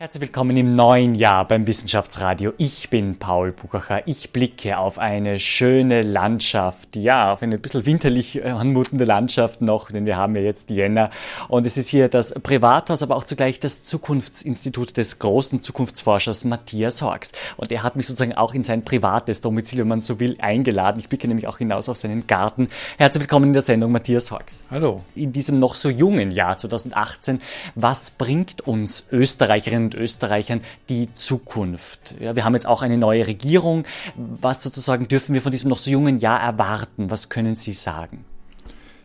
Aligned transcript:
Herzlich 0.00 0.20
willkommen 0.20 0.56
im 0.56 0.70
neuen 0.70 1.16
Jahr 1.16 1.48
beim 1.48 1.66
Wissenschaftsradio. 1.66 2.52
Ich 2.56 2.88
bin 2.88 3.18
Paul 3.18 3.50
Buchacher. 3.50 4.06
Ich 4.06 4.30
blicke 4.30 4.78
auf 4.78 5.00
eine 5.00 5.40
schöne 5.40 6.02
Landschaft, 6.02 6.94
ja, 6.94 7.32
auf 7.32 7.42
eine 7.42 7.56
ein 7.56 7.60
bisschen 7.60 7.84
winterlich 7.84 8.44
anmutende 8.44 9.04
Landschaft 9.04 9.60
noch, 9.60 9.90
denn 9.90 10.06
wir 10.06 10.16
haben 10.16 10.36
ja 10.36 10.42
jetzt 10.42 10.70
Jänner. 10.70 11.10
Und 11.48 11.66
es 11.66 11.76
ist 11.76 11.88
hier 11.88 12.06
das 12.08 12.32
Privathaus, 12.32 13.02
aber 13.02 13.16
auch 13.16 13.24
zugleich 13.24 13.58
das 13.58 13.82
Zukunftsinstitut 13.82 14.96
des 14.96 15.18
großen 15.18 15.62
Zukunftsforschers 15.62 16.44
Matthias 16.44 17.02
Horks. 17.02 17.32
Und 17.56 17.72
er 17.72 17.82
hat 17.82 17.96
mich 17.96 18.06
sozusagen 18.06 18.34
auch 18.34 18.54
in 18.54 18.62
sein 18.62 18.84
privates 18.84 19.40
Domizil, 19.40 19.80
wenn 19.80 19.88
man 19.88 20.00
so 20.00 20.20
will, 20.20 20.36
eingeladen. 20.38 21.00
Ich 21.00 21.08
blicke 21.08 21.26
nämlich 21.26 21.48
auch 21.48 21.58
hinaus 21.58 21.88
auf 21.88 21.96
seinen 21.96 22.28
Garten. 22.28 22.68
Herzlich 22.98 23.22
willkommen 23.22 23.46
in 23.46 23.52
der 23.52 23.62
Sendung, 23.62 23.90
Matthias 23.90 24.30
Horks. 24.30 24.62
Hallo. 24.70 25.00
In 25.16 25.32
diesem 25.32 25.58
noch 25.58 25.74
so 25.74 25.90
jungen 25.90 26.30
Jahr 26.30 26.56
2018, 26.56 27.40
was 27.74 28.12
bringt 28.12 28.60
uns 28.60 29.08
Österreicherinnen 29.10 29.87
und 29.88 29.94
Österreichern 29.94 30.60
die 30.88 31.12
Zukunft? 31.14 32.14
Ja, 32.20 32.36
wir 32.36 32.44
haben 32.44 32.54
jetzt 32.54 32.66
auch 32.66 32.82
eine 32.82 32.98
neue 32.98 33.26
Regierung. 33.26 33.84
Was 34.16 34.62
sozusagen 34.62 35.08
dürfen 35.08 35.34
wir 35.34 35.42
von 35.42 35.52
diesem 35.52 35.70
noch 35.70 35.78
so 35.78 35.90
jungen 35.90 36.18
Jahr 36.18 36.40
erwarten? 36.40 37.10
Was 37.10 37.28
können 37.28 37.54
Sie 37.54 37.72
sagen? 37.72 38.24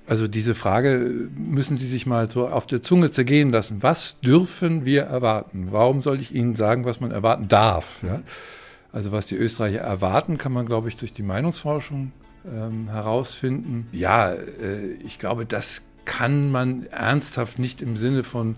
Also 0.06 0.28
diese 0.28 0.54
Frage 0.54 1.30
müssen 1.38 1.78
Sie 1.78 1.88
sich 1.88 2.06
mal 2.06 2.30
so 2.30 2.48
auf 2.48 2.68
der 2.68 2.82
Zunge 2.82 3.12
zergehen 3.12 3.52
lassen. 3.52 3.82
Was 3.82 4.18
dürfen 4.20 4.84
wir 4.84 5.04
erwarten? 5.04 5.70
Warum 5.72 6.02
soll 6.02 6.20
ich 6.20 6.36
Ihnen 6.36 6.56
sagen, 6.56 6.84
was 6.84 7.00
man 7.00 7.12
erwarten 7.12 7.48
darf? 7.48 8.04
Ja? 8.04 8.22
Also 8.92 9.14
was 9.14 9.28
die 9.28 9.36
Österreicher 9.36 9.80
erwarten, 9.80 10.38
kann 10.38 10.52
man, 10.52 10.66
glaube 10.66 10.89
ich, 10.89 10.98
durch 10.98 11.14
die 11.14 11.23
Meinungsforschung 11.23 12.11
ähm, 12.45 12.89
herausfinden. 12.89 13.88
Ja, 13.94 14.34
äh, 14.34 14.92
ich 15.06 15.20
glaube, 15.20 15.45
das 15.45 15.81
kann 16.06 16.52
man 16.52 16.86
ernsthaft 16.88 17.59
nicht 17.59 17.81
im 17.81 17.95
Sinne 17.95 18.23
von 18.23 18.56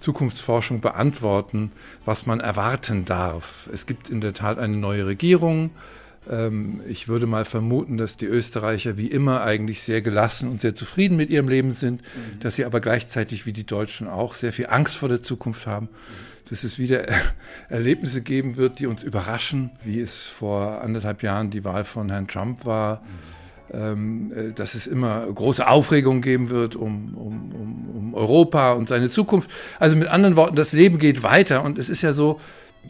Zukunftsforschung 0.00 0.80
beantworten, 0.80 1.70
was 2.04 2.26
man 2.26 2.40
erwarten 2.40 3.04
darf. 3.04 3.68
Es 3.72 3.86
gibt 3.86 4.08
in 4.08 4.20
der 4.20 4.32
Tat 4.32 4.58
eine 4.58 4.76
neue 4.76 5.06
Regierung. 5.06 5.70
Ähm, 6.28 6.80
ich 6.88 7.06
würde 7.06 7.26
mal 7.26 7.44
vermuten, 7.44 7.96
dass 7.96 8.16
die 8.16 8.26
Österreicher 8.26 8.96
wie 8.96 9.06
immer 9.06 9.42
eigentlich 9.42 9.82
sehr 9.82 10.00
gelassen 10.00 10.50
und 10.50 10.60
sehr 10.60 10.74
zufrieden 10.74 11.16
mit 11.16 11.30
ihrem 11.30 11.48
Leben 11.48 11.72
sind, 11.72 12.02
mhm. 12.02 12.40
dass 12.40 12.56
sie 12.56 12.64
aber 12.64 12.80
gleichzeitig 12.80 13.46
wie 13.46 13.52
die 13.52 13.66
Deutschen 13.66 14.08
auch 14.08 14.34
sehr 14.34 14.52
viel 14.52 14.66
Angst 14.66 14.96
vor 14.96 15.08
der 15.08 15.22
Zukunft 15.22 15.66
haben. 15.66 15.88
Dass 16.48 16.64
es 16.64 16.78
wieder 16.78 17.04
Erlebnisse 17.68 18.22
geben 18.22 18.56
wird, 18.56 18.78
die 18.78 18.86
uns 18.86 19.02
überraschen, 19.02 19.70
wie 19.84 20.00
es 20.00 20.16
vor 20.22 20.82
anderthalb 20.82 21.22
Jahren 21.22 21.50
die 21.50 21.64
Wahl 21.64 21.84
von 21.84 22.10
Herrn 22.10 22.26
Trump 22.26 22.64
war. 22.64 23.02
Mhm 23.02 23.39
dass 23.72 24.74
es 24.74 24.86
immer 24.86 25.26
große 25.32 25.66
Aufregung 25.66 26.22
geben 26.22 26.50
wird 26.50 26.74
um, 26.74 27.14
um, 27.14 27.52
um, 27.52 27.88
um 27.96 28.14
Europa 28.14 28.72
und 28.72 28.88
seine 28.88 29.08
Zukunft. 29.08 29.50
Also 29.78 29.96
mit 29.96 30.08
anderen 30.08 30.36
Worten, 30.36 30.56
das 30.56 30.72
Leben 30.72 30.98
geht 30.98 31.22
weiter 31.22 31.64
und 31.64 31.78
es 31.78 31.88
ist 31.88 32.02
ja 32.02 32.12
so, 32.12 32.40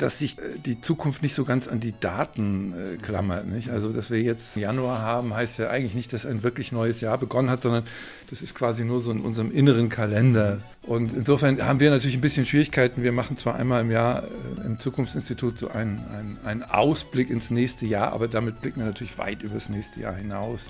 dass 0.01 0.19
sich 0.19 0.39
äh, 0.39 0.43
die 0.65 0.81
Zukunft 0.81 1.23
nicht 1.23 1.35
so 1.35 1.45
ganz 1.45 1.69
an 1.69 1.81
die 1.81 1.95
Daten 1.99 2.73
äh, 2.73 2.97
klammert. 2.97 3.47
Nicht? 3.47 3.71
Also, 3.71 3.91
dass 3.91 4.11
wir 4.11 4.23
jetzt 4.23 4.57
Januar 4.57 5.01
haben, 5.01 5.35
heißt 5.35 5.59
ja 5.59 5.71
eigentlich 5.71 5.95
nicht, 5.95 6.13
dass 6.13 6.27
ein 6.27 6.43
wirklich 6.43 6.73
neues 6.73 7.01
Jahr 7.01 7.19
begonnen 7.19 7.51
hat, 7.51 7.63
sondern 7.63 7.85
das 8.31 8.43
ist 8.43 8.55
quasi 8.55 8.85
nur 8.85 9.01
so 9.01 9.11
in 9.11 9.21
unserem 9.21 9.53
inneren 9.53 9.89
Kalender. 9.89 10.59
Und 10.83 11.13
insofern 11.13 11.61
haben 11.63 11.81
wir 11.81 11.91
natürlich 11.91 12.17
ein 12.17 12.21
bisschen 12.21 12.47
Schwierigkeiten. 12.47 13.03
Wir 13.03 13.13
machen 13.13 13.37
zwar 13.37 13.57
einmal 13.57 13.83
im 13.83 13.91
Jahr 13.91 14.25
äh, 14.25 14.67
im 14.67 14.79
Zukunftsinstitut 14.79 15.59
so 15.59 15.69
einen, 15.69 16.05
einen, 16.17 16.39
einen 16.45 16.63
Ausblick 16.63 17.31
ins 17.31 17.51
nächste 17.51 17.87
Jahr, 17.87 18.13
aber 18.13 18.29
damit 18.29 18.61
blicken 18.61 18.81
wir 18.81 18.87
natürlich 18.87 19.19
weit 19.19 19.43
über 19.43 19.55
das 19.55 19.69
nächste 19.69 20.01
Jahr 20.01 20.15
hinaus. 20.15 20.61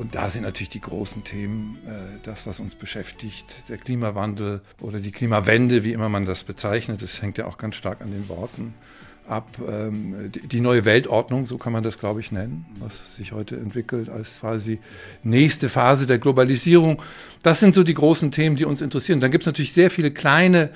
Und 0.00 0.14
da 0.14 0.30
sind 0.30 0.44
natürlich 0.44 0.70
die 0.70 0.80
großen 0.80 1.24
Themen, 1.24 1.76
äh, 1.84 1.90
das, 2.22 2.46
was 2.46 2.58
uns 2.58 2.74
beschäftigt, 2.74 3.44
der 3.68 3.76
Klimawandel 3.76 4.62
oder 4.80 4.98
die 4.98 5.12
Klimawende, 5.12 5.84
wie 5.84 5.92
immer 5.92 6.08
man 6.08 6.24
das 6.24 6.42
bezeichnet. 6.42 7.02
Das 7.02 7.20
hängt 7.20 7.36
ja 7.36 7.44
auch 7.44 7.58
ganz 7.58 7.74
stark 7.74 8.00
an 8.00 8.10
den 8.10 8.26
Worten 8.30 8.72
ab. 9.28 9.58
Ähm, 9.68 10.32
die 10.32 10.62
neue 10.62 10.86
Weltordnung, 10.86 11.44
so 11.44 11.58
kann 11.58 11.74
man 11.74 11.82
das, 11.82 11.98
glaube 11.98 12.20
ich, 12.20 12.32
nennen, 12.32 12.64
was 12.78 13.16
sich 13.16 13.32
heute 13.32 13.56
entwickelt 13.58 14.08
als 14.08 14.40
quasi 14.40 14.78
nächste 15.22 15.68
Phase 15.68 16.06
der 16.06 16.18
Globalisierung. 16.18 17.02
Das 17.42 17.60
sind 17.60 17.74
so 17.74 17.82
die 17.82 17.92
großen 17.92 18.30
Themen, 18.30 18.56
die 18.56 18.64
uns 18.64 18.80
interessieren. 18.80 19.20
Dann 19.20 19.30
gibt 19.30 19.42
es 19.42 19.46
natürlich 19.46 19.74
sehr 19.74 19.90
viele 19.90 20.12
kleine 20.12 20.70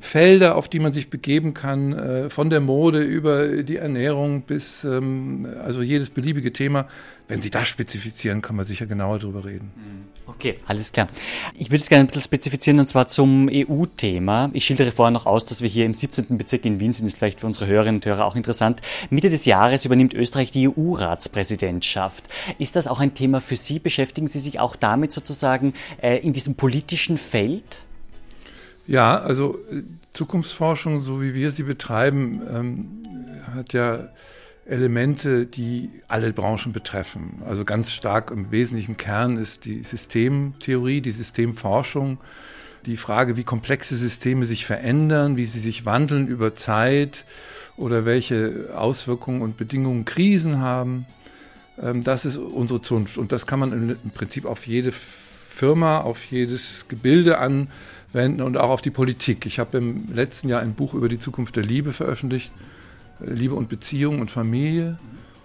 Felder, 0.00 0.56
auf 0.56 0.68
die 0.68 0.80
man 0.80 0.92
sich 0.92 1.10
begeben 1.10 1.54
kann, 1.54 1.92
äh, 1.92 2.30
von 2.30 2.50
der 2.50 2.60
Mode 2.60 3.02
über 3.02 3.62
die 3.62 3.76
Ernährung 3.76 4.42
bis 4.42 4.82
ähm, 4.84 5.46
also 5.62 5.82
jedes 5.82 6.10
beliebige 6.10 6.52
Thema. 6.52 6.88
Wenn 7.28 7.40
Sie 7.40 7.50
das 7.50 7.68
spezifizieren, 7.68 8.42
kann 8.42 8.56
man 8.56 8.64
sicher 8.64 8.86
genauer 8.86 9.20
darüber 9.20 9.44
reden. 9.44 9.70
Mhm. 9.76 10.10
Okay, 10.26 10.58
alles 10.66 10.92
klar. 10.92 11.08
Ich 11.54 11.68
würde 11.68 11.76
es 11.76 11.88
gerne 11.88 12.04
ein 12.04 12.06
bisschen 12.06 12.22
spezifizieren 12.22 12.80
und 12.80 12.88
zwar 12.88 13.08
zum 13.08 13.48
EU-Thema. 13.52 14.50
Ich 14.52 14.64
schildere 14.64 14.90
vorher 14.90 15.10
noch 15.10 15.26
aus, 15.26 15.44
dass 15.44 15.60
wir 15.60 15.68
hier 15.68 15.86
im 15.86 15.94
17. 15.94 16.38
Bezirk 16.38 16.64
in 16.64 16.80
Wien 16.80 16.92
sind, 16.92 17.06
ist 17.06 17.18
vielleicht 17.18 17.40
für 17.40 17.46
unsere 17.46 17.66
Hörerinnen 17.66 17.96
und 17.96 18.06
Hörer 18.06 18.24
auch 18.24 18.36
interessant. 18.36 18.80
Mitte 19.10 19.28
des 19.28 19.44
Jahres 19.44 19.84
übernimmt 19.84 20.14
Österreich 20.14 20.50
die 20.50 20.68
EU-Ratspräsidentschaft. 20.68 22.28
Ist 22.58 22.76
das 22.76 22.88
auch 22.88 23.00
ein 23.00 23.14
Thema 23.14 23.40
für 23.40 23.56
Sie? 23.56 23.78
Beschäftigen 23.78 24.28
Sie 24.28 24.38
sich 24.38 24.60
auch 24.60 24.76
damit 24.76 25.12
sozusagen 25.12 25.74
äh, 26.00 26.18
in 26.18 26.32
diesem 26.32 26.54
politischen 26.54 27.16
Feld? 27.16 27.82
Ja, 28.90 29.18
also 29.20 29.56
äh, 29.70 29.84
Zukunftsforschung, 30.12 30.98
so 30.98 31.22
wie 31.22 31.32
wir 31.32 31.52
sie 31.52 31.62
betreiben, 31.62 32.42
ähm, 32.52 32.86
hat 33.54 33.72
ja 33.72 34.08
Elemente, 34.66 35.46
die 35.46 35.90
alle 36.08 36.32
Branchen 36.32 36.72
betreffen. 36.72 37.40
Also 37.46 37.64
ganz 37.64 37.92
stark 37.92 38.32
im 38.32 38.50
wesentlichen 38.50 38.96
Kern 38.96 39.36
ist 39.36 39.64
die 39.64 39.84
Systemtheorie, 39.84 41.02
die 41.02 41.12
Systemforschung, 41.12 42.18
die 42.84 42.96
Frage, 42.96 43.36
wie 43.36 43.44
komplexe 43.44 43.94
Systeme 43.94 44.44
sich 44.44 44.66
verändern, 44.66 45.36
wie 45.36 45.44
sie 45.44 45.60
sich 45.60 45.86
wandeln 45.86 46.26
über 46.26 46.56
Zeit 46.56 47.24
oder 47.76 48.04
welche 48.04 48.70
Auswirkungen 48.74 49.42
und 49.42 49.56
Bedingungen 49.56 50.04
Krisen 50.04 50.58
haben. 50.58 51.06
Ähm, 51.80 52.02
das 52.02 52.24
ist 52.24 52.38
unsere 52.38 52.80
Zunft 52.80 53.18
und 53.18 53.30
das 53.30 53.46
kann 53.46 53.60
man 53.60 53.96
im 54.02 54.10
Prinzip 54.10 54.46
auf 54.46 54.66
jede 54.66 54.90
Firma, 54.90 56.00
auf 56.00 56.24
jedes 56.24 56.86
Gebilde 56.88 57.38
an 57.38 57.68
wenden 58.12 58.42
und 58.42 58.56
auch 58.56 58.70
auf 58.70 58.82
die 58.82 58.90
Politik. 58.90 59.46
Ich 59.46 59.58
habe 59.58 59.78
im 59.78 60.12
letzten 60.14 60.48
Jahr 60.48 60.60
ein 60.60 60.74
Buch 60.74 60.94
über 60.94 61.08
die 61.08 61.18
Zukunft 61.18 61.56
der 61.56 61.64
Liebe 61.64 61.92
veröffentlicht, 61.92 62.50
Liebe 63.20 63.54
und 63.54 63.68
Beziehung 63.68 64.20
und 64.20 64.30
Familie. 64.30 64.98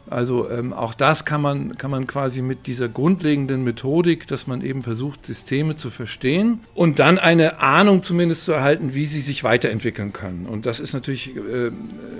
Also 0.09 0.49
ähm, 0.49 0.73
auch 0.73 0.93
das 0.93 1.25
kann 1.25 1.41
man, 1.41 1.77
kann 1.77 1.91
man 1.91 2.07
quasi 2.07 2.41
mit 2.41 2.67
dieser 2.67 2.87
grundlegenden 2.87 3.63
Methodik, 3.63 4.27
dass 4.27 4.47
man 4.47 4.61
eben 4.61 4.83
versucht, 4.83 5.25
Systeme 5.25 5.75
zu 5.75 5.89
verstehen 5.89 6.59
und 6.73 6.99
dann 6.99 7.17
eine 7.17 7.59
Ahnung 7.59 8.01
zumindest 8.01 8.45
zu 8.45 8.51
erhalten, 8.51 8.93
wie 8.93 9.05
sie 9.05 9.21
sich 9.21 9.43
weiterentwickeln 9.43 10.13
können. 10.13 10.45
Und 10.45 10.65
das 10.65 10.79
ist 10.79 10.93
natürlich 10.93 11.35
äh, 11.35 11.71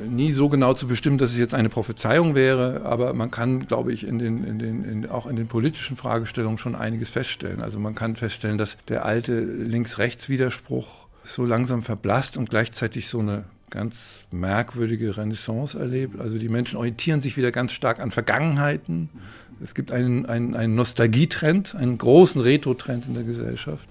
nie 0.10 0.32
so 0.32 0.50
genau 0.50 0.74
zu 0.74 0.88
bestimmen, 0.88 1.18
dass 1.18 1.32
es 1.32 1.38
jetzt 1.38 1.54
eine 1.54 1.70
Prophezeiung 1.70 2.36
wäre, 2.36 2.82
aber 2.86 3.14
man 3.14 3.32
kann, 3.32 3.68
glaube 3.68 3.94
ich, 3.94 4.08
in 4.08 4.20
den, 4.20 4.44
in 4.44 4.60
den, 4.60 4.84
in, 4.84 5.10
auch 5.10 5.28
in 5.28 5.36
den 5.36 5.48
politischen 5.48 5.98
Fragestellungen 5.98 6.58
schon 6.58 6.76
einiges 6.76 7.10
feststellen. 7.10 7.62
Also 7.62 7.80
man 7.80 7.96
kann 7.96 8.16
feststellen, 8.16 8.58
dass 8.58 8.78
der 8.88 9.06
alte 9.06 9.40
Links-Rechts-Widerspruch 9.40 11.08
so 11.24 11.46
langsam 11.46 11.82
verblasst 11.82 12.38
und 12.38 12.50
gleichzeitig 12.50 13.08
so 13.08 13.20
eine 13.20 13.46
ganz 13.70 14.20
merkwürdige 14.32 15.18
Renaissance 15.18 15.78
erlebt. 15.78 16.20
Also 16.20 16.38
die 16.38 16.50
Menschen 16.50 16.78
orientieren 16.78 17.22
sich 17.22 17.38
wieder 17.38 17.52
ganz 17.52 17.72
stark 17.72 18.00
an 18.00 18.12
Vergangenheiten. 18.12 19.10
Es 19.64 19.74
gibt 19.74 19.92
einen, 19.92 20.26
einen, 20.26 20.56
einen 20.56 20.76
Nostalgietrend, 20.76 21.76
einen 21.76 21.98
großen 21.98 22.42
Retro-Trend 22.42 23.08
in 23.08 23.14
der 23.16 23.24
Gesellschaft. 23.24 23.88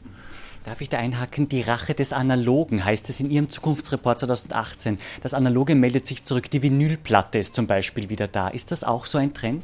Darf 0.64 0.80
ich 0.80 0.88
da 0.88 0.98
einhaken? 0.98 1.48
Die 1.48 1.60
Rache 1.60 1.94
des 1.94 2.14
Analogen 2.14 2.84
heißt 2.84 3.10
es 3.10 3.20
in 3.20 3.30
Ihrem 3.30 3.50
Zukunftsreport 3.50 4.21
2018. 4.21 4.98
Das 5.22 5.34
Analoge 5.34 5.74
meldet 5.74 6.06
sich 6.06 6.24
zurück. 6.24 6.50
Die 6.50 6.62
Vinylplatte 6.62 7.38
ist 7.38 7.54
zum 7.54 7.66
Beispiel 7.66 8.09
wieder 8.09 8.28
da. 8.28 8.48
Ist 8.48 8.72
das 8.72 8.82
auch 8.82 9.04
so 9.04 9.18
ein 9.18 9.34
Trend? 9.34 9.62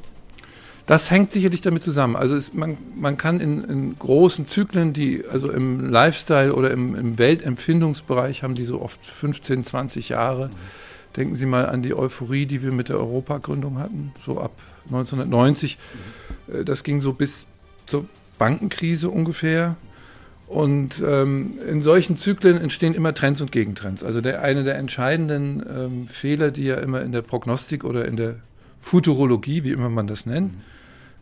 Das 0.91 1.09
hängt 1.09 1.31
sicherlich 1.31 1.61
damit 1.61 1.85
zusammen. 1.85 2.17
Also 2.17 2.35
es, 2.35 2.53
man, 2.53 2.77
man 2.97 3.17
kann 3.17 3.39
in, 3.39 3.63
in, 3.63 3.97
großen 3.97 4.45
Zyklen, 4.45 4.93
die 4.93 5.25
also 5.25 5.49
im 5.49 5.89
Lifestyle 5.89 6.53
oder 6.53 6.73
im, 6.73 6.97
im, 6.97 7.17
Weltempfindungsbereich 7.17 8.43
haben 8.43 8.57
die 8.57 8.65
so 8.65 8.83
oft 8.83 9.07
15, 9.07 9.65
20 9.65 10.09
Jahre. 10.09 10.49
Mhm. 10.49 10.53
Denken 11.17 11.37
Sie 11.37 11.47
mal 11.47 11.67
an 11.67 11.85
die 11.85 11.95
Euphorie, 11.95 12.45
die 12.45 12.65
wir 12.65 12.73
mit 12.73 12.89
der 12.89 12.97
Europagründung 12.97 13.79
hatten, 13.79 14.11
so 14.19 14.41
ab 14.41 14.51
1990. 14.87 15.79
Mhm. 16.49 16.65
Das 16.65 16.83
ging 16.83 16.99
so 16.99 17.13
bis 17.13 17.47
zur 17.87 18.07
Bankenkrise 18.41 19.11
ungefähr. 19.11 19.77
Und 20.49 21.01
ähm, 21.07 21.53
in 21.69 21.83
solchen 21.83 22.17
Zyklen 22.17 22.61
entstehen 22.61 22.95
immer 22.95 23.15
Trends 23.15 23.41
und 23.41 23.53
Gegentrends. 23.53 24.03
Also 24.03 24.21
der, 24.21 24.43
eine 24.43 24.65
der 24.65 24.75
entscheidenden 24.75 25.63
ähm, 25.73 26.09
Fehler, 26.09 26.51
die 26.51 26.65
ja 26.65 26.79
immer 26.79 27.01
in 27.03 27.13
der 27.13 27.23
Prognostik 27.23 27.85
oder 27.85 28.07
in 28.07 28.17
der 28.17 28.41
Futurologie, 28.81 29.63
wie 29.63 29.71
immer 29.71 29.89
man 29.89 30.09
das 30.09 30.27
nennt, 30.27 30.53
mhm 30.53 30.80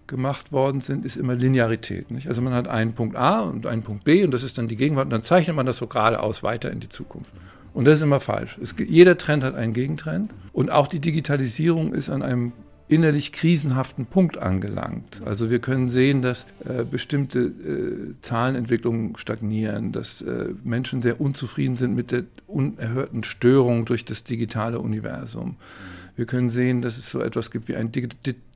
gemacht 0.09 0.51
worden 0.51 0.81
sind, 0.81 1.05
ist 1.05 1.17
immer 1.17 1.35
Linearität. 1.35 2.11
Nicht? 2.11 2.29
Also 2.29 2.43
man 2.43 2.53
hat 2.53 2.67
einen 2.67 2.95
Punkt 2.95 3.17
A 3.17 3.41
und 3.41 3.67
einen 3.67 3.83
Punkt 3.83 4.05
B 4.05 4.25
und 4.25 4.33
das 4.33 4.43
ist 4.43 4.59
dann 4.59 4.67
die 4.67 4.77
Gegenwart 4.77 5.05
und 5.05 5.11
dann 5.11 5.23
zeichnet 5.23 5.55
man 5.55 5.67
das 5.67 5.77
so 5.77 5.87
geradeaus 5.87 6.43
weiter 6.43 6.71
in 6.71 6.81
die 6.81 6.89
Zukunft. 6.89 7.33
Und 7.75 7.87
das 7.87 7.97
ist 7.97 8.03
immer 8.03 8.21
falsch. 8.21 8.59
Es, 8.61 8.75
jeder 8.77 9.17
Trend 9.19 9.45
hat 9.45 9.55
einen 9.55 9.73
Gegentrend 9.73 10.33
und 10.53 10.71
auch 10.71 10.89
die 10.89 10.99
Digitalisierung 10.99 11.95
ist 11.95 12.11
an 12.11 12.23
einem 12.23 12.53
innerlich 12.89 13.33
krisenhaften 13.33 14.07
Punkt 14.07 14.39
angelangt. 14.39 15.21
Also 15.25 15.51
wir 15.51 15.59
können 15.59 15.91
sehen, 15.91 16.23
dass 16.23 16.47
äh, 16.65 16.85
bestimmte 16.85 17.39
äh, 17.41 18.15
Zahlenentwicklungen 18.23 19.17
stagnieren, 19.19 19.93
dass 19.93 20.23
äh, 20.23 20.55
Menschen 20.65 21.03
sehr 21.03 21.21
unzufrieden 21.21 21.77
sind 21.77 21.95
mit 21.95 22.11
der 22.11 22.25
unerhörten 22.47 23.25
Störung 23.25 23.85
durch 23.85 24.05
das 24.05 24.25
digitale 24.25 24.79
Universum. 24.81 25.57
Wir 26.19 26.27
können 26.27 26.51
sehen, 26.51 26.83
dass 26.83 26.99
es 26.99 27.09
so 27.11 27.21
etwas 27.21 27.53
gibt 27.53 27.69
wie 27.69 27.77
einen 27.77 27.93
dig 27.93 28.09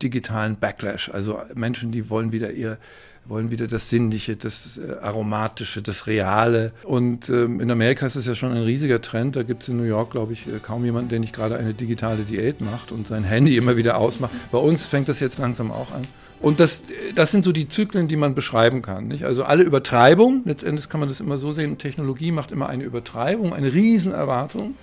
digitalen 0.02 0.56
Backlash. 0.56 1.10
Also 1.10 1.38
Menschen, 1.54 1.92
die 1.92 2.10
wollen 2.10 2.32
wieder 2.32 2.50
ihr 2.50 2.76
wollen 3.24 3.52
wieder 3.52 3.68
das 3.68 3.88
Sinnliche, 3.88 4.34
das 4.34 4.78
äh, 4.78 4.94
Aromatische, 5.00 5.80
das 5.80 6.08
Reale. 6.08 6.72
Und 6.82 7.28
ähm, 7.28 7.60
in 7.60 7.70
Amerika 7.70 8.04
ist 8.04 8.16
das 8.16 8.26
ja 8.26 8.34
schon 8.34 8.50
ein 8.50 8.64
riesiger 8.64 9.00
Trend. 9.00 9.36
Da 9.36 9.44
gibt 9.44 9.62
es 9.62 9.68
in 9.68 9.76
New 9.76 9.84
York, 9.84 10.10
glaube 10.10 10.32
ich, 10.32 10.48
äh, 10.48 10.58
kaum 10.60 10.84
jemanden, 10.84 11.10
der 11.10 11.20
nicht 11.20 11.32
gerade 11.32 11.56
eine 11.56 11.72
digitale 11.72 12.24
Diät 12.24 12.60
macht 12.60 12.90
und 12.90 13.06
sein 13.06 13.22
Handy 13.22 13.56
immer 13.56 13.76
wieder 13.76 13.96
ausmacht. 13.96 14.32
Bei 14.50 14.58
uns 14.58 14.84
fängt 14.84 15.08
das 15.08 15.20
jetzt 15.20 15.38
langsam 15.38 15.70
auch 15.70 15.92
an. 15.92 16.02
Und 16.40 16.58
das, 16.58 16.82
das 17.14 17.30
sind 17.30 17.44
so 17.44 17.52
die 17.52 17.68
Zyklen, 17.68 18.08
die 18.08 18.16
man 18.16 18.34
beschreiben 18.34 18.82
kann. 18.82 19.06
Nicht? 19.06 19.24
Also 19.24 19.44
alle 19.44 19.62
Übertreibung, 19.62 20.42
letztendlich 20.46 20.88
kann 20.88 20.98
man 20.98 21.08
das 21.08 21.20
immer 21.20 21.38
so 21.38 21.52
sehen, 21.52 21.78
Technologie 21.78 22.32
macht 22.32 22.50
immer 22.50 22.68
eine 22.68 22.82
Übertreibung, 22.82 23.54
eine 23.54 23.72
Riesenerwartung. 23.72 24.74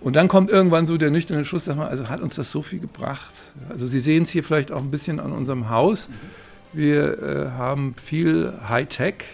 Und 0.00 0.14
dann 0.14 0.28
kommt 0.28 0.50
irgendwann 0.50 0.86
so 0.86 0.96
der 0.96 1.10
nüchterne 1.10 1.44
Schluss, 1.44 1.64
sag 1.64 1.76
mal, 1.76 1.88
also 1.88 2.08
hat 2.08 2.20
uns 2.20 2.34
das 2.34 2.50
so 2.50 2.62
viel 2.62 2.80
gebracht? 2.80 3.32
Also 3.68 3.86
Sie 3.86 4.00
sehen 4.00 4.24
es 4.24 4.30
hier 4.30 4.44
vielleicht 4.44 4.70
auch 4.70 4.82
ein 4.82 4.90
bisschen 4.90 5.20
an 5.20 5.32
unserem 5.32 5.70
Haus. 5.70 6.08
Wir 6.72 7.22
äh, 7.22 7.50
haben 7.56 7.94
viel 7.96 8.52
Hightech. 8.68 9.24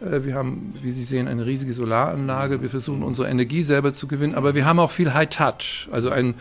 Äh, 0.00 0.24
wir 0.24 0.34
haben, 0.34 0.74
wie 0.80 0.92
Sie 0.92 1.02
sehen, 1.02 1.26
eine 1.26 1.44
riesige 1.44 1.72
Solaranlage. 1.72 2.62
Wir 2.62 2.70
versuchen 2.70 3.02
unsere 3.02 3.28
Energie 3.28 3.62
selber 3.62 3.92
zu 3.92 4.06
gewinnen, 4.06 4.34
aber 4.34 4.54
wir 4.54 4.64
haben 4.64 4.78
auch 4.78 4.92
viel 4.92 5.12
High-Touch, 5.12 5.88
also 5.90 6.10
einen 6.10 6.34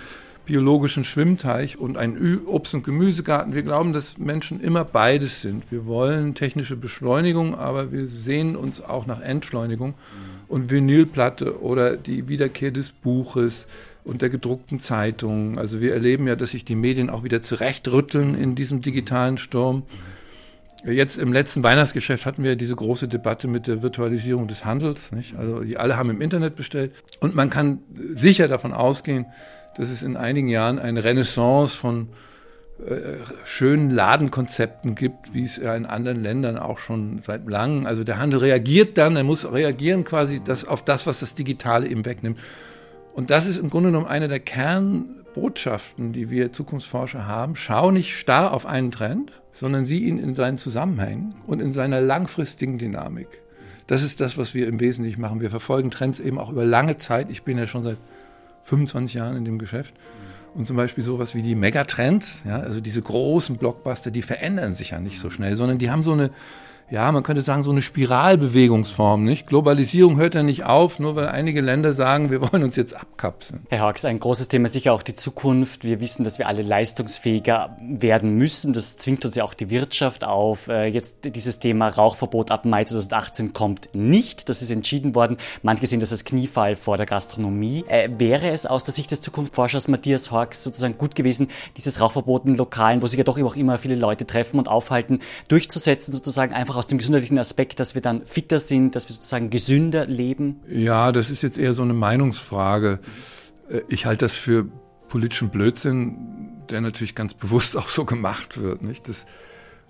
biologischen 0.46 1.04
Schwimmteich 1.04 1.78
und 1.78 1.96
einen 1.98 2.46
Obst- 2.48 2.74
und 2.74 2.84
Gemüsegarten. 2.84 3.54
Wir 3.54 3.62
glauben, 3.62 3.94
dass 3.94 4.18
Menschen 4.18 4.60
immer 4.62 4.84
beides 4.84 5.42
sind. 5.42 5.64
Wir 5.72 5.86
wollen 5.86 6.34
technische 6.34 6.76
Beschleunigung, 6.76 7.56
aber 7.56 7.92
wir 7.92 8.08
sehen 8.08 8.56
uns 8.56 8.82
auch 8.82 9.06
nach 9.06 9.22
Entschleunigung 9.22 9.94
und 10.50 10.72
Vinylplatte 10.72 11.62
oder 11.62 11.96
die 11.96 12.28
Wiederkehr 12.28 12.72
des 12.72 12.92
Buches 12.92 13.68
und 14.04 14.22
der 14.22 14.30
gedruckten 14.30 14.80
Zeitung. 14.80 15.58
Also 15.58 15.80
wir 15.80 15.94
erleben 15.94 16.28
ja, 16.28 16.36
dass 16.36 16.52
sich 16.52 16.66
die 16.66 16.76
Medien 16.76 17.10
auch 17.10 17.24
wieder 17.24 17.42
zurechtrütteln 17.42 18.36
in 18.36 18.56
diesem 18.56 18.82
digitalen 18.82 19.38
Sturm. 19.38 19.84
Jetzt 20.86 21.18
im 21.18 21.34
letzten 21.34 21.62
Weihnachtsgeschäft 21.62 22.26
hatten 22.26 22.44
wir 22.44 22.56
diese 22.56 22.76
große 22.76 23.08
Debatte 23.08 23.48
mit 23.48 23.68
der 23.68 23.84
Virtualisierung 23.84 24.48
des 24.48 24.66
Handels. 24.66 25.12
Nicht? 25.12 25.36
Also 25.36 25.60
die 25.60 25.78
alle 25.78 25.98
haben 25.98 26.10
im 26.10 26.22
Internet 26.22 26.56
bestellt 26.56 26.94
und 27.20 27.36
man 27.36 27.50
kann 27.50 27.80
sicher 28.16 28.48
davon 28.48 28.74
ausgehen, 28.74 29.26
dass 29.78 29.92
es 29.92 30.02
in 30.02 30.18
einigen 30.18 30.48
Jahren 30.48 30.80
eine 30.80 31.04
Renaissance 31.04 31.78
von 31.78 32.10
schönen 33.44 33.90
Ladenkonzepten 33.90 34.96
gibt, 34.96 35.34
wie 35.34 35.44
es 35.44 35.58
ja 35.58 35.76
in 35.76 35.86
anderen 35.86 36.24
Ländern 36.24 36.58
auch 36.58 36.78
schon 36.78 37.22
seit 37.22 37.48
langem. 37.48 37.86
Also 37.86 38.04
der 38.04 38.20
Handel 38.20 38.40
reagiert 38.40 38.98
dann, 38.98 39.16
er 39.16 39.24
muss 39.24 39.52
reagieren 39.52 40.04
quasi 40.04 40.42
das, 40.44 40.66
auf 40.66 40.84
das, 40.84 41.06
was 41.06 41.20
das 41.20 41.36
Digitale 41.36 41.88
ihm 41.88 42.06
wegnimmt. 42.06 42.40
Und 43.14 43.32
das 43.32 43.48
ist 43.48 43.58
im 43.58 43.70
Grunde 43.70 43.90
genommen 43.90 44.08
eine 44.08 44.30
der 44.30 44.40
Kernbotschaften, 44.40 46.14
die 46.14 46.30
wir 46.30 46.54
Zukunftsforscher 46.54 47.28
haben. 47.28 47.56
Schau 47.56 47.92
nicht 47.92 48.18
starr 48.18 48.54
auf 48.54 48.66
einen 48.66 48.92
Trend, 48.92 49.34
sondern 49.52 49.86
sieh 49.86 50.06
ihn 50.06 50.18
in 50.18 50.34
seinen 50.34 50.58
Zusammenhängen 50.58 51.36
und 51.48 51.62
in 51.62 51.74
seiner 51.74 52.00
langfristigen 52.00 52.78
Dynamik. 52.78 53.28
Das 53.88 54.04
ist 54.04 54.22
das, 54.22 54.38
was 54.38 54.54
wir 54.54 54.68
im 54.68 54.80
Wesentlichen 54.80 55.20
machen. 55.20 55.42
Wir 55.42 55.50
verfolgen 55.50 55.92
Trends 55.92 56.20
eben 56.20 56.38
auch 56.38 56.50
über 56.50 56.64
lange 56.64 56.96
Zeit. 56.98 57.30
Ich 57.30 57.44
bin 57.44 57.58
ja 57.58 57.68
schon 57.68 57.84
seit 57.84 57.98
25 58.64 59.16
Jahren 59.16 59.36
in 59.36 59.46
dem 59.46 59.60
Geschäft. 59.60 59.94
Und 60.56 60.66
zum 60.66 60.76
Beispiel 60.76 61.04
sowas 61.04 61.36
wie 61.36 61.42
die 61.42 61.56
Megatrends, 61.56 62.42
ja, 62.46 62.60
also 62.60 62.82
diese 62.82 63.02
großen 63.02 63.58
Blockbuster, 63.58 64.12
die 64.12 64.22
verändern 64.22 64.74
sich 64.74 64.92
ja 64.92 65.00
nicht 65.00 65.20
so 65.20 65.30
schnell, 65.30 65.56
sondern 65.56 65.78
die 65.78 65.92
haben 65.92 66.04
so 66.04 66.14
eine 66.14 66.32
ja, 66.92 67.12
man 67.12 67.24
könnte 67.24 67.44
sagen, 67.44 67.64
so 67.64 67.72
eine 67.72 67.82
Spiralbewegungsform, 67.82 69.24
nicht? 69.24 69.48
Globalisierung 69.48 70.18
hört 70.18 70.34
ja 70.34 70.42
nicht 70.42 70.64
auf, 70.66 70.98
nur 70.98 71.16
weil 71.16 71.28
einige 71.28 71.62
Länder 71.62 71.94
sagen, 71.94 72.32
wir 72.32 72.42
wollen 72.42 72.64
uns 72.64 72.76
jetzt 72.76 72.96
abkapseln. 72.96 73.62
Herr 73.70 73.82
Hawks, 73.82 74.06
ein 74.06 74.20
großes 74.20 74.48
Thema 74.48 74.70
sicher 74.70 74.94
auch 74.94 75.04
die 75.04 75.14
Zukunft. 75.14 75.84
Wir 75.84 76.00
wissen, 76.02 76.24
dass 76.24 76.40
wir 76.40 76.48
alle 76.48 76.64
leistungsfähiger 76.64 77.78
werden 77.82 78.36
müssen. 78.36 78.74
Das 78.74 78.98
zwingt 78.98 79.24
uns 79.26 79.36
ja 79.36 79.44
auch 79.44 79.54
die 79.54 79.70
Wirtschaft 79.70 80.24
auf. 80.24 80.68
Äh, 80.68 80.88
jetzt 80.88 81.36
dieses 81.36 81.60
Thema 81.60 81.90
Rauchverbot 81.90 82.50
ab 82.50 82.66
Mai 82.66 82.86
2018 82.86 83.54
kommt 83.54 83.90
nicht. 83.94 84.50
Das 84.50 84.62
ist 84.62 84.72
entschieden 84.72 85.14
worden. 85.14 85.38
Manche 85.62 85.86
sehen 85.86 86.00
das 86.00 86.12
als 86.12 86.26
Kniefall 86.26 86.76
vor 86.76 86.98
der 86.98 87.06
Gastronomie. 87.06 87.86
Äh, 87.88 88.10
wäre 88.18 88.50
es 88.50 88.66
aus 88.66 88.84
der 88.84 88.96
Sicht 88.96 89.12
des 89.12 89.22
Zukunftsforschers 89.22 89.90
Matthias 89.90 90.32
Hawks 90.32 90.64
sozusagen 90.64 90.98
gut 90.98 91.14
gewesen, 91.14 91.50
dieses 91.78 92.02
Rauchverbot 92.02 92.46
in 92.46 92.56
Lokalen, 92.56 93.04
wo 93.04 93.08
sich 93.08 93.18
ja 93.20 93.24
doch 93.24 93.40
auch 93.40 93.56
immer 93.56 93.78
viele 93.78 93.96
Leute 93.96 94.26
treffen 94.26 94.58
und 94.58 94.68
aufhalten, 94.68 95.20
durchzusetzen, 95.50 96.12
sozusagen 96.14 96.54
einfach 96.54 96.79
aus 96.80 96.88
dem 96.88 96.98
gesundheitlichen 96.98 97.38
Aspekt, 97.38 97.82
dass 97.82 97.94
wir 97.94 98.02
dann 98.02 98.26
fitter 98.26 98.58
sind, 98.58 98.96
dass 98.96 99.10
wir 99.10 99.14
sozusagen 99.14 99.50
gesünder 99.50 100.06
leben? 100.06 100.62
Ja, 100.70 101.12
das 101.12 101.30
ist 101.30 101.42
jetzt 101.42 101.58
eher 101.58 101.74
so 101.74 101.84
eine 101.84 101.94
Meinungsfrage. 101.94 103.00
Äh, 103.70 103.82
ich 103.90 104.06
halte 104.06 104.26
das 104.26 104.34
für 104.34 104.66
politischen 105.10 105.50
Blödsinn, 105.50 106.64
der 106.70 106.80
natürlich 106.80 107.16
ganz 107.16 107.34
bewusst 107.34 107.76
auch 107.78 107.90
so 107.90 108.06
gemacht 108.06 108.62
wird. 108.62 108.82
Nicht? 108.82 109.10
Das 109.10 109.26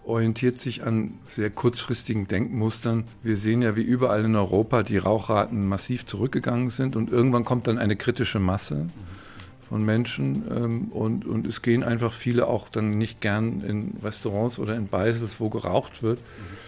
orientiert 0.04 0.58
sich 0.58 0.84
an 0.84 1.20
sehr 1.28 1.52
kurzfristigen 1.52 2.28
Denkmustern. 2.28 3.04
Wir 3.22 3.38
sehen 3.38 3.62
ja, 3.62 3.76
wie 3.76 3.84
überall 3.84 4.26
in 4.26 4.36
Europa 4.36 4.82
die 4.82 4.98
Rauchraten 4.98 5.68
massiv 5.68 6.08
zurückgegangen 6.08 6.72
sind 6.72 6.96
und 6.96 7.12
irgendwann 7.12 7.46
kommt 7.46 7.68
dann 7.68 7.78
eine 7.78 7.98
kritische 7.98 8.40
Masse 8.40 8.88
von 9.68 9.86
Menschen 9.86 10.44
ähm, 10.50 10.86
und, 10.86 11.24
und 11.24 11.46
es 11.46 11.62
gehen 11.62 11.84
einfach 11.84 12.14
viele 12.14 12.48
auch 12.48 12.68
dann 12.68 12.98
nicht 12.98 13.22
gern 13.22 13.62
in 13.62 13.94
Restaurants 14.02 14.58
oder 14.58 14.76
in 14.76 14.88
Beisels, 14.88 15.34
wo 15.38 15.50
geraucht 15.50 16.02
wird. 16.02 16.18
Mhm 16.18 16.59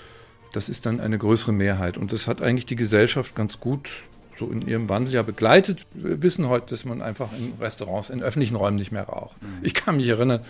das 0.51 0.69
ist 0.69 0.85
dann 0.85 0.99
eine 0.99 1.17
größere 1.17 1.53
Mehrheit. 1.53 1.97
Und 1.97 2.13
das 2.13 2.27
hat 2.27 2.41
eigentlich 2.41 2.65
die 2.65 2.75
Gesellschaft 2.75 3.35
ganz 3.35 3.59
gut 3.59 3.89
so 4.37 4.47
in 4.47 4.67
ihrem 4.67 4.89
Wandel 4.89 5.13
ja 5.13 5.21
begleitet. 5.21 5.85
Wir 5.93 6.21
wissen 6.21 6.49
heute, 6.49 6.71
dass 6.71 6.83
man 6.83 7.01
einfach 7.01 7.29
in 7.37 7.53
Restaurants, 7.59 8.09
in 8.09 8.23
öffentlichen 8.23 8.55
Räumen 8.55 8.77
nicht 8.77 8.91
mehr 8.91 9.03
raucht. 9.03 9.41
Mhm. 9.41 9.59
Ich 9.61 9.73
kann 9.73 9.97
mich 9.97 10.07
erinnern, 10.07 10.43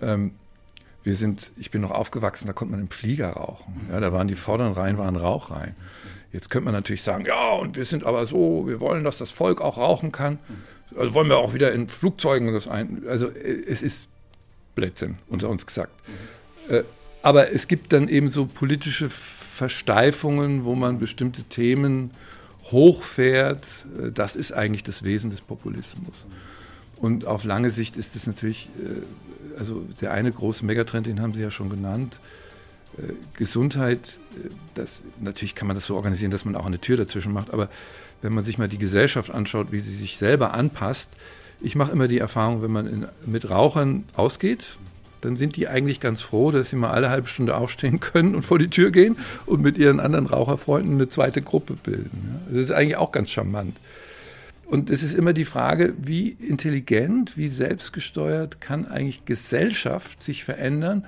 ähm, 0.00 0.32
wir 1.02 1.16
sind, 1.16 1.50
ich 1.56 1.70
bin 1.70 1.80
noch 1.80 1.90
aufgewachsen, 1.90 2.46
da 2.46 2.52
konnte 2.52 2.72
man 2.72 2.80
im 2.80 2.90
Flieger 2.90 3.30
rauchen. 3.30 3.86
Mhm. 3.86 3.92
Ja, 3.92 4.00
da 4.00 4.12
waren 4.12 4.28
die 4.28 4.36
vorderen 4.36 4.72
Reihen, 4.72 4.98
waren 4.98 5.16
Rauchreihen. 5.16 5.74
Jetzt 6.32 6.50
könnte 6.50 6.64
man 6.64 6.74
natürlich 6.74 7.02
sagen, 7.02 7.24
ja, 7.26 7.52
und 7.52 7.76
wir 7.76 7.84
sind 7.84 8.04
aber 8.04 8.26
so, 8.26 8.66
wir 8.66 8.80
wollen, 8.80 9.04
dass 9.04 9.18
das 9.18 9.30
Volk 9.30 9.60
auch 9.60 9.78
rauchen 9.78 10.12
kann. 10.12 10.38
Also 10.96 11.14
wollen 11.14 11.28
wir 11.28 11.38
auch 11.38 11.54
wieder 11.54 11.72
in 11.72 11.88
Flugzeugen 11.88 12.52
das 12.52 12.68
ein. 12.68 13.04
Also 13.06 13.28
äh, 13.28 13.64
es 13.66 13.82
ist 13.82 14.08
Blödsinn, 14.74 15.18
unter 15.28 15.48
uns 15.48 15.66
gesagt. 15.66 15.92
Mhm. 16.68 16.74
Äh, 16.74 16.84
aber 17.24 17.52
es 17.52 17.68
gibt 17.68 17.94
dann 17.94 18.08
eben 18.08 18.28
so 18.28 18.44
politische 18.44 19.08
Versteifungen, 19.08 20.64
wo 20.64 20.74
man 20.74 20.98
bestimmte 20.98 21.42
Themen 21.42 22.10
hochfährt. 22.64 23.64
Äh, 23.98 24.12
das 24.12 24.36
ist 24.36 24.52
eigentlich 24.52 24.82
das 24.82 25.04
Wesen 25.04 25.30
des 25.30 25.40
Populismus. 25.40 26.14
Und 26.98 27.26
auf 27.26 27.44
lange 27.44 27.70
Sicht 27.70 27.96
ist 27.96 28.14
es 28.14 28.26
natürlich, 28.26 28.68
äh, 28.78 29.58
also 29.58 29.86
der 30.02 30.12
eine 30.12 30.30
große 30.32 30.66
Megatrend, 30.66 31.06
den 31.06 31.22
haben 31.22 31.32
Sie 31.32 31.40
ja 31.40 31.50
schon 31.50 31.70
genannt, 31.70 32.18
äh, 32.98 33.14
Gesundheit, 33.38 34.18
das, 34.74 35.00
natürlich 35.18 35.54
kann 35.54 35.66
man 35.66 35.76
das 35.76 35.86
so 35.86 35.96
organisieren, 35.96 36.30
dass 36.30 36.44
man 36.44 36.56
auch 36.56 36.66
eine 36.66 36.78
Tür 36.78 36.98
dazwischen 36.98 37.32
macht, 37.32 37.54
aber 37.54 37.70
wenn 38.20 38.34
man 38.34 38.44
sich 38.44 38.58
mal 38.58 38.68
die 38.68 38.78
Gesellschaft 38.78 39.30
anschaut, 39.30 39.72
wie 39.72 39.80
sie 39.80 39.94
sich 39.94 40.18
selber 40.18 40.52
anpasst, 40.52 41.08
ich 41.60 41.74
mache 41.74 41.92
immer 41.92 42.08
die 42.08 42.18
Erfahrung, 42.18 42.62
wenn 42.62 42.70
man 42.70 42.86
in, 42.86 43.06
mit 43.24 43.48
Rauchern 43.48 44.04
ausgeht, 44.14 44.76
dann 45.24 45.36
sind 45.36 45.56
die 45.56 45.68
eigentlich 45.68 46.00
ganz 46.00 46.20
froh, 46.20 46.50
dass 46.50 46.70
sie 46.70 46.76
mal 46.76 46.90
alle 46.90 47.10
halbe 47.10 47.26
Stunde 47.26 47.56
aufstehen 47.56 48.00
können 48.00 48.34
und 48.34 48.42
vor 48.42 48.58
die 48.58 48.68
Tür 48.68 48.90
gehen 48.90 49.16
und 49.46 49.62
mit 49.62 49.78
ihren 49.78 50.00
anderen 50.00 50.26
Raucherfreunden 50.26 50.94
eine 50.94 51.08
zweite 51.08 51.42
Gruppe 51.42 51.74
bilden. 51.82 52.40
Das 52.50 52.58
ist 52.58 52.70
eigentlich 52.70 52.96
auch 52.96 53.12
ganz 53.12 53.30
charmant. 53.30 53.76
Und 54.66 54.90
es 54.90 55.02
ist 55.02 55.14
immer 55.14 55.32
die 55.32 55.44
Frage, 55.44 55.94
wie 55.98 56.30
intelligent, 56.30 57.36
wie 57.36 57.48
selbstgesteuert 57.48 58.60
kann 58.60 58.86
eigentlich 58.86 59.24
Gesellschaft 59.24 60.22
sich 60.22 60.44
verändern? 60.44 61.04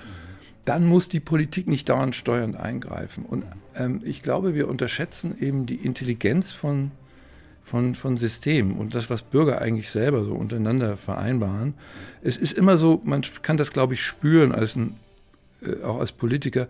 Dann 0.65 0.85
muss 0.85 1.09
die 1.09 1.21
Politik 1.21 1.67
nicht 1.67 1.89
dauernd 1.89 2.15
steuernd 2.15 2.57
eingreifen. 2.57 3.25
Und 3.25 3.45
ähm, 3.75 4.01
ich 4.05 4.23
glaube, 4.23 4.55
wir 4.55 4.69
unterschätzen 4.69 5.37
eben 5.41 5.65
die 5.65 5.77
Intelligenz 5.77 6.53
von 6.53 6.91
von, 7.67 7.97
von 7.97 8.17
Systemen 8.17 8.77
und 8.79 8.95
das, 8.95 9.11
was 9.11 9.23
Bürger 9.23 9.61
eigentlich 9.61 9.91
selber 9.91 10.25
so 10.25 10.35
untereinander 10.35 10.97
vereinbaren. 10.97 11.75
Es 12.23 12.37
ist 12.37 12.53
immer 12.53 12.77
so, 12.77 13.03
man 13.05 13.23
kann 13.43 13.57
das, 13.57 13.73
glaube 13.73 13.95
ich, 13.95 14.03
spüren, 14.03 14.53
als 14.53 14.77
ein, 14.77 14.95
äh, 15.63 15.83
auch 15.83 15.99
als 15.99 16.13
Politiker, 16.13 16.69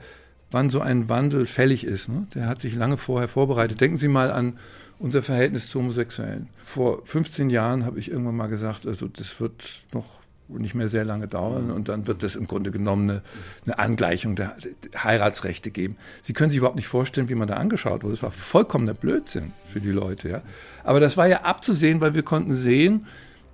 wann 0.50 0.70
so 0.70 0.80
ein 0.80 1.10
Wandel 1.10 1.46
fällig 1.46 1.84
ist. 1.84 2.08
Ne? 2.08 2.26
Der 2.34 2.46
hat 2.46 2.62
sich 2.62 2.74
lange 2.74 2.96
vorher 2.96 3.28
vorbereitet. 3.28 3.78
Denken 3.78 3.98
Sie 3.98 4.08
mal 4.08 4.30
an 4.30 4.58
unser 4.98 5.22
Verhältnis 5.22 5.68
zu 5.68 5.80
Homosexuellen. 5.80 6.48
Vor 6.64 7.04
15 7.04 7.50
Jahren 7.50 7.84
habe 7.84 7.98
ich 7.98 8.10
irgendwann 8.10 8.36
mal 8.36 8.46
gesagt, 8.46 8.86
also 8.86 9.06
das 9.06 9.38
wird 9.38 9.82
noch 9.92 10.06
nicht 10.48 10.74
mehr 10.74 10.88
sehr 10.88 11.04
lange 11.04 11.26
dauern 11.26 11.70
und 11.70 11.88
dann 11.88 12.06
wird 12.06 12.22
es 12.22 12.36
im 12.36 12.46
Grunde 12.46 12.70
genommen 12.70 13.10
eine, 13.10 13.22
eine 13.64 13.78
Angleichung 13.78 14.36
der 14.36 14.56
Heiratsrechte 14.96 15.70
geben. 15.70 15.96
Sie 16.22 16.32
können 16.32 16.50
sich 16.50 16.58
überhaupt 16.58 16.76
nicht 16.76 16.88
vorstellen, 16.88 17.28
wie 17.28 17.34
man 17.34 17.48
da 17.48 17.54
angeschaut 17.54 18.02
wurde. 18.02 18.14
Das 18.14 18.22
war 18.22 18.30
vollkommener 18.30 18.94
Blödsinn 18.94 19.52
für 19.66 19.80
die 19.80 19.90
Leute. 19.90 20.28
Ja. 20.28 20.42
Aber 20.84 21.00
das 21.00 21.16
war 21.16 21.26
ja 21.26 21.42
abzusehen, 21.42 22.00
weil 22.00 22.14
wir 22.14 22.22
konnten 22.22 22.54
sehen, 22.54 23.06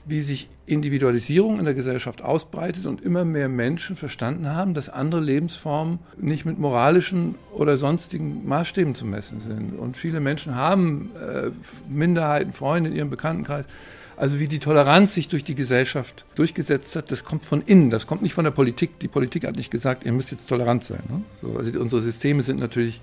wie 0.04 0.20
sich 0.20 0.48
Individualisierung 0.66 1.58
in 1.58 1.64
der 1.64 1.74
Gesellschaft 1.74 2.22
ausbreitet 2.22 2.86
und 2.86 3.02
immer 3.02 3.24
mehr 3.24 3.48
Menschen 3.48 3.96
verstanden 3.96 4.48
haben, 4.48 4.74
dass 4.74 4.88
andere 4.88 5.20
Lebensformen 5.20 5.98
nicht 6.16 6.44
mit 6.44 6.58
moralischen 6.58 7.34
oder 7.52 7.76
sonstigen 7.76 8.46
Maßstäben 8.46 8.94
zu 8.94 9.04
messen 9.04 9.40
sind. 9.40 9.78
Und 9.78 9.96
viele 9.96 10.20
Menschen 10.20 10.54
haben 10.54 11.10
äh, 11.16 11.50
Minderheiten, 11.88 12.52
Freunde 12.52 12.90
in 12.90 12.96
ihrem 12.96 13.10
Bekanntenkreis. 13.10 13.64
Also 14.22 14.38
wie 14.38 14.46
die 14.46 14.60
Toleranz 14.60 15.14
sich 15.14 15.26
durch 15.26 15.42
die 15.42 15.56
Gesellschaft 15.56 16.24
durchgesetzt 16.36 16.94
hat, 16.94 17.10
das 17.10 17.24
kommt 17.24 17.44
von 17.44 17.60
innen, 17.60 17.90
das 17.90 18.06
kommt 18.06 18.22
nicht 18.22 18.34
von 18.34 18.44
der 18.44 18.52
Politik. 18.52 19.00
Die 19.00 19.08
Politik 19.08 19.44
hat 19.44 19.56
nicht 19.56 19.72
gesagt, 19.72 20.04
ihr 20.04 20.12
müsst 20.12 20.30
jetzt 20.30 20.48
tolerant 20.48 20.84
sein. 20.84 21.00
Ne? 21.08 21.22
So, 21.42 21.56
also 21.58 21.80
unsere 21.80 22.02
Systeme 22.02 22.44
sind 22.44 22.60
natürlich 22.60 23.00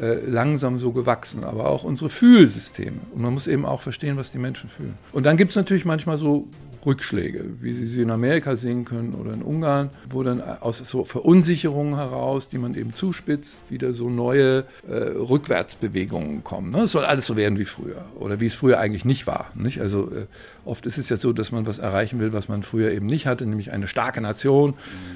äh, 0.00 0.14
langsam 0.26 0.78
so 0.78 0.92
gewachsen, 0.92 1.44
aber 1.44 1.68
auch 1.68 1.84
unsere 1.84 2.08
Fühlsysteme. 2.08 2.96
Und 3.14 3.20
man 3.20 3.34
muss 3.34 3.46
eben 3.46 3.66
auch 3.66 3.82
verstehen, 3.82 4.16
was 4.16 4.32
die 4.32 4.38
Menschen 4.38 4.70
fühlen. 4.70 4.94
Und 5.12 5.26
dann 5.26 5.36
gibt 5.36 5.50
es 5.50 5.56
natürlich 5.56 5.84
manchmal 5.84 6.16
so 6.16 6.48
Rückschläge, 6.84 7.44
wie 7.60 7.74
Sie 7.74 7.86
sie 7.86 8.02
in 8.02 8.10
Amerika 8.10 8.56
sehen 8.56 8.84
können 8.84 9.14
oder 9.14 9.32
in 9.32 9.42
Ungarn, 9.42 9.90
wo 10.08 10.22
dann 10.22 10.40
aus 10.40 10.78
so 10.78 11.04
Verunsicherungen 11.04 11.96
heraus, 11.96 12.48
die 12.48 12.58
man 12.58 12.74
eben 12.74 12.92
zuspitzt, 12.92 13.70
wieder 13.70 13.92
so 13.92 14.08
neue 14.08 14.64
äh, 14.88 14.94
Rückwärtsbewegungen 14.94 16.44
kommen. 16.44 16.70
Ne? 16.70 16.82
Es 16.82 16.92
soll 16.92 17.04
alles 17.04 17.26
so 17.26 17.36
werden 17.36 17.58
wie 17.58 17.64
früher 17.64 18.04
oder 18.18 18.40
wie 18.40 18.46
es 18.46 18.54
früher 18.54 18.78
eigentlich 18.78 19.04
nicht 19.04 19.26
war. 19.26 19.50
Nicht? 19.54 19.80
Also 19.80 20.10
äh, 20.10 20.26
oft 20.64 20.86
ist 20.86 20.98
es 20.98 21.08
ja 21.08 21.16
so, 21.16 21.32
dass 21.32 21.52
man 21.52 21.66
was 21.66 21.78
erreichen 21.78 22.20
will, 22.20 22.32
was 22.32 22.48
man 22.48 22.62
früher 22.62 22.92
eben 22.92 23.06
nicht 23.06 23.26
hatte, 23.26 23.46
nämlich 23.46 23.72
eine 23.72 23.88
starke 23.88 24.20
Nation. 24.20 24.74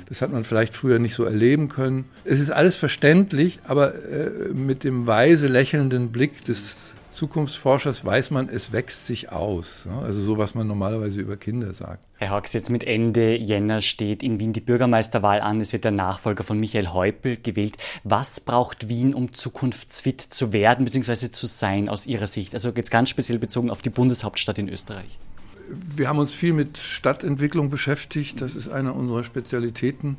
Das 0.08 0.22
hat 0.22 0.32
man 0.32 0.44
vielleicht 0.44 0.74
früher 0.74 0.98
nicht 0.98 1.14
so 1.14 1.24
erleben 1.24 1.68
können. 1.68 2.04
Es 2.24 2.40
ist 2.40 2.50
alles 2.50 2.76
verständlich, 2.76 3.60
aber 3.66 3.94
äh, 3.94 4.30
mit 4.52 4.84
dem 4.84 5.06
weise 5.06 5.48
lächelnden 5.48 6.12
Blick 6.12 6.44
des 6.44 6.91
Zukunftsforschers 7.12 8.04
weiß 8.04 8.30
man, 8.30 8.48
es 8.48 8.72
wächst 8.72 9.06
sich 9.06 9.30
aus. 9.30 9.86
Ne? 9.86 9.96
Also 9.98 10.20
so, 10.22 10.38
was 10.38 10.54
man 10.54 10.66
normalerweise 10.66 11.20
über 11.20 11.36
Kinder 11.36 11.72
sagt. 11.72 12.04
Herr 12.16 12.30
Hawks, 12.30 12.52
jetzt 12.52 12.70
mit 12.70 12.84
Ende 12.84 13.36
Jänner 13.36 13.80
steht 13.82 14.22
in 14.22 14.40
Wien 14.40 14.52
die 14.52 14.60
Bürgermeisterwahl 14.60 15.40
an. 15.40 15.60
Es 15.60 15.72
wird 15.72 15.84
der 15.84 15.92
Nachfolger 15.92 16.42
von 16.42 16.58
Michael 16.58 16.88
Häupl 16.88 17.36
gewählt. 17.36 17.76
Was 18.02 18.40
braucht 18.40 18.88
Wien, 18.88 19.14
um 19.14 19.32
zukunftsfit 19.32 20.20
zu 20.20 20.52
werden 20.52 20.84
bzw. 20.84 21.30
zu 21.30 21.46
sein 21.46 21.88
aus 21.88 22.06
Ihrer 22.06 22.26
Sicht? 22.26 22.54
Also 22.54 22.70
jetzt 22.74 22.90
ganz 22.90 23.10
speziell 23.10 23.38
bezogen 23.38 23.70
auf 23.70 23.82
die 23.82 23.90
Bundeshauptstadt 23.90 24.58
in 24.58 24.68
Österreich. 24.68 25.18
Wir 25.68 26.08
haben 26.08 26.18
uns 26.18 26.32
viel 26.32 26.52
mit 26.52 26.78
Stadtentwicklung 26.78 27.70
beschäftigt. 27.70 28.40
Das 28.40 28.56
ist 28.56 28.68
eine 28.68 28.92
unserer 28.92 29.24
Spezialitäten. 29.24 30.16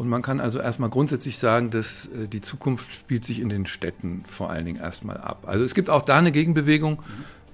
Und 0.00 0.08
man 0.08 0.22
kann 0.22 0.40
also 0.40 0.58
erstmal 0.58 0.88
grundsätzlich 0.88 1.36
sagen, 1.36 1.68
dass 1.68 2.06
äh, 2.06 2.26
die 2.26 2.40
Zukunft 2.40 2.90
spielt 2.90 3.22
sich 3.22 3.38
in 3.38 3.50
den 3.50 3.66
Städten 3.66 4.24
vor 4.26 4.48
allen 4.48 4.64
Dingen 4.64 4.80
erstmal 4.80 5.18
ab. 5.18 5.44
Also 5.46 5.62
es 5.62 5.74
gibt 5.74 5.90
auch 5.90 6.00
da 6.00 6.16
eine 6.16 6.32
Gegenbewegung. 6.32 7.02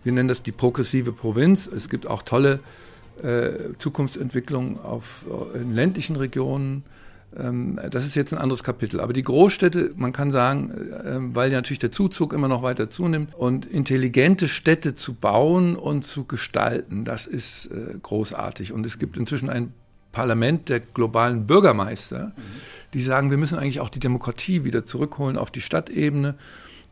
Wir 0.04 0.12
nennen 0.12 0.28
das 0.28 0.44
die 0.44 0.52
progressive 0.52 1.10
Provinz. 1.10 1.66
Es 1.66 1.88
gibt 1.88 2.06
auch 2.06 2.22
tolle 2.22 2.60
äh, 3.20 3.72
Zukunftsentwicklungen 3.78 4.78
auf, 4.78 5.26
äh, 5.56 5.58
in 5.58 5.72
ländlichen 5.72 6.14
Regionen. 6.14 6.84
Ähm, 7.36 7.80
das 7.90 8.06
ist 8.06 8.14
jetzt 8.14 8.32
ein 8.32 8.38
anderes 8.38 8.62
Kapitel. 8.62 9.00
Aber 9.00 9.12
die 9.12 9.24
Großstädte, 9.24 9.94
man 9.96 10.12
kann 10.12 10.30
sagen, 10.30 10.70
äh, 10.70 11.34
weil 11.34 11.50
ja 11.50 11.58
natürlich 11.58 11.80
der 11.80 11.90
Zuzug 11.90 12.32
immer 12.32 12.46
noch 12.46 12.62
weiter 12.62 12.88
zunimmt 12.88 13.34
und 13.34 13.66
intelligente 13.66 14.46
Städte 14.46 14.94
zu 14.94 15.14
bauen 15.14 15.74
und 15.74 16.06
zu 16.06 16.22
gestalten, 16.22 17.04
das 17.04 17.26
ist 17.26 17.72
äh, 17.72 17.98
großartig. 18.00 18.72
Und 18.72 18.86
es 18.86 19.00
gibt 19.00 19.16
inzwischen 19.16 19.50
ein 19.50 19.72
Parlament 20.16 20.70
der 20.70 20.80
globalen 20.80 21.46
Bürgermeister, 21.46 22.32
die 22.94 23.02
sagen, 23.02 23.30
wir 23.30 23.36
müssen 23.36 23.58
eigentlich 23.58 23.80
auch 23.80 23.90
die 23.90 23.98
Demokratie 23.98 24.64
wieder 24.64 24.86
zurückholen 24.86 25.36
auf 25.36 25.50
die 25.50 25.60
Stadtebene. 25.60 26.36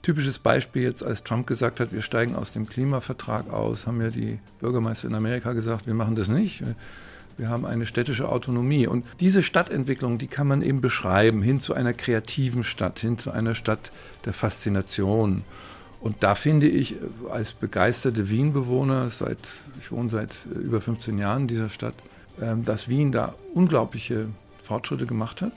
Typisches 0.02 0.38
Beispiel 0.38 0.83
jetzt, 0.83 1.02
als 1.02 1.25
Trump 1.25 1.47
gesagt 1.47 1.81
hat, 1.81 1.90
wir 1.90 2.02
steigen 2.02 2.37
aus 2.37 2.52
dem 2.52 2.69
Klimavertrag 2.69 3.50
aus, 3.50 3.87
haben 3.87 4.02
ja 4.02 4.11
die 4.11 4.40
Bürgermeister 4.61 5.09
in 5.09 5.14
Amerika 5.14 5.54
gesagt, 5.54 5.87
wir 5.87 5.95
machen 5.95 6.16
das 6.16 6.28
nicht. 6.28 6.62
Wir 7.38 7.49
haben 7.49 7.64
eine 7.64 7.87
städtische 7.87 8.28
Autonomie. 8.28 8.87
Und 8.87 9.07
diese 9.21 9.43
Stadtentwicklung, 9.43 10.19
die 10.19 10.26
kann 10.26 10.47
man 10.47 10.61
eben 10.61 10.83
beschreiben, 10.83 11.40
hin 11.40 11.61
zu 11.61 11.73
einer 11.73 11.95
kreativen 11.95 12.62
Stadt, 12.62 12.99
hin 12.99 13.16
zu 13.16 13.31
einer 13.31 13.54
Stadt 13.54 13.90
der 14.26 14.35
Faszination. 14.35 15.45
Und 16.02 16.23
da 16.23 16.35
finde 16.35 16.69
ich, 16.69 16.97
als 17.33 17.54
begeisterte 17.54 18.28
Wien-Bewohner, 18.28 19.09
seit, 19.09 19.38
ich 19.81 19.90
wohne 19.90 20.11
seit 20.11 20.28
über 20.62 20.83
15 20.83 21.16
Jahren 21.16 21.43
in 21.43 21.49
dieser 21.49 21.71
Stadt, 21.71 21.95
dass 22.64 22.88
Wien 22.88 23.12
da 23.12 23.35
unglaubliche 23.53 24.26
Fortschritte 24.62 25.07
gemacht 25.07 25.43
hat 25.43 25.53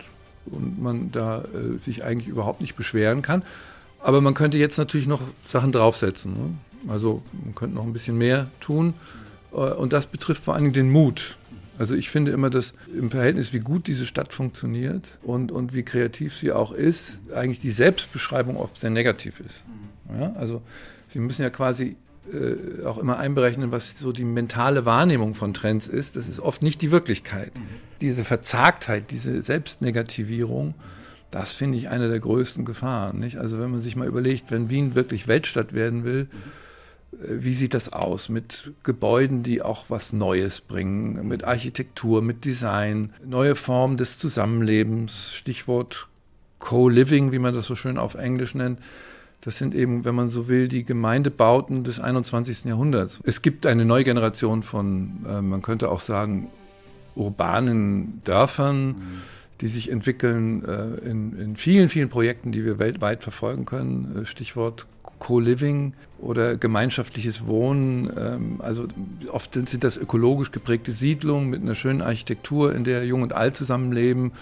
und 0.46 0.82
man 0.82 1.12
da 1.12 1.42
äh, 1.42 1.78
sich 1.82 2.04
eigentlich 2.04 2.28
überhaupt 2.28 2.62
nicht 2.62 2.76
beschweren 2.76 3.22
kann. 3.22 3.44
Aber 4.00 4.22
man 4.22 4.34
könnte 4.34 4.58
jetzt 4.58 4.78
natürlich 4.78 5.08
noch 5.08 5.22
Sachen 5.48 5.72
draufsetzen. 5.72 6.34
Ne? 6.34 6.92
Also 6.92 7.22
man 7.44 7.56
könnte 7.56 7.76
noch 7.76 7.84
ein 7.84 7.94
bisschen 7.94 8.18
mehr 8.18 8.48
tun. 8.60 8.94
Äh, 9.52 9.58
und 9.58 9.94
das 9.94 10.06
betrifft 10.06 10.44
vor 10.44 10.54
allen 10.54 10.64
Dingen 10.64 10.74
den 10.74 10.92
Mut. 10.92 11.38
Also 11.80 11.96
ich 11.96 12.10
finde 12.10 12.32
immer, 12.32 12.50
dass 12.50 12.74
im 12.98 13.12
Verhältnis, 13.12 13.54
wie 13.54 13.60
gut 13.60 13.88
diese 13.88 14.06
Stadt 14.06 14.34
funktioniert 14.34 15.04
und, 15.22 15.52
und 15.52 15.74
wie 15.74 15.84
kreativ 15.84 16.36
sie 16.36 16.52
auch 16.52 16.72
ist, 16.72 17.32
eigentlich 17.34 17.60
die 17.60 17.72
Selbstbeschreibung 17.72 18.58
oft 18.58 18.78
sehr 18.78 18.90
negativ 18.90 19.40
ist. 19.40 19.64
Ja? 20.20 20.34
Also 20.38 20.62
Sie 21.08 21.20
müssen 21.20 21.42
ja 21.42 21.50
quasi 21.50 21.96
äh, 22.34 22.86
auch 22.86 22.98
immer 22.98 23.18
einberechnen, 23.18 23.72
was 23.72 24.00
so 24.00 24.12
die 24.12 24.24
mentale 24.24 24.86
Wahrnehmung 24.86 25.34
von 25.34 25.54
Trends 25.54 25.88
ist. 25.88 26.16
Das 26.16 26.28
ist 26.28 26.40
oft 26.40 26.62
nicht 26.62 26.82
die 26.82 26.92
Wirklichkeit. 26.92 27.56
Mhm. 27.56 27.62
Diese 28.02 28.24
Verzagtheit, 28.24 29.12
diese 29.12 29.42
Selbstnegativierung, 29.42 30.76
das 31.32 31.54
finde 31.54 31.78
ich 31.78 31.90
eine 31.90 32.10
der 32.10 32.20
größten 32.20 32.66
Gefahren. 32.66 33.20
Nicht? 33.20 33.38
Also 33.38 33.60
wenn 33.60 33.72
man 33.72 33.82
sich 33.82 33.96
mal 33.96 34.08
überlegt, 34.08 34.52
wenn 34.52 34.70
Wien 34.70 34.96
wirklich 34.96 35.28
Weltstadt 35.28 35.74
werden 35.74 36.04
will, 36.04 36.28
mhm. 37.12 37.44
wie 37.44 37.54
sieht 37.54 37.74
das 37.74 37.94
aus 37.94 38.30
mit 38.30 38.74
Gebäuden, 38.84 39.44
die 39.44 39.62
auch 39.62 39.86
was 39.90 40.14
Neues 40.14 40.62
bringen, 40.62 41.28
mit 41.28 41.44
Architektur, 41.44 42.22
mit 42.22 42.46
Design, 42.46 43.14
neue 43.26 43.56
Formen 43.56 43.98
des 43.98 44.20
Zusammenlebens, 44.20 45.34
Stichwort 45.34 46.08
Co-Living, 46.60 47.32
wie 47.32 47.40
man 47.40 47.54
das 47.54 47.68
so 47.68 47.76
schön 47.76 47.98
auf 47.98 48.16
Englisch 48.16 48.56
nennt. 48.56 48.80
Das 49.48 49.58
sind 49.58 49.74
eben, 49.74 50.04
wenn 50.04 50.13
man 50.13 50.27
so 50.27 50.50
will, 50.50 50.68
die 50.68 50.84
Gemeindebauten 50.84 51.86
des 51.86 52.01
21. 52.01 52.66
Jahrhunderts. 52.66 53.22
Es 53.24 53.42
gibt 53.42 53.66
eine 53.66 53.86
neue 53.86 54.04
Generation 54.04 54.62
von, 54.62 55.25
äh, 55.25 55.42
man 55.42 55.62
könnte 55.62 55.89
auch 55.89 56.01
sagen, 56.01 56.50
urbanen 57.16 58.22
Dörfern, 58.25 58.88
mhm. 58.88 58.96
die 59.62 59.70
sich 59.70 59.89
entwickeln 59.89 60.66
äh, 60.66 60.96
in, 61.10 61.39
in, 61.39 61.56
vielen, 61.56 61.88
vielen 61.88 62.10
Projekten, 62.10 62.51
die 62.51 62.66
wir 62.66 62.77
weltweit 62.77 63.24
verfolgen 63.24 63.63
können. 63.63 64.24
Äh, 64.24 64.25
Stichwort 64.25 64.86
Co-Living 65.20 65.94
oder 66.20 66.58
gemeinschaftliches 66.58 67.46
Wohnen. 67.48 68.12
Ähm, 68.18 68.56
also 68.60 68.86
oft 69.30 69.54
sind, 69.54 69.70
sind 69.70 69.86
das 69.86 69.96
ökologisch 69.96 70.51
geprägte 70.51 70.92
Siedlungen 70.92 71.50
mit 71.50 71.62
einer 71.62 71.75
schönen 71.75 72.01
Architektur, 72.01 72.75
in 72.75 72.84
der 72.84 73.06
Jung 73.06 73.22
und 73.22 73.32
Alt 73.32 73.56
zusammenleben 73.56 74.34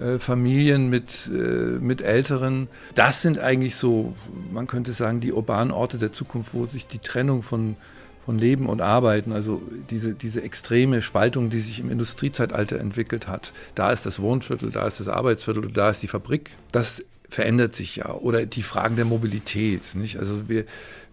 äh, 0.00 0.18
Familien 0.18 0.88
mit, 0.90 1.28
äh, 1.32 1.78
mit 1.80 2.02
Älteren. 2.02 2.68
Das 2.94 3.22
sind 3.22 3.38
eigentlich 3.38 3.76
so, 3.76 4.14
man 4.52 4.66
könnte 4.66 4.92
sagen, 4.92 5.20
die 5.20 5.32
urbanen 5.32 5.72
Orte 5.72 5.98
der 5.98 6.12
Zukunft, 6.12 6.54
wo 6.54 6.66
sich 6.66 6.86
die 6.86 6.98
Trennung 6.98 7.42
von, 7.42 7.76
von 8.24 8.38
Leben 8.38 8.66
und 8.66 8.80
Arbeiten, 8.80 9.32
also 9.32 9.62
diese, 9.90 10.14
diese 10.14 10.42
extreme 10.42 11.02
Spaltung, 11.02 11.50
die 11.50 11.60
sich 11.60 11.80
im 11.80 11.90
Industriezeitalter 11.90 12.78
entwickelt 12.78 13.26
hat. 13.26 13.52
Da 13.74 13.90
ist 13.90 14.06
das 14.06 14.20
Wohnviertel, 14.20 14.70
da 14.70 14.86
ist 14.86 15.00
das 15.00 15.08
Arbeitsviertel, 15.08 15.70
da 15.72 15.90
ist 15.90 16.02
die 16.02 16.08
Fabrik. 16.08 16.50
Das 16.70 17.02
verändert 17.28 17.74
sich 17.74 17.96
ja. 17.96 18.14
Oder 18.14 18.46
die 18.46 18.62
Fragen 18.62 18.96
der 18.96 19.04
Mobilität. 19.04 19.94
Nicht? 19.94 20.18
Also 20.18 20.48
wir, 20.48 20.64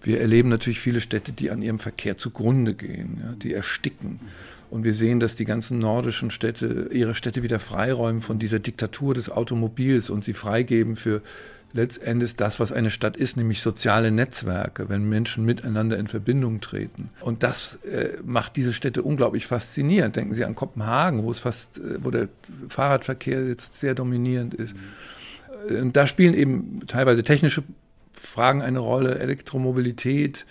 wir 0.02 0.22
erleben 0.22 0.50
natürlich 0.50 0.80
viele 0.80 1.02
Städte, 1.02 1.32
die 1.32 1.52
an 1.52 1.62
ihrem 1.62 1.80
Verkehr 1.80 2.18
zugrunde 2.18 2.74
gehen, 2.74 3.22
ja, 3.24 3.32
die 3.34 3.54
ersticken. 3.54 4.20
Und 4.76 4.84
wir 4.84 4.94
sehen, 4.94 5.22
dass 5.22 5.38
die 5.38 5.46
ganzen 5.46 5.80
nordischen 5.80 6.32
Städte 6.32 6.90
ihre 6.92 7.16
Städte 7.16 7.44
wieder 7.44 7.60
freiräumen 7.60 8.20
von 8.20 8.40
dieser 8.40 8.60
Diktatur 8.60 9.14
des 9.14 9.30
Automobils 9.30 10.10
und 10.10 10.26
sie 10.26 10.34
freigeben 10.34 10.98
für 10.98 11.22
letztendlich 11.72 12.36
das, 12.36 12.60
was 12.60 12.74
eine 12.74 12.90
Stadt 12.90 13.16
ist, 13.16 13.38
nämlich 13.38 13.62
soziale 13.62 14.12
Netzwerke, 14.12 14.90
wenn 14.90 15.08
Menschen 15.08 15.46
miteinander 15.46 15.98
in 15.98 16.08
Verbindung 16.08 16.60
treten. 16.60 17.10
Und 17.22 17.42
das 17.42 17.76
äh, 17.86 18.18
macht 18.26 18.58
diese 18.58 18.74
Städte 18.74 19.02
unglaublich 19.02 19.48
faszinierend. 19.48 20.18
Denken 20.18 20.34
Sie 20.34 20.44
an 20.44 20.56
Kopenhagen, 20.56 21.24
wo 21.24 21.32
es 21.32 21.40
fast, 21.40 21.78
äh, 21.78 22.04
wo 22.04 22.12
der 22.12 22.28
Fahrradverkehr 22.68 23.48
jetzt 23.48 23.76
sehr 23.76 23.96
dominierend 23.96 24.56
ist. 24.56 24.76
Mhm. 25.70 25.78
Und 25.84 25.96
da 25.96 26.06
spielen 26.06 26.34
eben 26.34 26.82
teilweise 26.86 27.24
technische 27.24 27.64
Fragen 28.12 28.62
eine 28.62 28.80
Rolle, 28.80 29.20
Elektromobilität, 29.20 30.46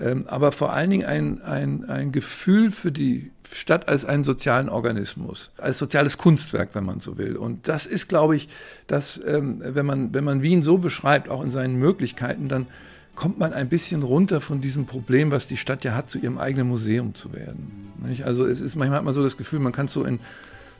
ähm, 0.00 0.24
aber 0.26 0.52
vor 0.52 0.72
allen 0.72 0.90
Dingen 0.90 1.04
ein, 1.04 1.42
ein, 1.42 1.84
ein 1.88 2.12
Gefühl 2.12 2.70
für 2.70 2.90
die 2.90 3.30
Stadt 3.52 3.88
als 3.88 4.04
einen 4.04 4.24
sozialen 4.24 4.68
Organismus, 4.68 5.50
als 5.58 5.78
soziales 5.78 6.18
Kunstwerk, 6.18 6.70
wenn 6.74 6.84
man 6.84 7.00
so 7.00 7.18
will. 7.18 7.36
Und 7.36 7.68
das 7.68 7.86
ist, 7.86 8.08
glaube 8.08 8.36
ich, 8.36 8.48
dass, 8.86 9.20
ähm, 9.26 9.60
wenn, 9.62 9.86
man, 9.86 10.14
wenn 10.14 10.24
man 10.24 10.42
Wien 10.42 10.62
so 10.62 10.78
beschreibt, 10.78 11.28
auch 11.28 11.42
in 11.42 11.50
seinen 11.50 11.76
Möglichkeiten, 11.76 12.48
dann 12.48 12.66
kommt 13.14 13.38
man 13.38 13.52
ein 13.52 13.68
bisschen 13.68 14.02
runter 14.02 14.40
von 14.40 14.60
diesem 14.60 14.86
Problem, 14.86 15.30
was 15.30 15.46
die 15.46 15.56
Stadt 15.56 15.84
ja 15.84 15.94
hat, 15.94 16.08
zu 16.08 16.18
ihrem 16.18 16.38
eigenen 16.38 16.68
Museum 16.68 17.14
zu 17.14 17.32
werden. 17.32 17.92
Also 18.24 18.46
es 18.46 18.60
ist 18.60 18.76
manchmal 18.76 18.98
hat 18.98 19.04
man 19.04 19.14
so 19.14 19.22
das 19.22 19.36
Gefühl, 19.36 19.58
man 19.58 19.72
kann 19.72 19.86
es 19.86 19.92
so 19.92 20.04
in 20.04 20.20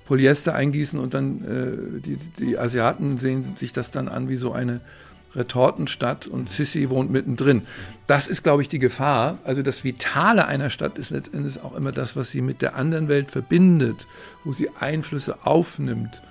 Polyester 0.06 0.54
eingießen 0.54 0.98
und 0.98 1.12
dann 1.12 1.44
äh, 1.44 2.00
die, 2.00 2.16
die 2.38 2.58
Asiaten 2.58 3.18
sehen 3.18 3.56
sich 3.56 3.72
das 3.72 3.90
dann 3.90 4.08
an 4.08 4.28
wie 4.28 4.36
so 4.36 4.52
eine 4.52 4.80
Retortenstadt 5.34 6.26
und 6.26 6.50
Sissi 6.50 6.90
wohnt 6.90 7.10
mittendrin. 7.10 7.62
Das 8.06 8.28
ist, 8.28 8.42
glaube 8.42 8.62
ich, 8.62 8.68
die 8.68 8.78
Gefahr. 8.78 9.38
Also 9.44 9.62
das 9.62 9.84
Vitale 9.84 10.46
einer 10.46 10.70
Stadt 10.70 10.98
ist 10.98 11.10
letztendlich 11.10 11.62
auch 11.62 11.76
immer 11.76 11.92
das, 11.92 12.16
was 12.16 12.30
sie 12.30 12.40
mit 12.40 12.62
der 12.62 12.74
anderen 12.76 13.08
Welt 13.08 13.30
verbindet, 13.30 14.06
wo 14.44 14.52
sie 14.52 14.70
Einflüsse 14.78 15.46
aufnimmt. 15.46 16.22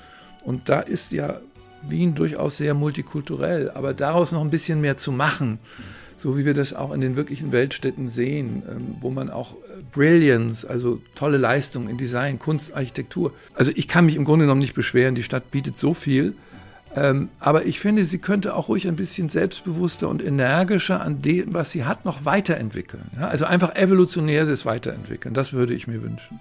Und 0.43 0.69
da 0.69 0.79
ist 0.79 1.11
ja 1.11 1.39
Wien 1.87 2.15
durchaus 2.15 2.57
sehr 2.57 2.73
multikulturell, 2.73 3.71
aber 3.71 3.93
daraus 3.93 4.31
noch 4.31 4.41
ein 4.41 4.49
bisschen 4.49 4.81
mehr 4.81 4.97
zu 4.97 5.11
machen, 5.11 5.59
so 6.17 6.37
wie 6.37 6.45
wir 6.45 6.53
das 6.53 6.73
auch 6.73 6.91
in 6.91 6.99
den 6.99 7.15
wirklichen 7.15 7.53
Weltstädten 7.53 8.09
sehen, 8.09 8.63
ähm, 8.69 8.95
wo 8.99 9.09
man 9.09 9.29
auch 9.29 9.53
äh, 9.53 9.81
Brilliance, 9.93 10.69
also 10.69 11.01
tolle 11.15 11.37
Leistungen 11.37 11.87
in 11.87 11.97
Design, 11.97 12.39
Kunst, 12.39 12.73
Architektur. 12.73 13.33
Also 13.53 13.71
ich 13.75 13.87
kann 13.87 14.05
mich 14.05 14.17
im 14.17 14.25
Grunde 14.25 14.43
genommen 14.43 14.59
nicht 14.59 14.73
beschweren, 14.73 15.15
die 15.15 15.23
Stadt 15.23 15.51
bietet 15.51 15.77
so 15.77 15.93
viel. 15.93 16.33
Ähm, 16.95 17.29
aber 17.39 17.65
ich 17.65 17.79
finde, 17.79 18.05
sie 18.05 18.17
könnte 18.17 18.55
auch 18.55 18.67
ruhig 18.67 18.87
ein 18.87 18.95
bisschen 18.95 19.29
selbstbewusster 19.29 20.09
und 20.09 20.23
energischer 20.23 21.01
an 21.01 21.21
dem, 21.21 21.53
was 21.53 21.71
sie 21.71 21.85
hat, 21.85 22.05
noch 22.05 22.25
weiterentwickeln. 22.25 23.03
also 23.19 23.45
einfach 23.45 23.75
evolutionäres 23.75 24.65
Weiterentwickeln. 24.65 25.33
Das 25.33 25.53
würde 25.53 25.73
ich 25.73 25.87
mir 25.87 26.01
wünschen. 26.01 26.39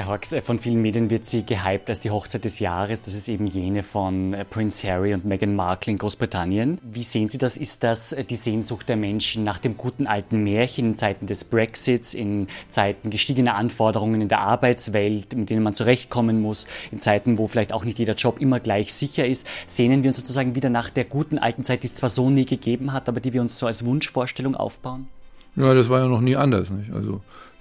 Herr 0.00 0.06
Hawks, 0.06 0.32
äh, 0.32 0.40
von 0.40 0.58
vielen 0.58 0.80
Medien 0.80 1.10
wird 1.10 1.26
sie 1.26 1.44
gehypt 1.44 1.90
als 1.90 2.00
die 2.00 2.10
Hochzeit 2.10 2.46
des 2.46 2.58
Jahres. 2.58 3.02
Das 3.02 3.12
ist 3.12 3.28
eben 3.28 3.46
jene 3.46 3.82
von 3.82 4.32
äh, 4.32 4.46
Prince 4.46 4.88
Harry 4.88 5.12
und 5.12 5.26
Meghan 5.26 5.54
Markle 5.54 5.92
in 5.92 5.98
Großbritannien. 5.98 6.78
Wie 6.82 7.02
sehen 7.02 7.28
Sie 7.28 7.36
das? 7.36 7.58
Ist 7.58 7.84
das 7.84 8.12
äh, 8.12 8.24
die 8.24 8.36
Sehnsucht 8.36 8.88
der 8.88 8.96
Menschen 8.96 9.44
nach 9.44 9.58
dem 9.58 9.76
guten 9.76 10.06
alten 10.06 10.42
Märchen 10.42 10.92
in 10.92 10.96
Zeiten 10.96 11.26
des 11.26 11.44
Brexits, 11.44 12.14
in 12.14 12.48
Zeiten 12.70 13.10
gestiegener 13.10 13.56
Anforderungen 13.56 14.22
in 14.22 14.28
der 14.28 14.40
Arbeitswelt, 14.40 15.36
mit 15.36 15.50
denen 15.50 15.62
man 15.62 15.74
zurechtkommen 15.74 16.40
muss, 16.40 16.66
in 16.90 16.98
Zeiten, 16.98 17.36
wo 17.36 17.46
vielleicht 17.46 17.74
auch 17.74 17.84
nicht 17.84 17.98
jeder 17.98 18.14
Job 18.14 18.40
immer 18.40 18.58
gleich 18.58 18.94
sicher 18.94 19.26
ist? 19.26 19.46
Sehnen 19.66 20.02
wir 20.02 20.08
uns 20.08 20.16
sozusagen 20.16 20.54
wieder 20.54 20.70
nach 20.70 20.88
der 20.88 21.04
guten 21.04 21.36
alten 21.36 21.62
Zeit, 21.62 21.82
die 21.82 21.88
es 21.88 21.94
zwar 21.94 22.08
so 22.08 22.30
nie 22.30 22.46
gegeben 22.46 22.94
hat, 22.94 23.06
aber 23.10 23.20
die 23.20 23.34
wir 23.34 23.42
uns 23.42 23.58
so 23.58 23.66
als 23.66 23.84
Wunschvorstellung 23.84 24.56
aufbauen? 24.56 25.08
Ja, 25.56 25.74
das 25.74 25.90
war 25.90 26.00
ja 26.00 26.06
noch 26.06 26.22
nie 26.22 26.36
anders. 26.36 26.70
Nicht? 26.70 26.90
Also 26.90 27.20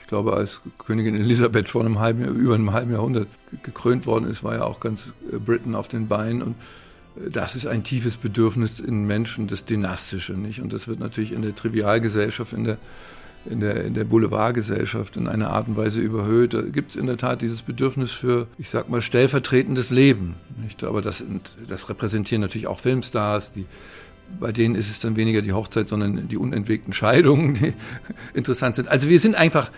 glaube, 0.09 0.33
als 0.33 0.61
Königin 0.77 1.15
Elisabeth 1.15 1.69
vor 1.69 1.81
einem 1.81 1.99
halben, 1.99 2.25
über 2.25 2.55
einem 2.55 2.73
halben 2.73 2.91
Jahrhundert 2.91 3.27
gekrönt 3.63 4.05
worden 4.05 4.29
ist, 4.29 4.43
war 4.43 4.55
ja 4.55 4.63
auch 4.63 4.79
ganz 4.79 5.07
äh, 5.31 5.37
Britain 5.37 5.75
auf 5.75 5.87
den 5.87 6.07
Beinen. 6.07 6.41
Und 6.41 6.55
äh, 7.15 7.29
das 7.29 7.55
ist 7.55 7.67
ein 7.67 7.83
tiefes 7.83 8.17
Bedürfnis 8.17 8.79
in 8.79 9.05
Menschen, 9.05 9.47
das 9.47 9.65
Dynastische, 9.65 10.33
nicht? 10.33 10.61
Und 10.61 10.73
das 10.73 10.87
wird 10.87 10.99
natürlich 10.99 11.31
in 11.31 11.43
der 11.43 11.55
Trivialgesellschaft, 11.55 12.53
in 12.53 12.65
der, 12.65 12.77
in 13.45 13.61
der, 13.61 13.85
in 13.85 13.93
der 13.93 14.03
Boulevardgesellschaft 14.03 15.15
in 15.15 15.27
einer 15.27 15.51
Art 15.51 15.67
und 15.67 15.77
Weise 15.77 16.01
überhöht. 16.01 16.53
Da 16.53 16.61
gibt 16.61 16.89
es 16.89 16.95
in 16.95 17.05
der 17.05 17.17
Tat 17.17 17.41
dieses 17.41 17.61
Bedürfnis 17.61 18.11
für, 18.11 18.47
ich 18.57 18.69
sag 18.69 18.89
mal, 18.89 19.01
stellvertretendes 19.01 19.91
Leben. 19.91 20.35
Nicht? 20.61 20.83
Aber 20.83 21.01
das, 21.01 21.23
das 21.67 21.87
repräsentieren 21.87 22.41
natürlich 22.41 22.67
auch 22.67 22.79
Filmstars, 22.79 23.53
die 23.53 23.65
bei 24.39 24.51
denen 24.51 24.75
ist 24.75 24.91
es 24.91 24.99
dann 24.99 25.15
weniger 25.15 25.41
die 25.41 25.53
Hochzeit, 25.53 25.87
sondern 25.87 26.27
die 26.27 26.37
unentwegten 26.37 26.93
Scheidungen, 26.93 27.55
die 27.55 27.73
interessant 28.33 28.75
sind. 28.75 28.87
Also 28.87 29.09
wir 29.09 29.19
sind 29.19 29.35
einfach 29.35 29.71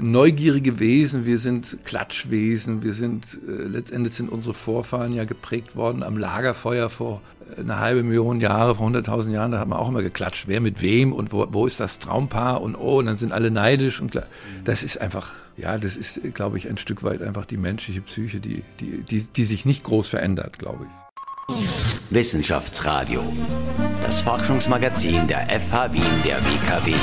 neugierige 0.00 0.78
Wesen, 0.78 1.26
wir 1.26 1.38
sind 1.38 1.78
Klatschwesen, 1.84 2.82
wir 2.82 2.94
sind, 2.94 3.24
äh, 3.46 3.62
letztendlich 3.64 4.14
sind 4.14 4.30
unsere 4.30 4.54
Vorfahren 4.54 5.12
ja 5.12 5.24
geprägt 5.24 5.76
worden 5.76 6.02
am 6.02 6.18
Lagerfeuer 6.18 6.88
vor 6.88 7.20
äh, 7.56 7.60
eine 7.60 7.78
halbe 7.78 8.02
Million 8.02 8.40
Jahre, 8.40 8.74
vor 8.74 8.88
100.000 8.88 9.30
Jahren, 9.30 9.52
da 9.52 9.58
hat 9.58 9.68
man 9.68 9.78
auch 9.78 9.88
immer 9.88 10.02
geklatscht, 10.02 10.48
wer 10.48 10.60
mit 10.60 10.82
wem 10.82 11.12
und 11.12 11.32
wo, 11.32 11.46
wo 11.50 11.66
ist 11.66 11.80
das 11.80 11.98
Traumpaar 11.98 12.60
und 12.60 12.76
oh, 12.76 12.98
und 12.98 13.06
dann 13.06 13.16
sind 13.16 13.32
alle 13.32 13.50
neidisch 13.50 14.00
und 14.00 14.20
das 14.64 14.82
ist 14.82 15.00
einfach, 15.00 15.32
ja, 15.56 15.78
das 15.78 15.96
ist, 15.96 16.20
glaube 16.34 16.58
ich, 16.58 16.68
ein 16.68 16.78
Stück 16.78 17.02
weit 17.02 17.22
einfach 17.22 17.44
die 17.44 17.56
menschliche 17.56 18.00
Psyche, 18.00 18.40
die, 18.40 18.62
die, 18.80 19.02
die, 19.02 19.22
die 19.22 19.44
sich 19.44 19.64
nicht 19.64 19.84
groß 19.84 20.08
verändert, 20.08 20.58
glaube 20.58 20.84
ich. 20.84 21.02
Wissenschaftsradio, 22.10 23.22
das 24.02 24.20
Forschungsmagazin 24.20 25.26
der 25.28 25.46
FH 25.48 25.92
Wien 25.92 26.02
der 26.24 26.38
WKW. 26.38 26.94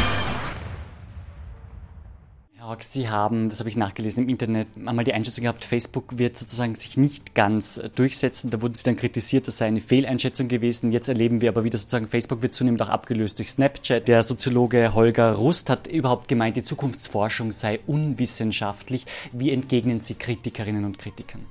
Org, 2.69 2.83
Sie 2.83 3.09
haben, 3.09 3.49
das 3.49 3.59
habe 3.59 3.69
ich 3.69 3.77
nachgelesen 3.77 4.25
im 4.25 4.29
Internet, 4.29 4.67
einmal 4.85 5.03
die 5.03 5.13
Einschätzung 5.13 5.41
gehabt, 5.41 5.65
Facebook 5.65 6.19
wird 6.19 6.37
sozusagen 6.37 6.75
sich 6.75 6.97
nicht 6.97 7.33
ganz 7.33 7.77
äh, 7.77 7.89
durchsetzen. 7.89 8.51
Da 8.51 8.61
wurden 8.61 8.75
Sie 8.75 8.83
dann 8.83 8.95
kritisiert, 8.95 9.47
das 9.47 9.57
sei 9.57 9.65
eine 9.65 9.81
Fehleinschätzung 9.81 10.47
gewesen. 10.47 10.91
Jetzt 10.91 11.09
erleben 11.09 11.41
wir 11.41 11.49
aber 11.49 11.63
wieder 11.63 11.79
sozusagen, 11.79 12.07
Facebook 12.07 12.43
wird 12.43 12.53
zunehmend 12.53 12.83
auch 12.83 12.89
abgelöst 12.89 13.39
durch 13.39 13.49
Snapchat. 13.49 14.07
Der 14.07 14.21
Soziologe 14.21 14.93
Holger 14.93 15.31
Rust 15.33 15.67
hat 15.71 15.87
überhaupt 15.87 16.27
gemeint, 16.27 16.57
die 16.57 16.63
Zukunftsforschung 16.63 17.51
sei 17.51 17.79
unwissenschaftlich. 17.87 19.07
Wie 19.31 19.51
entgegnen 19.51 19.97
Sie 19.97 20.13
Kritikerinnen 20.13 20.85
und 20.85 20.99
Kritikern? 20.99 21.41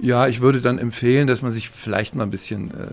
Ja, 0.00 0.26
ich 0.26 0.40
würde 0.40 0.60
dann 0.60 0.78
empfehlen, 0.78 1.26
dass 1.26 1.42
man 1.42 1.52
sich 1.52 1.70
vielleicht 1.70 2.14
mal 2.14 2.24
ein 2.24 2.30
bisschen 2.30 2.70
äh, 2.72 2.86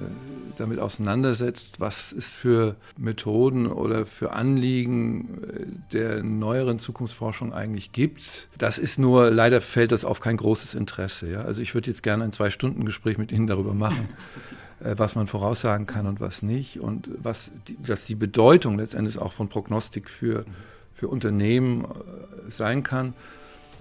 damit 0.61 0.79
auseinandersetzt, 0.79 1.79
was 1.79 2.11
es 2.11 2.27
für 2.27 2.75
Methoden 2.97 3.67
oder 3.67 4.05
für 4.05 4.33
Anliegen 4.33 5.43
äh, 5.43 5.65
der 5.91 6.23
neueren 6.23 6.79
Zukunftsforschung 6.79 7.53
eigentlich 7.53 7.91
gibt. 7.91 8.47
Das 8.57 8.77
ist 8.77 8.99
nur, 8.99 9.31
leider 9.31 9.61
fällt 9.61 9.91
das 9.91 10.05
auf 10.05 10.19
kein 10.19 10.37
großes 10.37 10.73
Interesse. 10.73 11.29
Ja? 11.29 11.41
Also 11.41 11.61
ich 11.61 11.73
würde 11.73 11.89
jetzt 11.89 12.03
gerne 12.03 12.23
ein 12.23 12.33
Zwei-Stunden-Gespräch 12.33 13.17
mit 13.17 13.31
Ihnen 13.31 13.47
darüber 13.47 13.73
machen, 13.73 14.09
äh, 14.79 14.93
was 14.97 15.15
man 15.15 15.27
voraussagen 15.27 15.87
kann 15.87 16.05
und 16.05 16.21
was 16.21 16.43
nicht 16.43 16.79
und 16.79 17.09
was 17.17 17.51
die, 17.67 17.77
dass 17.81 18.05
die 18.05 18.15
Bedeutung 18.15 18.77
letztendlich 18.77 19.17
auch 19.17 19.33
von 19.33 19.49
Prognostik 19.49 20.09
für, 20.09 20.45
für 20.93 21.07
Unternehmen 21.07 21.85
äh, 21.85 22.51
sein 22.51 22.83
kann. 22.83 23.13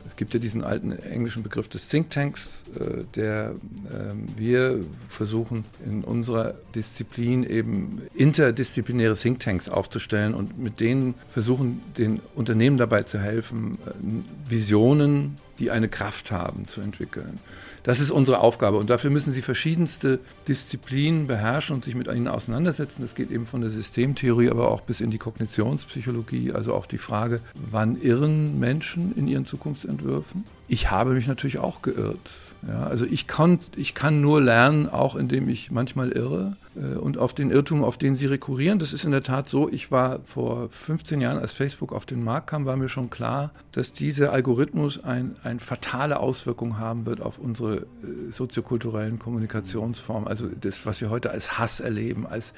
Es 0.06 0.16
gibt 0.16 0.34
ja 0.34 0.40
diesen 0.40 0.62
alten 0.62 0.92
englischen 0.92 1.42
Begriff 1.42 1.68
des 1.68 1.88
Thinktanks, 1.88 2.64
äh, 2.78 3.04
der 3.14 3.54
ähm, 3.92 4.26
wir 4.36 4.80
versuchen 5.06 5.64
in 5.84 6.04
unserer 6.04 6.54
Disziplin 6.74 7.44
eben 7.44 8.02
interdisziplinäre 8.14 9.14
Thinktanks 9.14 9.68
aufzustellen 9.68 10.34
und 10.34 10.58
mit 10.58 10.80
denen 10.80 11.14
versuchen, 11.28 11.80
den 11.96 12.20
Unternehmen 12.34 12.76
dabei 12.78 13.02
zu 13.02 13.18
helfen, 13.18 13.78
äh, 13.86 14.50
Visionen, 14.50 15.38
die 15.60 15.70
eine 15.70 15.88
Kraft 15.88 16.32
haben, 16.32 16.66
zu 16.66 16.80
entwickeln. 16.80 17.38
Das 17.82 18.00
ist 18.00 18.10
unsere 18.10 18.40
Aufgabe 18.40 18.78
und 18.78 18.90
dafür 18.90 19.10
müssen 19.10 19.32
Sie 19.32 19.42
verschiedenste 19.42 20.18
Disziplinen 20.48 21.26
beherrschen 21.26 21.76
und 21.76 21.84
sich 21.84 21.94
mit 21.94 22.08
ihnen 22.08 22.28
auseinandersetzen. 22.28 23.02
Das 23.02 23.14
geht 23.14 23.30
eben 23.30 23.46
von 23.46 23.60
der 23.60 23.70
Systemtheorie, 23.70 24.50
aber 24.50 24.70
auch 24.70 24.80
bis 24.80 25.00
in 25.00 25.10
die 25.10 25.18
Kognitionspsychologie, 25.18 26.52
also 26.52 26.74
auch 26.74 26.86
die 26.86 26.98
Frage, 26.98 27.40
wann 27.54 27.96
irren 27.96 28.58
Menschen 28.58 29.16
in 29.16 29.28
ihren 29.28 29.44
Zukunftsentwürfen? 29.44 30.44
Ich 30.68 30.90
habe 30.90 31.12
mich 31.12 31.26
natürlich 31.26 31.58
auch 31.58 31.82
geirrt. 31.82 32.18
Ja, 32.66 32.84
also 32.84 33.06
ich 33.06 33.26
kann, 33.26 33.58
ich 33.74 33.94
kann 33.94 34.20
nur 34.20 34.40
lernen, 34.40 34.88
auch 34.88 35.16
indem 35.16 35.48
ich 35.48 35.70
manchmal 35.70 36.10
irre 36.10 36.56
und 36.80 37.18
auf 37.18 37.34
den 37.34 37.50
Irrtum, 37.50 37.84
auf 37.84 37.98
den 37.98 38.14
Sie 38.14 38.26
rekurrieren. 38.26 38.78
Das 38.78 38.92
ist 38.92 39.04
in 39.04 39.10
der 39.10 39.22
Tat 39.22 39.46
so. 39.46 39.68
Ich 39.68 39.90
war 39.90 40.20
vor 40.24 40.68
15 40.70 41.20
Jahren, 41.20 41.38
als 41.38 41.52
Facebook 41.52 41.92
auf 41.92 42.06
den 42.06 42.24
Markt 42.24 42.48
kam, 42.48 42.64
war 42.64 42.76
mir 42.76 42.88
schon 42.88 43.10
klar, 43.10 43.52
dass 43.72 43.92
dieser 43.92 44.32
Algorithmus 44.32 45.02
eine 45.02 45.30
ein 45.42 45.60
fatale 45.60 46.20
Auswirkung 46.20 46.78
haben 46.78 47.06
wird 47.06 47.20
auf 47.20 47.38
unsere 47.38 47.76
äh, 47.76 48.32
soziokulturellen 48.32 49.18
Kommunikationsformen. 49.18 50.28
Also 50.28 50.48
das, 50.48 50.86
was 50.86 51.00
wir 51.00 51.10
heute 51.10 51.30
als 51.30 51.58
Hass 51.58 51.80
erleben, 51.80 52.26
als 52.26 52.52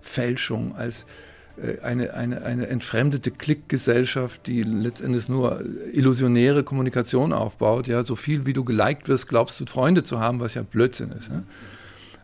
Fälschung, 0.00 0.74
als 0.76 1.06
äh, 1.62 1.80
eine, 1.80 2.14
eine, 2.14 2.42
eine 2.42 2.68
entfremdete 2.68 3.30
Klickgesellschaft, 3.30 4.46
die 4.46 4.62
letztendlich 4.62 5.28
nur 5.28 5.62
illusionäre 5.92 6.64
Kommunikation 6.64 7.32
aufbaut. 7.32 7.86
Ja, 7.86 8.02
so 8.02 8.16
viel 8.16 8.46
wie 8.46 8.52
du 8.52 8.64
geliked 8.64 9.08
wirst, 9.08 9.28
glaubst 9.28 9.60
du 9.60 9.66
Freunde 9.66 10.02
zu 10.02 10.20
haben, 10.20 10.40
was 10.40 10.54
ja 10.54 10.62
Blödsinn 10.62 11.12
ist. 11.12 11.28
Ne? 11.28 11.44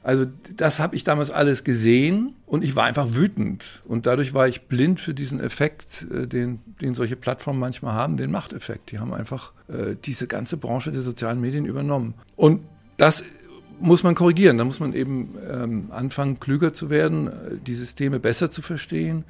Also 0.04 0.26
das 0.54 0.80
habe 0.80 0.96
ich 0.96 1.02
damals 1.02 1.30
alles 1.30 1.64
gesehen 1.64 2.34
und 2.44 2.62
ich 2.62 2.76
war 2.76 2.84
einfach 2.84 3.14
wütend. 3.14 3.64
Und 3.86 4.04
dadurch 4.04 4.34
war 4.34 4.46
ich 4.46 4.68
blind 4.68 5.00
für 5.00 5.14
diesen 5.14 5.40
Effekt, 5.40 6.06
äh, 6.12 6.26
den, 6.26 6.60
den 6.82 6.92
solche 6.92 7.16
Plattformen 7.16 7.58
manchmal 7.58 7.94
haben, 7.94 8.18
den 8.18 8.30
Machteffekt. 8.30 8.92
Die 8.92 8.98
haben 8.98 9.14
einfach 9.14 9.54
äh, 9.68 9.96
diese 10.04 10.26
ganze 10.26 10.58
Branche 10.58 10.92
der 10.92 11.00
sozialen 11.00 11.40
Medien 11.40 11.64
übernommen. 11.64 12.12
Und 12.36 12.60
das 12.98 13.24
muss 13.80 14.02
man 14.02 14.14
korrigieren. 14.14 14.58
Da 14.58 14.64
muss 14.64 14.78
man 14.78 14.92
eben 14.92 15.36
ähm, 15.50 15.86
anfangen, 15.90 16.38
klüger 16.38 16.74
zu 16.74 16.90
werden, 16.90 17.30
die 17.66 17.74
Systeme 17.74 18.20
besser 18.20 18.50
zu 18.50 18.60
verstehen. 18.60 19.24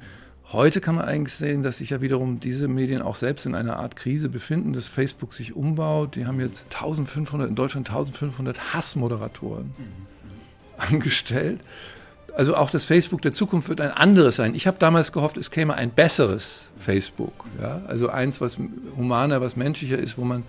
Heute 0.51 0.81
kann 0.81 0.95
man 0.95 1.05
eigentlich 1.05 1.35
sehen, 1.35 1.63
dass 1.63 1.77
sich 1.77 1.91
ja 1.91 2.01
wiederum 2.01 2.41
diese 2.41 2.67
Medien 2.67 3.01
auch 3.01 3.15
selbst 3.15 3.45
in 3.45 3.55
einer 3.55 3.77
Art 3.77 3.95
Krise 3.95 4.27
befinden, 4.27 4.73
dass 4.73 4.89
Facebook 4.89 5.33
sich 5.33 5.55
umbaut. 5.55 6.17
Die 6.17 6.25
haben 6.25 6.41
jetzt 6.41 6.65
1500, 6.65 7.47
in 7.47 7.55
Deutschland 7.55 7.89
1500 7.89 8.73
Hassmoderatoren 8.73 9.67
mhm. 9.67 10.15
angestellt. 10.91 11.59
Also 12.35 12.55
auch 12.55 12.69
das 12.69 12.83
Facebook 12.83 13.21
der 13.21 13.31
Zukunft 13.31 13.69
wird 13.69 13.79
ein 13.79 13.91
anderes 13.91 14.35
sein. 14.35 14.55
Ich 14.55 14.67
habe 14.67 14.77
damals 14.77 15.13
gehofft, 15.13 15.37
es 15.37 15.51
käme 15.51 15.75
ein 15.75 15.91
besseres 15.91 16.67
Facebook. 16.79 17.45
Ja? 17.61 17.81
Also 17.87 18.09
eins, 18.09 18.41
was 18.41 18.57
humaner, 18.97 19.39
was 19.39 19.55
menschlicher 19.55 19.97
ist, 19.97 20.17
wo 20.17 20.25
man 20.25 20.43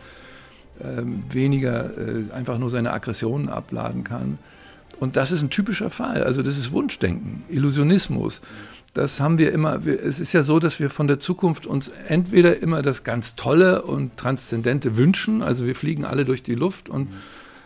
ähm, 0.83 1.23
weniger 1.31 1.97
äh, 1.97 2.33
einfach 2.35 2.59
nur 2.59 2.71
seine 2.71 2.93
Aggressionen 2.93 3.49
abladen 3.49 4.03
kann. 4.03 4.39
Und 4.99 5.17
das 5.17 5.31
ist 5.31 5.43
ein 5.43 5.51
typischer 5.51 5.91
Fall. 5.91 6.25
Also 6.25 6.43
das 6.43 6.59
ist 6.59 6.73
Wunschdenken, 6.73 7.45
Illusionismus. 7.49 8.41
das 8.95 9.21
haben 9.21 9.39
wir 9.39 9.53
immer, 9.53 9.85
wir, 9.85 10.03
es 10.03 10.21
ist 10.21 10.33
ja 10.33 10.43
so, 10.43 10.59
dass 10.59 10.81
wir 10.81 10.91
von 10.91 11.07
der 11.07 11.19
Zukunft 11.19 11.67
uns 11.67 11.91
entweder 12.09 12.61
immer 12.63 12.83
das 12.83 13.05
ganz 13.05 13.37
Tolle 13.37 13.83
und 13.83 14.17
Transzendente 14.17 14.97
wünschen, 14.97 15.43
also 15.43 15.67
wir 15.67 15.77
fliegen 15.77 16.05
alle 16.05 16.25
durch 16.25 16.43
die 16.43 16.55
Luft 16.55 16.89
und 16.89 17.09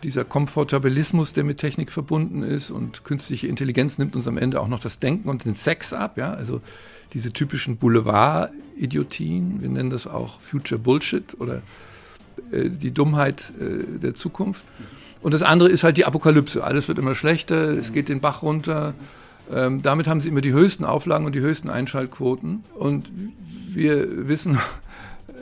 dieser 0.02 0.24
Komfortabilismus, 0.24 1.32
der 1.32 1.44
mit 1.44 1.58
Technik 1.58 1.92
verbunden 1.92 2.42
ist 2.42 2.70
und 2.70 3.04
künstliche 3.04 3.46
Intelligenz 3.46 3.98
nimmt 3.98 4.16
uns 4.16 4.26
am 4.26 4.38
Ende 4.38 4.60
auch 4.60 4.68
noch 4.68 4.80
das 4.80 4.98
Denken 4.98 5.28
und 5.28 5.44
den 5.44 5.54
Sex 5.54 5.92
ab, 5.92 6.16
ja, 6.16 6.32
also 6.32 6.60
diese 7.12 7.32
typischen 7.32 7.76
Boulevard-Idiotien, 7.76 9.60
wir 9.60 9.68
nennen 9.68 9.90
das 9.90 10.06
auch 10.06 10.40
Future 10.40 10.78
Bullshit 10.78 11.38
oder 11.40 11.62
äh, 12.52 12.70
die 12.70 12.92
Dummheit 12.92 13.52
äh, 13.60 13.98
der 13.98 14.14
Zukunft. 14.14 14.64
Und 15.22 15.34
das 15.34 15.42
andere 15.42 15.68
ist 15.68 15.84
halt 15.84 15.96
die 15.96 16.06
Apokalypse. 16.06 16.64
Alles 16.64 16.88
wird 16.88 16.98
immer 16.98 17.14
schlechter, 17.14 17.76
es 17.76 17.92
geht 17.92 18.08
den 18.08 18.20
Bach 18.20 18.42
runter. 18.42 18.94
Ähm, 19.52 19.82
damit 19.82 20.08
haben 20.08 20.20
sie 20.20 20.28
immer 20.28 20.40
die 20.40 20.52
höchsten 20.52 20.84
Auflagen 20.84 21.26
und 21.26 21.34
die 21.34 21.40
höchsten 21.40 21.68
Einschaltquoten. 21.68 22.64
Und 22.74 23.10
wir 23.68 24.28
wissen 24.28 24.58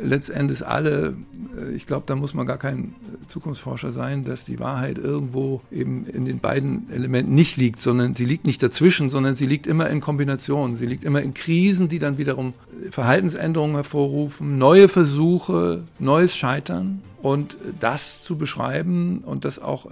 letztendlich 0.01 0.67
alle, 0.67 1.17
äh, 1.57 1.73
ich 1.75 1.87
glaube, 1.87 2.05
da 2.07 2.17
muss 2.17 2.35
man 2.35 2.47
gar 2.47 2.59
kein 2.59 2.95
Zukunftsforscher 3.27 3.93
sein, 3.93 4.25
dass 4.25 4.45
die 4.45 4.59
Wahrheit 4.59 4.99
irgendwo 4.99 5.61
eben 5.71 6.07
in 6.07 6.25
den 6.25 6.39
beiden 6.39 6.91
Elementen 6.91 7.33
nicht 7.33 7.57
liegt, 7.57 7.81
sondern 7.81 8.15
sie 8.15 8.25
liegt 8.25 8.47
nicht 8.47 8.63
dazwischen, 8.63 9.09
sondern 9.09 9.37
sie 9.37 9.47
liegt 9.47 9.67
immer 9.67 9.89
in 9.91 10.01
Kombination. 10.01 10.77
Sie 10.77 10.87
liegt 10.87 11.05
immer 11.05 11.23
in 11.23 11.35
Krisen, 11.35 11.89
die 11.89 11.99
dann 11.99 12.19
wiederum 12.19 12.55
Verhaltensänderungen 12.91 13.77
hervorrufen, 13.77 14.59
neue 14.59 14.89
Versuche, 14.89 15.85
neues 15.99 16.37
Scheitern. 16.37 17.03
Und 17.21 17.57
das 17.81 18.23
zu 18.23 18.39
beschreiben 18.39 19.25
und 19.25 19.45
das 19.45 19.59
auch 19.59 19.87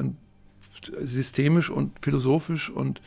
systemisch 1.03 1.71
und 1.71 1.93
philosophisch 2.01 2.71
und 2.71 3.01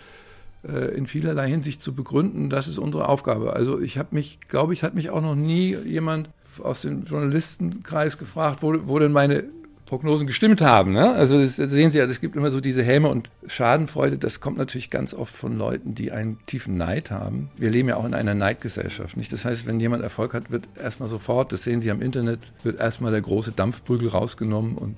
äh, 0.67 0.93
in 0.95 1.07
vielerlei 1.07 1.49
Hinsicht 1.49 1.81
zu 1.81 1.95
begründen, 1.95 2.49
das 2.49 2.67
ist 2.67 2.77
unsere 2.77 3.07
Aufgabe. 3.07 3.53
Also 3.53 3.79
ich 3.79 3.97
habe 3.97 4.09
mich, 4.12 4.39
glaube 4.49 4.73
ich, 4.73 4.83
hat 4.83 4.93
mich 4.93 5.09
auch 5.09 5.21
noch 5.21 5.35
nie 5.35 5.75
jemand 5.85 6.29
aus 6.62 6.81
dem 6.81 7.03
Journalistenkreis 7.03 8.17
gefragt, 8.17 8.62
wo, 8.62 8.75
wo 8.85 8.99
denn 8.99 9.12
meine 9.12 9.45
Prognosen 9.85 10.27
gestimmt 10.27 10.62
haben. 10.62 10.93
Ne? 10.93 11.13
Also 11.13 11.41
das 11.41 11.55
sehen 11.55 11.91
Sie 11.91 11.97
ja, 11.97 12.05
es 12.05 12.21
gibt 12.21 12.35
immer 12.35 12.51
so 12.51 12.62
diese 12.62 12.83
Häme 12.83 13.07
und 13.07 13.29
Schadenfreude. 13.47 14.19
Das 14.19 14.39
kommt 14.39 14.57
natürlich 14.57 14.91
ganz 14.91 15.15
oft 15.15 15.35
von 15.35 15.57
Leuten, 15.57 15.95
die 15.95 16.12
einen 16.12 16.38
tiefen 16.45 16.77
Neid 16.77 17.09
haben. 17.09 17.49
Wir 17.57 17.71
leben 17.71 17.89
ja 17.89 17.95
auch 17.95 18.05
in 18.05 18.13
einer 18.13 18.35
Neidgesellschaft. 18.35 19.17
Nicht? 19.17 19.33
Das 19.33 19.45
heißt, 19.45 19.65
wenn 19.65 19.79
jemand 19.79 20.03
Erfolg 20.03 20.35
hat, 20.35 20.51
wird 20.51 20.67
erstmal 20.81 21.09
sofort, 21.09 21.51
das 21.51 21.63
sehen 21.63 21.81
Sie 21.81 21.89
am 21.89 22.01
Internet, 22.01 22.39
wird 22.63 22.79
erstmal 22.79 23.12
der 23.12 23.21
große 23.21 23.51
Dampfprügel 23.51 24.09
rausgenommen 24.09 24.75
und 24.77 24.97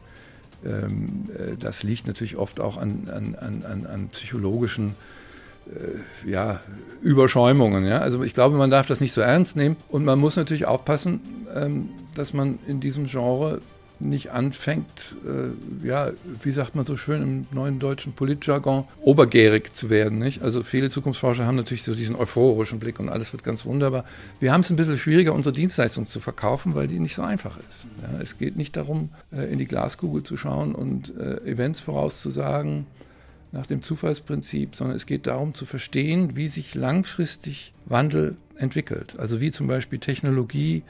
ähm, 0.66 1.30
äh, 1.38 1.56
das 1.58 1.84
liegt 1.84 2.08
natürlich 2.08 2.36
oft 2.36 2.60
auch 2.60 2.78
an, 2.78 3.08
an, 3.10 3.64
an, 3.66 3.86
an 3.86 4.10
psychologischen 4.10 4.90
äh, 4.90 4.94
ja, 6.26 6.62
Überschäumungen. 7.02 7.86
Ja? 7.86 8.00
Also 8.00 8.24
ich 8.24 8.34
glaube, 8.34 8.58
man 8.58 8.70
darf 8.70 8.88
das 8.88 9.00
nicht 9.02 9.14
so 9.14 9.22
ernst 9.22 9.56
nehmen 9.56 9.78
und 9.90 10.06
man 10.06 10.20
muss 10.20 10.36
natürlich 10.36 10.66
aufpassen, 10.66 11.22
ähm, 11.56 11.90
dass 12.16 12.34
man 12.34 12.60
in 12.68 12.80
diesem 12.80 13.06
Genre 13.06 13.60
nicht 14.04 14.32
anfängt, 14.32 15.16
äh, 15.26 15.88
ja, 15.88 16.12
wie 16.42 16.52
sagt 16.52 16.76
man 16.76 16.86
so 16.86 16.98
schön 16.98 17.22
im 17.22 17.48
neuen 17.52 17.80
deutschen 17.80 18.14
Politjargon, 18.14 18.86
obergärig 19.02 19.74
zu 19.74 19.90
werden. 19.90 20.20
Nicht? 20.20 20.42
Also 20.42 20.64
viele 20.64 20.90
Zukunftsforscher 20.90 21.46
haben 21.46 21.56
natürlich 21.56 21.84
so 21.84 21.94
diesen 21.94 22.16
euphorischen 22.16 22.80
Blick 22.80 23.00
und 23.00 23.10
alles 23.10 23.32
wird 23.32 23.44
ganz 23.44 23.66
wunderbar. 23.66 24.06
Wir 24.40 24.52
haben 24.52 24.62
es 24.62 24.70
ein 24.70 24.76
bisschen 24.76 24.98
schwieriger, 24.98 25.34
unsere 25.34 25.54
Dienstleistung 25.54 26.06
zu 26.08 26.20
verkaufen, 26.20 26.76
weil 26.76 26.88
die 26.88 27.00
nicht 27.00 27.16
so 27.16 27.22
einfach 27.22 27.58
ist. 27.70 27.86
Ja? 28.02 28.20
Es 28.20 28.38
geht 28.38 28.58
nicht 28.58 28.76
darum, 28.76 29.10
äh, 29.32 29.52
in 29.52 29.60
die 29.60 29.68
Glaskugel 29.68 30.24
zu 30.24 30.36
schauen 30.36 30.74
und 30.74 31.16
äh, 31.18 31.38
Events 31.46 31.80
vorauszusagen, 31.80 32.88
nach 33.52 33.66
dem 33.66 33.82
Zufallsprinzip, 33.82 34.76
sondern 34.76 34.96
es 34.96 35.06
geht 35.06 35.28
darum 35.28 35.54
zu 35.54 35.66
verstehen, 35.66 36.36
wie 36.36 36.48
sich 36.48 36.74
langfristig 36.76 37.74
Wandel 37.86 38.38
entwickelt. 38.58 39.16
Also 39.18 39.42
wie 39.42 39.52
zum 39.52 39.68
Beispiel 39.68 40.00
Technologie, 40.00 40.84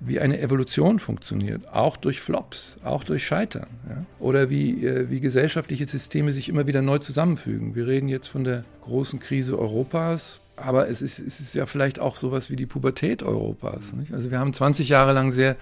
wie 0.00 0.20
eine 0.20 0.40
Evolution 0.40 0.98
funktioniert, 0.98 1.68
auch 1.72 1.96
durch 1.96 2.20
Flops, 2.20 2.76
auch 2.84 3.02
durch 3.02 3.26
Scheitern. 3.26 3.66
Ja? 3.88 4.04
Oder 4.20 4.50
wie, 4.50 4.84
äh, 4.84 5.10
wie 5.10 5.20
gesellschaftliche 5.20 5.88
Systeme 5.88 6.32
sich 6.32 6.48
immer 6.48 6.66
wieder 6.66 6.82
neu 6.82 6.98
zusammenfügen. 6.98 7.74
Wir 7.74 7.86
reden 7.86 8.08
jetzt 8.08 8.28
von 8.28 8.44
der 8.44 8.64
großen 8.82 9.18
Krise 9.18 9.58
Europas, 9.58 10.40
aber 10.56 10.88
es 10.88 11.02
ist, 11.02 11.18
es 11.18 11.40
ist 11.40 11.54
ja 11.54 11.66
vielleicht 11.66 11.98
auch 11.98 12.16
sowas 12.16 12.50
wie 12.50 12.56
die 12.56 12.66
Pubertät 12.66 13.22
Europas. 13.22 13.94
Nicht? 13.94 14.12
Also 14.12 14.30
wir 14.30 14.38
haben 14.38 14.52
20 14.52 14.88
Jahre 14.88 15.12
lang 15.12 15.32
sehr 15.32 15.56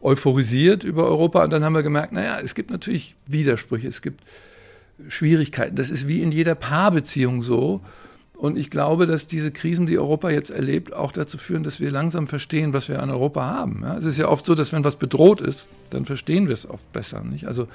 euphorisiert 0.00 0.84
über 0.84 1.06
Europa 1.06 1.44
und 1.44 1.50
dann 1.50 1.64
haben 1.64 1.74
wir 1.74 1.82
gemerkt, 1.82 2.12
naja, 2.12 2.38
es 2.42 2.54
gibt 2.54 2.70
natürlich 2.70 3.14
Widersprüche, 3.26 3.88
es 3.88 4.02
gibt 4.02 4.22
Schwierigkeiten. 5.08 5.76
Das 5.76 5.90
ist 5.90 6.06
wie 6.06 6.22
in 6.22 6.32
jeder 6.32 6.54
Paarbeziehung 6.54 7.42
so. 7.42 7.80
Und 8.34 8.58
ich 8.58 8.70
glaube, 8.70 9.06
dass 9.06 9.28
diese 9.28 9.52
Krisen, 9.52 9.86
die 9.86 9.98
Europa 9.98 10.28
jetzt 10.30 10.50
erlebt, 10.50 10.92
auch 10.92 11.12
dazu 11.12 11.38
führen, 11.38 11.62
dass 11.62 11.78
wir 11.78 11.92
langsam 11.92 12.26
verstehen, 12.26 12.72
was 12.72 12.88
wir 12.88 13.00
an 13.00 13.08
Europa 13.08 13.44
haben. 13.44 13.80
Ja, 13.82 13.96
es 13.98 14.04
ist 14.04 14.18
ja 14.18 14.28
oft 14.28 14.44
so, 14.44 14.56
dass 14.56 14.72
wenn 14.72 14.82
was 14.82 14.96
bedroht 14.96 15.40
ist, 15.40 15.68
dann 15.90 16.04
verstehen 16.04 16.48
wir 16.48 16.54
es 16.54 16.68
oft 16.68 16.92
besser. 16.92 17.22
Nicht? 17.22 17.46
Also 17.46 17.68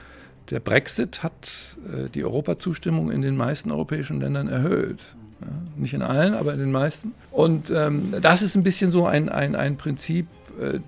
der 0.49 0.59
Brexit 0.59 1.23
hat 1.23 1.77
äh, 1.87 2.09
die 2.09 2.25
Europazustimmung 2.25 3.11
in 3.11 3.21
den 3.21 3.37
meisten 3.37 3.71
europäischen 3.71 4.19
Ländern 4.19 4.49
erhöht. 4.49 4.99
Ja, 5.39 5.47
nicht 5.77 5.93
in 5.93 6.01
allen, 6.01 6.33
aber 6.33 6.53
in 6.53 6.59
den 6.59 6.71
meisten. 6.71 7.13
Und 7.31 7.69
ähm, 7.69 8.13
das 8.21 8.41
ist 8.41 8.55
ein 8.55 8.63
bisschen 8.63 8.91
so 8.91 9.05
ein, 9.05 9.29
ein, 9.29 9.55
ein 9.55 9.77
Prinzip, 9.77 10.27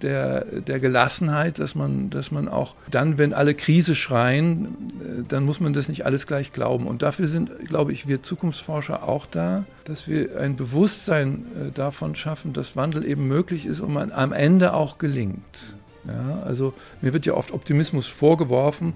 der, 0.02 0.46
der 0.46 0.80
Gelassenheit, 0.80 1.60
dass 1.60 1.76
man, 1.76 2.10
dass 2.10 2.32
man 2.32 2.48
auch 2.48 2.76
dann, 2.90 3.18
wenn 3.18 3.34
alle 3.34 3.54
Krise 3.54 3.96
schreien, 3.96 4.66
äh, 4.66 5.24
dann 5.28 5.44
muss 5.44 5.60
man 5.60 5.74
das 5.74 5.90
nicht 5.90 6.06
alles 6.06 6.28
gleich 6.28 6.54
glauben. 6.54 6.88
Und 6.88 7.02
dafür 7.02 7.28
sind, 7.28 7.52
glaube 7.68 7.94
ich, 7.94 8.08
wir 8.08 8.24
Zukunftsforscher 8.24 9.08
auch 9.08 9.26
da, 9.26 9.66
dass 9.86 10.08
wir 10.08 10.40
ein 10.40 10.56
Bewusstsein 10.56 11.46
äh, 11.56 11.72
davon 11.72 12.16
schaffen, 12.16 12.54
dass 12.54 12.76
Wandel 12.76 13.06
eben 13.06 13.28
möglich 13.28 13.66
ist 13.66 13.80
und 13.80 13.94
man 13.94 14.12
am 14.12 14.34
Ende 14.34 14.74
auch 14.74 14.98
gelingt. 14.98 15.76
Ja, 16.08 16.42
also 16.46 16.74
mir 17.02 17.14
wird 17.14 17.26
ja 17.26 17.34
oft 17.34 17.52
Optimismus 17.52 18.08
vorgeworfen. 18.08 18.94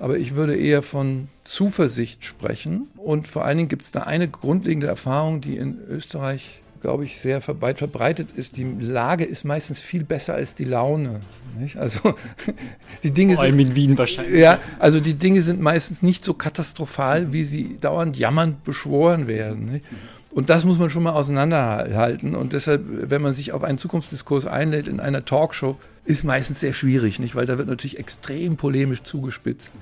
Aber 0.00 0.16
ich 0.16 0.34
würde 0.34 0.56
eher 0.56 0.82
von 0.82 1.28
Zuversicht 1.44 2.24
sprechen. 2.24 2.88
Und 2.96 3.28
vor 3.28 3.44
allen 3.44 3.58
Dingen 3.58 3.68
gibt 3.68 3.82
es 3.82 3.90
da 3.90 4.04
eine 4.04 4.28
grundlegende 4.28 4.86
Erfahrung, 4.86 5.42
die 5.42 5.58
in 5.58 5.78
Österreich 5.88 6.62
glaube 6.80 7.04
ich, 7.04 7.20
sehr 7.20 7.42
weit 7.60 7.78
verbreitet 7.78 8.30
ist. 8.34 8.56
Die 8.56 8.64
Lage 8.64 9.24
ist 9.24 9.44
meistens 9.44 9.80
viel 9.80 10.04
besser 10.04 10.34
als 10.34 10.54
die 10.54 10.64
Laune. 10.64 11.20
Nicht? 11.58 11.76
Also 11.76 12.14
die 13.02 13.10
Dinge 13.10 13.34
Vor 13.34 13.44
allem 13.44 13.58
sind, 13.58 13.68
in 13.68 13.74
Wien 13.76 13.98
wahrscheinlich. 13.98 14.40
Ja, 14.40 14.58
also 14.78 15.00
die 15.00 15.14
Dinge 15.14 15.42
sind 15.42 15.60
meistens 15.60 16.02
nicht 16.02 16.24
so 16.24 16.34
katastrophal, 16.34 17.32
wie 17.32 17.44
sie 17.44 17.78
dauernd 17.80 18.16
jammernd 18.16 18.64
beschworen 18.64 19.26
werden. 19.26 19.72
Nicht? 19.72 19.84
Und 20.32 20.48
das 20.48 20.64
muss 20.64 20.78
man 20.78 20.90
schon 20.90 21.02
mal 21.02 21.12
auseinanderhalten. 21.12 22.34
Und 22.34 22.52
deshalb, 22.52 22.82
wenn 22.86 23.20
man 23.20 23.34
sich 23.34 23.52
auf 23.52 23.64
einen 23.64 23.78
Zukunftsdiskurs 23.78 24.46
einlädt 24.46 24.86
in 24.86 25.00
einer 25.00 25.24
Talkshow, 25.24 25.76
ist 26.04 26.24
meistens 26.24 26.60
sehr 26.60 26.72
schwierig, 26.72 27.18
nicht? 27.18 27.34
Weil 27.34 27.46
da 27.46 27.58
wird 27.58 27.68
natürlich 27.68 27.98
extrem 27.98 28.56
polemisch 28.56 29.02
zugespitzt. 29.02 29.74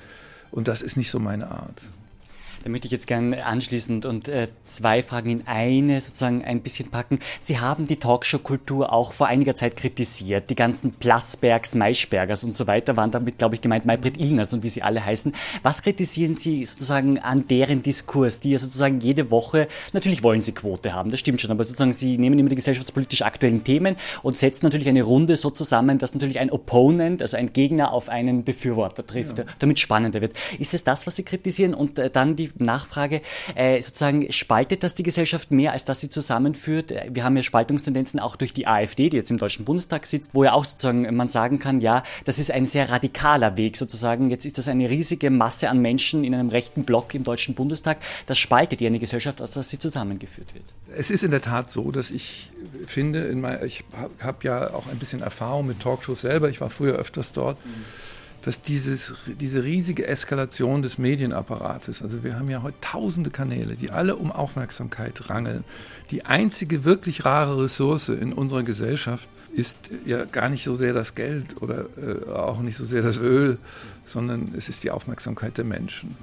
Und 0.50 0.66
das 0.66 0.82
ist 0.82 0.96
nicht 0.96 1.11
so 1.11 1.18
meine 1.18 1.50
Art. 1.50 1.82
Da 2.68 2.72
möchte 2.72 2.87
ich 2.87 2.92
jetzt 2.92 3.07
gerne 3.07 3.46
anschließend 3.46 4.04
und 4.04 4.28
äh, 4.28 4.48
zwei 4.62 5.02
Fragen 5.02 5.31
in 5.31 5.46
eine 5.46 6.02
sozusagen 6.02 6.44
ein 6.44 6.61
bisschen 6.61 6.90
packen. 6.90 7.18
Sie 7.40 7.61
haben 7.61 7.87
die 7.87 7.96
Talkshow-Kultur 7.96 8.92
auch 8.92 9.14
vor 9.14 9.26
einiger 9.26 9.54
Zeit 9.54 9.74
kritisiert. 9.74 10.50
Die 10.50 10.54
ganzen 10.54 10.92
Plasbergs, 10.92 11.74
Maischbergers 11.74 12.44
und 12.44 12.54
so 12.54 12.66
weiter 12.66 12.94
waren 12.98 13.11
damit, 13.11 13.38
glaube 13.38 13.54
ich, 13.54 13.62
gemeint 13.62 13.87
Maybrit 13.87 14.20
Illners 14.20 14.52
und 14.52 14.64
wie 14.64 14.68
sie 14.68 14.83
alle 14.83 15.02
heißen. 15.02 15.33
Was 15.62 15.81
kritisieren 15.81 16.35
Sie 16.35 16.66
sozusagen 16.66 17.18
an 17.18 17.48
deren 17.48 17.83
Diskurs, 17.83 18.38
die 18.40 18.50
ja 18.50 18.59
sozusagen 18.59 19.00
jede 19.00 19.31
Woche, 19.31 19.68
natürlich 19.94 20.22
wollen 20.22 20.42
sie 20.42 20.52
Quote 20.52 20.92
haben, 20.92 21.11
das 21.11 21.20
stimmt 21.20 21.40
schon, 21.40 21.50
aber 21.50 21.64
sozusagen 21.64 21.94
sie 21.94 22.18
nehmen 22.18 22.38
immer 22.38 22.50
die 22.50 22.57
gesellschaftspolitisch 22.57 23.22
aktuellen 23.22 23.64
Themen 23.64 23.96
und 24.22 24.37
setzen 24.37 24.66
natürlich 24.66 24.90
eine 24.90 25.04
Runde 25.04 25.38
so 25.38 25.48
zusammen, 25.48 25.96
dass 25.96 26.12
natürlich 26.12 26.38
ein 26.38 26.50
Opponent, 26.50 27.22
also 27.22 27.38
ein 27.38 27.54
Gegner 27.54 27.94
auf 27.94 28.11
einen 28.11 28.44
Befürworter 28.44 29.07
trifft, 29.07 29.38
ja. 29.38 29.46
damit 29.59 29.78
spannender 29.78 30.20
wird. 30.20 30.35
Ist 30.59 30.74
es 30.74 30.85
das, 30.85 31.07
was 31.07 31.16
Sie 31.16 31.22
kritisieren? 31.22 31.72
Und 31.72 31.98
äh, 31.98 32.11
dann 32.11 32.37
die 32.37 32.58
Nachfrage, 32.64 33.23
äh, 33.55 33.81
sozusagen 33.81 34.31
spaltet 34.33 34.83
das 34.83 34.94
die 34.94 35.03
Gesellschaft 35.03 35.51
mehr, 35.51 35.73
als 35.73 35.85
dass 35.85 36.01
sie 36.01 36.09
zusammenführt? 36.09 36.92
Wir 37.11 37.25
haben 37.25 37.37
ja 37.37 37.42
Spaltungstendenzen 37.42 38.21
auch 38.21 38.37
durch 38.37 38.53
die 38.53 38.66
AfD, 38.66 39.09
die 39.11 39.16
jetzt 39.16 39.31
im 39.31 39.38
Deutschen 39.38 39.64
Bundestag 39.64 40.07
sitzt, 40.07 40.35
wo 40.35 40.44
ja 40.44 40.53
auch 40.53 40.64
sozusagen 40.64 41.14
man 41.14 41.29
sagen 41.29 41.59
kann, 41.59 41.81
ja, 41.81 42.03
das 42.25 42.38
ist 42.38 42.51
ein 42.51 42.66
sehr 42.66 42.90
radikaler 42.90 43.57
Weg 43.57 43.77
sozusagen. 43.77 44.31
Jetzt 44.31 44.44
ist 44.44 44.59
das 44.59 44.68
eine 44.68 44.90
riesige 44.90 45.31
Masse 45.31 45.68
an 45.68 45.81
Menschen 45.81 46.25
in 46.25 46.35
einem 46.35 46.49
rechten 46.49 46.85
Block 46.85 47.14
im 47.14 47.25
Deutschen 47.25 47.55
Bundestag. 47.55 47.99
Das 48.27 48.38
spaltet 48.38 48.81
ja 48.81 48.88
eine 48.88 48.99
Gesellschaft, 48.99 49.40
als 49.40 49.53
dass 49.53 49.71
sie 49.71 49.79
zusammengeführt 49.79 50.55
wird. 50.55 50.64
Es 50.97 51.11
ist 51.11 51.23
in 51.23 51.31
der 51.31 51.42
Tat 51.42 51.71
so, 51.71 51.90
dass 51.90 52.11
ich 52.11 52.51
finde, 52.87 53.35
mein, 53.35 53.64
ich 53.64 53.85
habe 53.97 54.11
hab 54.23 54.44
ja 54.44 54.75
auch 54.75 54.87
ein 54.88 54.99
bisschen 54.99 55.23
Erfahrung 55.23 55.66
mit 55.66 55.81
Talkshows 55.81 56.21
selber. 56.21 56.49
Ich 56.49 56.61
war 56.61 56.71
früher 56.71 56.94
öfters 56.94 57.33
dort. 57.33 57.64
Mhm 57.64 57.85
dass 58.48 58.62
dieses, 58.62 59.12
diese 59.26 59.62
riesige 59.62 60.06
Eskalation 60.06 60.80
des 60.80 60.96
Medienapparates, 60.96 62.00
also 62.00 62.24
wir 62.24 62.37
haben 62.38 62.48
ja 62.48 62.62
heute 62.62 62.78
tausende 62.80 63.28
Kanäle, 63.28 63.76
die 63.76 63.90
alle 63.90 64.16
um 64.16 64.32
Aufmerksamkeit 64.32 65.28
rangeln. 65.28 65.64
Die 66.11 66.24
einzige 66.24 66.82
wirklich 66.82 67.26
rare 67.26 67.62
Ressource 67.62 68.08
in 68.08 68.32
unserer 68.32 68.62
Gesellschaft 68.62 69.28
ist 69.52 69.90
ja 70.06 70.24
gar 70.24 70.48
nicht 70.48 70.64
so 70.64 70.76
sehr 70.76 70.94
das 70.94 71.14
Geld 71.14 71.61
oder 71.61 71.88
äh, 71.98 72.30
auch 72.30 72.61
nicht 72.61 72.78
so 72.78 72.87
sehr 72.87 73.02
das 73.02 73.18
Öl, 73.18 73.58
sondern 74.06 74.54
es 74.56 74.70
ist 74.70 74.82
die 74.82 74.92
Aufmerksamkeit 74.92 75.58
der 75.58 75.66
Menschen. 75.66 76.16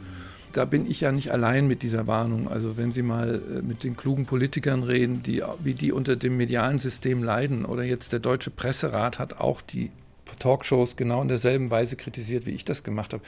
da 0.54 0.66
bin 0.66 0.90
ich 0.90 1.02
ja 1.02 1.12
nicht 1.12 1.32
allein 1.32 1.68
mit 1.68 1.84
dieser 1.84 2.08
Warnung. 2.08 2.48
Also 2.48 2.76
wenn 2.76 2.92
Sie 2.92 3.04
mal 3.04 3.36
äh, 3.36 3.62
mit 3.62 3.84
den 3.84 3.96
klugen 3.96 4.26
Politikern 4.26 4.82
reden, 4.82 5.22
die, 5.22 5.44
wie 5.64 5.76
die 5.76 5.92
unter 5.92 6.16
dem 6.16 6.38
medialen 6.38 6.80
System 6.80 7.22
leiden, 7.22 7.66
oder 7.66 7.84
jetzt 7.84 8.14
der 8.14 8.20
Deutsche 8.20 8.50
Presserat 8.50 9.20
hat 9.20 9.40
auch 9.40 9.62
die 9.62 9.92
Talkshows 10.40 10.96
genau 10.96 11.22
in 11.22 11.28
derselben 11.28 11.72
Weise 11.72 11.96
kritisiert, 11.96 12.46
wie 12.46 12.52
ich 12.52 12.66
das 12.66 12.84
gemacht 12.84 13.14
habe. 13.14 13.24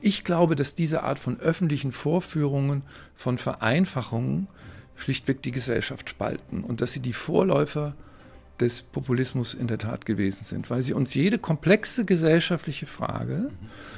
Ich 0.00 0.24
glaube, 0.24 0.56
dass 0.56 0.74
diese 0.74 1.04
Art 1.04 1.18
von 1.18 1.38
öffentlichen 1.38 1.92
Vorführungen, 1.92 2.82
von 3.14 3.38
Vereinfachungen 3.38 4.48
schlichtweg 4.96 5.42
die 5.42 5.52
Gesellschaft 5.52 6.10
spalten 6.10 6.64
und 6.64 6.80
dass 6.80 6.92
sie 6.92 7.00
die 7.00 7.12
Vorläufer 7.12 7.94
des 8.60 8.82
Populismus 8.82 9.54
in 9.54 9.66
der 9.66 9.78
Tat 9.78 10.06
gewesen 10.06 10.44
sind, 10.44 10.70
weil 10.70 10.82
sie 10.82 10.92
uns 10.92 11.14
jede 11.14 11.38
komplexe 11.38 12.04
gesellschaftliche 12.04 12.86
Frage 12.86 13.50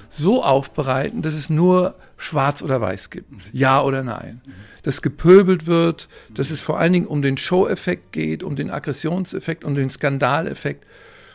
so 0.09 0.43
aufbereiten, 0.43 1.23
dass 1.23 1.35
es 1.35 1.51
nur 1.51 1.97
schwarz 2.17 2.63
oder 2.63 2.81
weiß 2.81 3.11
gibt, 3.11 3.31
ja 3.53 3.83
oder 3.83 4.03
nein, 4.03 4.41
dass 4.83 5.03
gepöbelt 5.03 5.67
wird, 5.67 6.09
dass 6.33 6.51
es 6.51 6.61
vor 6.61 6.79
allen 6.79 6.93
Dingen 6.93 7.07
um 7.07 7.21
den 7.21 7.37
Show-Effekt 7.37 8.13
geht, 8.13 8.43
um 8.43 8.57
den 8.57 8.71
Aggressionseffekt, 8.71 9.65
um 9.65 9.75
den 9.75 9.91
Skandaleffekt 9.91 10.87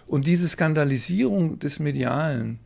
und 0.10 0.28
diese 0.28 0.48
Skandalisierung 0.50 1.60
des 1.60 1.80
Medialen 1.80 2.60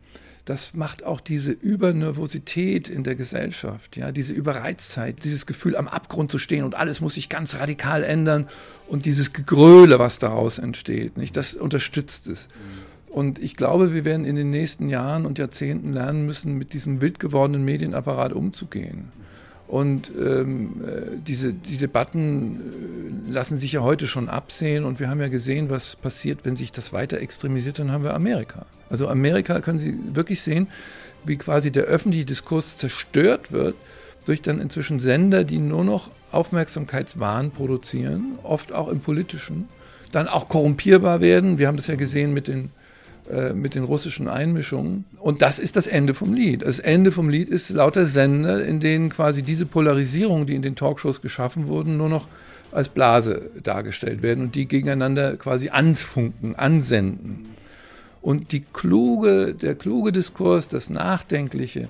das 0.45 0.73
macht 0.73 1.05
auch 1.05 1.21
diese 1.21 1.51
Übernervosität 1.51 2.89
in 2.89 3.03
der 3.03 3.15
Gesellschaft, 3.15 3.95
ja, 3.95 4.11
diese 4.11 4.33
Überreiztheit, 4.33 5.23
dieses 5.23 5.45
Gefühl 5.45 5.77
am 5.77 5.87
Abgrund 5.87 6.29
zu 6.29 6.37
stehen 6.37 6.65
und 6.65 6.75
alles 6.75 6.99
muss 6.99 7.15
sich 7.15 7.29
ganz 7.29 7.59
radikal 7.59 8.03
ändern 8.03 8.49
und 8.89 9.05
dieses 9.05 9.31
Gegröle, 9.31 9.99
was 9.99 10.19
daraus 10.19 10.57
entsteht, 10.57 11.17
nicht, 11.17 11.37
das 11.37 11.55
unterstützt 11.55 12.27
es. 12.27 12.49
Und 13.09 13.39
ich 13.39 13.55
glaube, 13.55 13.93
wir 13.93 14.05
werden 14.05 14.25
in 14.25 14.35
den 14.35 14.49
nächsten 14.49 14.89
Jahren 14.89 15.25
und 15.25 15.37
Jahrzehnten 15.37 15.93
lernen 15.93 16.25
müssen, 16.25 16.57
mit 16.57 16.73
diesem 16.73 16.99
wild 16.99 17.19
gewordenen 17.19 17.63
Medienapparat 17.63 18.33
umzugehen. 18.33 19.11
Und 19.73 20.11
ähm, 20.15 20.83
äh, 20.85 21.17
diese 21.25 21.51
die 21.51 21.77
Debatten 21.77 23.25
äh, 23.27 23.31
lassen 23.31 23.57
sich 23.57 23.71
ja 23.71 23.81
heute 23.81 24.05
schon 24.05 24.29
absehen. 24.29 24.83
Und 24.83 24.99
wir 24.99 25.09
haben 25.09 25.19
ja 25.19 25.29
gesehen, 25.29 25.71
was 25.71 25.95
passiert, 25.95 26.41
wenn 26.43 26.55
sich 26.55 26.71
das 26.71 26.93
weiter 26.93 27.17
extremisiert. 27.17 27.79
Dann 27.79 27.91
haben 27.91 28.03
wir 28.03 28.13
Amerika. 28.13 28.67
Also 28.91 29.07
Amerika 29.07 29.61
können 29.61 29.79
Sie 29.79 29.97
wirklich 30.13 30.43
sehen, 30.43 30.67
wie 31.25 31.37
quasi 31.37 31.71
der 31.71 31.85
öffentliche 31.85 32.25
Diskurs 32.25 32.77
zerstört 32.77 33.51
wird 33.51 33.73
durch 34.25 34.43
dann 34.43 34.61
inzwischen 34.61 34.99
Sender, 34.99 35.43
die 35.43 35.57
nur 35.57 35.83
noch 35.83 36.11
Aufmerksamkeitswahn 36.31 37.49
produzieren, 37.49 38.37
oft 38.43 38.73
auch 38.73 38.89
im 38.89 38.99
politischen, 38.99 39.69
dann 40.11 40.27
auch 40.27 40.49
korrumpierbar 40.49 41.19
werden. 41.19 41.57
Wir 41.57 41.65
haben 41.65 41.77
das 41.77 41.87
ja 41.87 41.95
gesehen 41.95 42.31
mit 42.31 42.47
den 42.47 42.69
mit 43.53 43.73
den 43.73 43.83
russischen 43.83 44.27
Einmischungen. 44.27 45.05
Und 45.19 45.41
das 45.41 45.57
ist 45.57 45.75
das 45.75 45.87
Ende 45.87 46.13
vom 46.13 46.33
Lied. 46.33 46.61
Das 46.63 46.79
Ende 46.79 47.11
vom 47.11 47.29
Lied 47.29 47.49
ist 47.49 47.69
lauter 47.69 48.05
Sender, 48.05 48.65
in 48.65 48.79
denen 48.79 49.09
quasi 49.09 49.41
diese 49.43 49.65
Polarisierungen, 49.65 50.45
die 50.45 50.55
in 50.55 50.61
den 50.61 50.75
Talkshows 50.75 51.21
geschaffen 51.21 51.67
wurden, 51.67 51.97
nur 51.97 52.09
noch 52.09 52.27
als 52.73 52.89
Blase 52.89 53.51
dargestellt 53.61 54.21
werden 54.21 54.45
und 54.45 54.55
die 54.55 54.67
gegeneinander 54.67 55.37
quasi 55.37 55.69
anfunken, 55.69 56.55
ansenden. 56.55 57.45
Und 58.21 58.51
die 58.51 58.61
kluge, 58.61 59.53
der 59.53 59.75
kluge 59.75 60.11
Diskurs, 60.11 60.67
das 60.67 60.89
Nachdenkliche, 60.89 61.89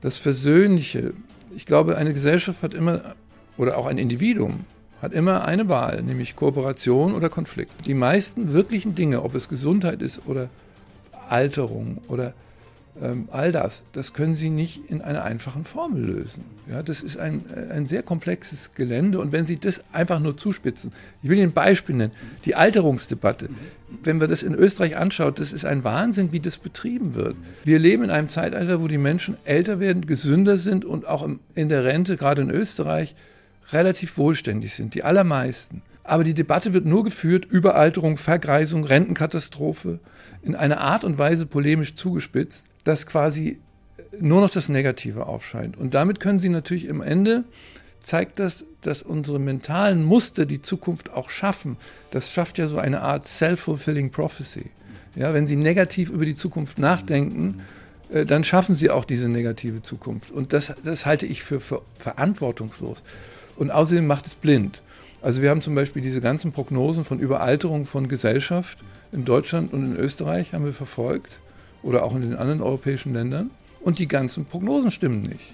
das 0.00 0.16
Versöhnliche, 0.16 1.12
ich 1.56 1.66
glaube, 1.66 1.96
eine 1.96 2.14
Gesellschaft 2.14 2.62
hat 2.62 2.74
immer, 2.74 3.14
oder 3.56 3.78
auch 3.78 3.86
ein 3.86 3.98
Individuum, 3.98 4.64
hat 5.00 5.12
immer 5.12 5.44
eine 5.44 5.68
Wahl, 5.68 6.02
nämlich 6.02 6.36
Kooperation 6.36 7.14
oder 7.14 7.28
Konflikt. 7.28 7.86
Die 7.86 7.94
meisten 7.94 8.52
wirklichen 8.52 8.94
Dinge, 8.94 9.22
ob 9.22 9.34
es 9.34 9.48
Gesundheit 9.48 10.02
ist 10.02 10.26
oder 10.26 10.48
Alterung 11.28 11.98
oder 12.08 12.34
ähm, 13.00 13.28
all 13.30 13.52
das, 13.52 13.82
das 13.92 14.12
können 14.12 14.34
Sie 14.34 14.50
nicht 14.50 14.90
in 14.90 15.02
einer 15.02 15.22
einfachen 15.22 15.64
Formel 15.64 16.04
lösen. 16.04 16.44
Ja, 16.68 16.82
das 16.82 17.02
ist 17.02 17.16
ein, 17.16 17.44
ein 17.70 17.86
sehr 17.86 18.02
komplexes 18.02 18.74
Gelände 18.74 19.20
und 19.20 19.30
wenn 19.30 19.44
Sie 19.44 19.58
das 19.58 19.82
einfach 19.92 20.18
nur 20.18 20.36
zuspitzen, 20.36 20.92
ich 21.22 21.30
will 21.30 21.38
Ihnen 21.38 21.50
ein 21.50 21.52
Beispiel 21.52 21.94
nennen, 21.94 22.12
die 22.44 22.56
Alterungsdebatte, 22.56 23.50
wenn 24.02 24.20
wir 24.20 24.26
das 24.26 24.42
in 24.42 24.54
Österreich 24.54 24.96
anschauen, 24.96 25.34
das 25.36 25.52
ist 25.52 25.64
ein 25.64 25.84
Wahnsinn, 25.84 26.32
wie 26.32 26.40
das 26.40 26.58
betrieben 26.58 27.14
wird. 27.14 27.36
Wir 27.64 27.78
leben 27.78 28.04
in 28.04 28.10
einem 28.10 28.28
Zeitalter, 28.28 28.82
wo 28.82 28.88
die 28.88 28.98
Menschen 28.98 29.36
älter 29.44 29.80
werden, 29.80 30.06
gesünder 30.06 30.56
sind 30.56 30.84
und 30.84 31.06
auch 31.06 31.28
in 31.54 31.68
der 31.68 31.84
Rente, 31.84 32.16
gerade 32.16 32.42
in 32.42 32.50
Österreich, 32.50 33.14
relativ 33.72 34.16
wohlständig 34.18 34.74
sind, 34.74 34.94
die 34.94 35.04
allermeisten. 35.04 35.82
Aber 36.04 36.24
die 36.24 36.34
Debatte 36.34 36.72
wird 36.72 36.86
nur 36.86 37.04
geführt, 37.04 37.44
Überalterung, 37.44 38.16
Vergreisung, 38.16 38.84
Rentenkatastrophe, 38.84 40.00
in 40.42 40.54
einer 40.54 40.80
Art 40.80 41.04
und 41.04 41.18
Weise 41.18 41.44
polemisch 41.44 41.94
zugespitzt, 41.94 42.66
dass 42.84 43.06
quasi 43.06 43.58
nur 44.18 44.40
noch 44.40 44.50
das 44.50 44.68
Negative 44.68 45.26
aufscheint. 45.26 45.76
Und 45.76 45.94
damit 45.94 46.20
können 46.20 46.38
Sie 46.38 46.48
natürlich 46.48 46.86
im 46.86 47.02
Ende, 47.02 47.44
zeigt 48.00 48.38
das, 48.38 48.64
dass 48.80 49.02
unsere 49.02 49.38
mentalen 49.38 50.04
Muster 50.04 50.46
die 50.46 50.62
Zukunft 50.62 51.10
auch 51.10 51.30
schaffen. 51.30 51.76
Das 52.10 52.30
schafft 52.32 52.58
ja 52.58 52.68
so 52.68 52.78
eine 52.78 53.02
Art 53.02 53.26
self-fulfilling 53.26 54.10
prophecy. 54.10 54.70
Ja, 55.14 55.34
wenn 55.34 55.46
Sie 55.46 55.56
negativ 55.56 56.10
über 56.10 56.24
die 56.24 56.34
Zukunft 56.34 56.78
nachdenken, 56.78 57.62
äh, 58.10 58.24
dann 58.24 58.44
schaffen 58.44 58.76
Sie 58.76 58.90
auch 58.90 59.04
diese 59.04 59.28
negative 59.28 59.82
Zukunft. 59.82 60.30
Und 60.30 60.52
das, 60.52 60.72
das 60.84 61.06
halte 61.06 61.26
ich 61.26 61.42
für, 61.42 61.60
für 61.60 61.82
verantwortungslos. 61.96 63.02
Und 63.58 63.70
außerdem 63.70 64.06
macht 64.06 64.26
es 64.26 64.34
blind. 64.34 64.80
Also 65.20 65.42
wir 65.42 65.50
haben 65.50 65.62
zum 65.62 65.74
Beispiel 65.74 66.00
diese 66.00 66.20
ganzen 66.20 66.52
Prognosen 66.52 67.04
von 67.04 67.18
Überalterung 67.18 67.86
von 67.86 68.08
Gesellschaft 68.08 68.78
in 69.10 69.24
Deutschland 69.24 69.72
und 69.72 69.84
in 69.84 69.96
Österreich 69.96 70.54
haben 70.54 70.64
wir 70.64 70.72
verfolgt 70.72 71.32
oder 71.82 72.04
auch 72.04 72.14
in 72.14 72.22
den 72.22 72.36
anderen 72.36 72.62
europäischen 72.62 73.12
Ländern. 73.12 73.50
Und 73.80 73.98
die 73.98 74.08
ganzen 74.08 74.44
Prognosen 74.44 74.90
stimmen 74.90 75.22
nicht. 75.22 75.52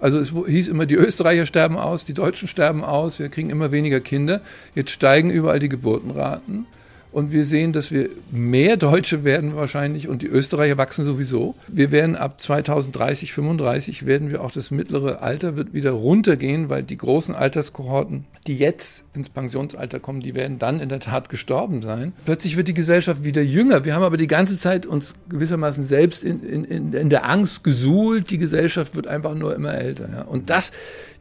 Also 0.00 0.18
es 0.18 0.32
hieß 0.32 0.68
immer, 0.68 0.86
die 0.86 0.96
Österreicher 0.96 1.46
sterben 1.46 1.76
aus, 1.76 2.04
die 2.04 2.12
Deutschen 2.12 2.48
sterben 2.48 2.84
aus, 2.84 3.20
wir 3.20 3.28
kriegen 3.28 3.50
immer 3.50 3.72
weniger 3.72 4.00
Kinder. 4.00 4.40
Jetzt 4.74 4.90
steigen 4.90 5.30
überall 5.30 5.60
die 5.60 5.68
Geburtenraten. 5.68 6.66
Und 7.14 7.30
wir 7.30 7.44
sehen, 7.44 7.72
dass 7.72 7.92
wir 7.92 8.10
mehr 8.32 8.76
Deutsche 8.76 9.22
werden 9.22 9.54
wahrscheinlich 9.54 10.08
und 10.08 10.22
die 10.22 10.26
Österreicher 10.26 10.78
wachsen 10.78 11.04
sowieso. 11.04 11.54
Wir 11.68 11.92
werden 11.92 12.16
ab 12.16 12.40
2030, 12.40 13.32
35 13.32 14.04
werden 14.04 14.32
wir 14.32 14.42
auch 14.42 14.50
das 14.50 14.72
mittlere 14.72 15.22
Alter 15.22 15.54
wird 15.54 15.72
wieder 15.72 15.92
runtergehen, 15.92 16.70
weil 16.70 16.82
die 16.82 16.96
großen 16.96 17.32
Alterskohorten, 17.32 18.24
die 18.48 18.58
jetzt 18.58 19.04
ins 19.14 19.30
Pensionsalter 19.30 20.00
kommen, 20.00 20.22
die 20.22 20.34
werden 20.34 20.58
dann 20.58 20.80
in 20.80 20.88
der 20.88 20.98
Tat 20.98 21.28
gestorben 21.28 21.82
sein. 21.82 22.14
Plötzlich 22.24 22.56
wird 22.56 22.66
die 22.66 22.74
Gesellschaft 22.74 23.22
wieder 23.22 23.42
jünger. 23.42 23.84
Wir 23.84 23.94
haben 23.94 24.02
aber 24.02 24.16
die 24.16 24.26
ganze 24.26 24.56
Zeit 24.56 24.84
uns 24.84 25.14
gewissermaßen 25.28 25.84
selbst 25.84 26.24
in, 26.24 26.42
in, 26.42 26.92
in 26.94 27.10
der 27.10 27.26
Angst 27.30 27.62
gesuhlt. 27.62 28.28
Die 28.30 28.38
Gesellschaft 28.38 28.96
wird 28.96 29.06
einfach 29.06 29.36
nur 29.36 29.54
immer 29.54 29.72
älter. 29.72 30.08
Ja. 30.12 30.22
Und 30.22 30.50
das, 30.50 30.72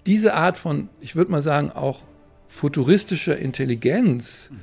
diese 0.08 0.34
Art 0.34 0.58
von, 0.58 0.90
ich 1.02 1.16
würde 1.16 1.30
mal 1.30 1.44
sagen, 1.44 1.70
auch 1.72 2.00
futuristischer 2.48 3.38
Intelligenz, 3.38 4.50
mhm 4.50 4.58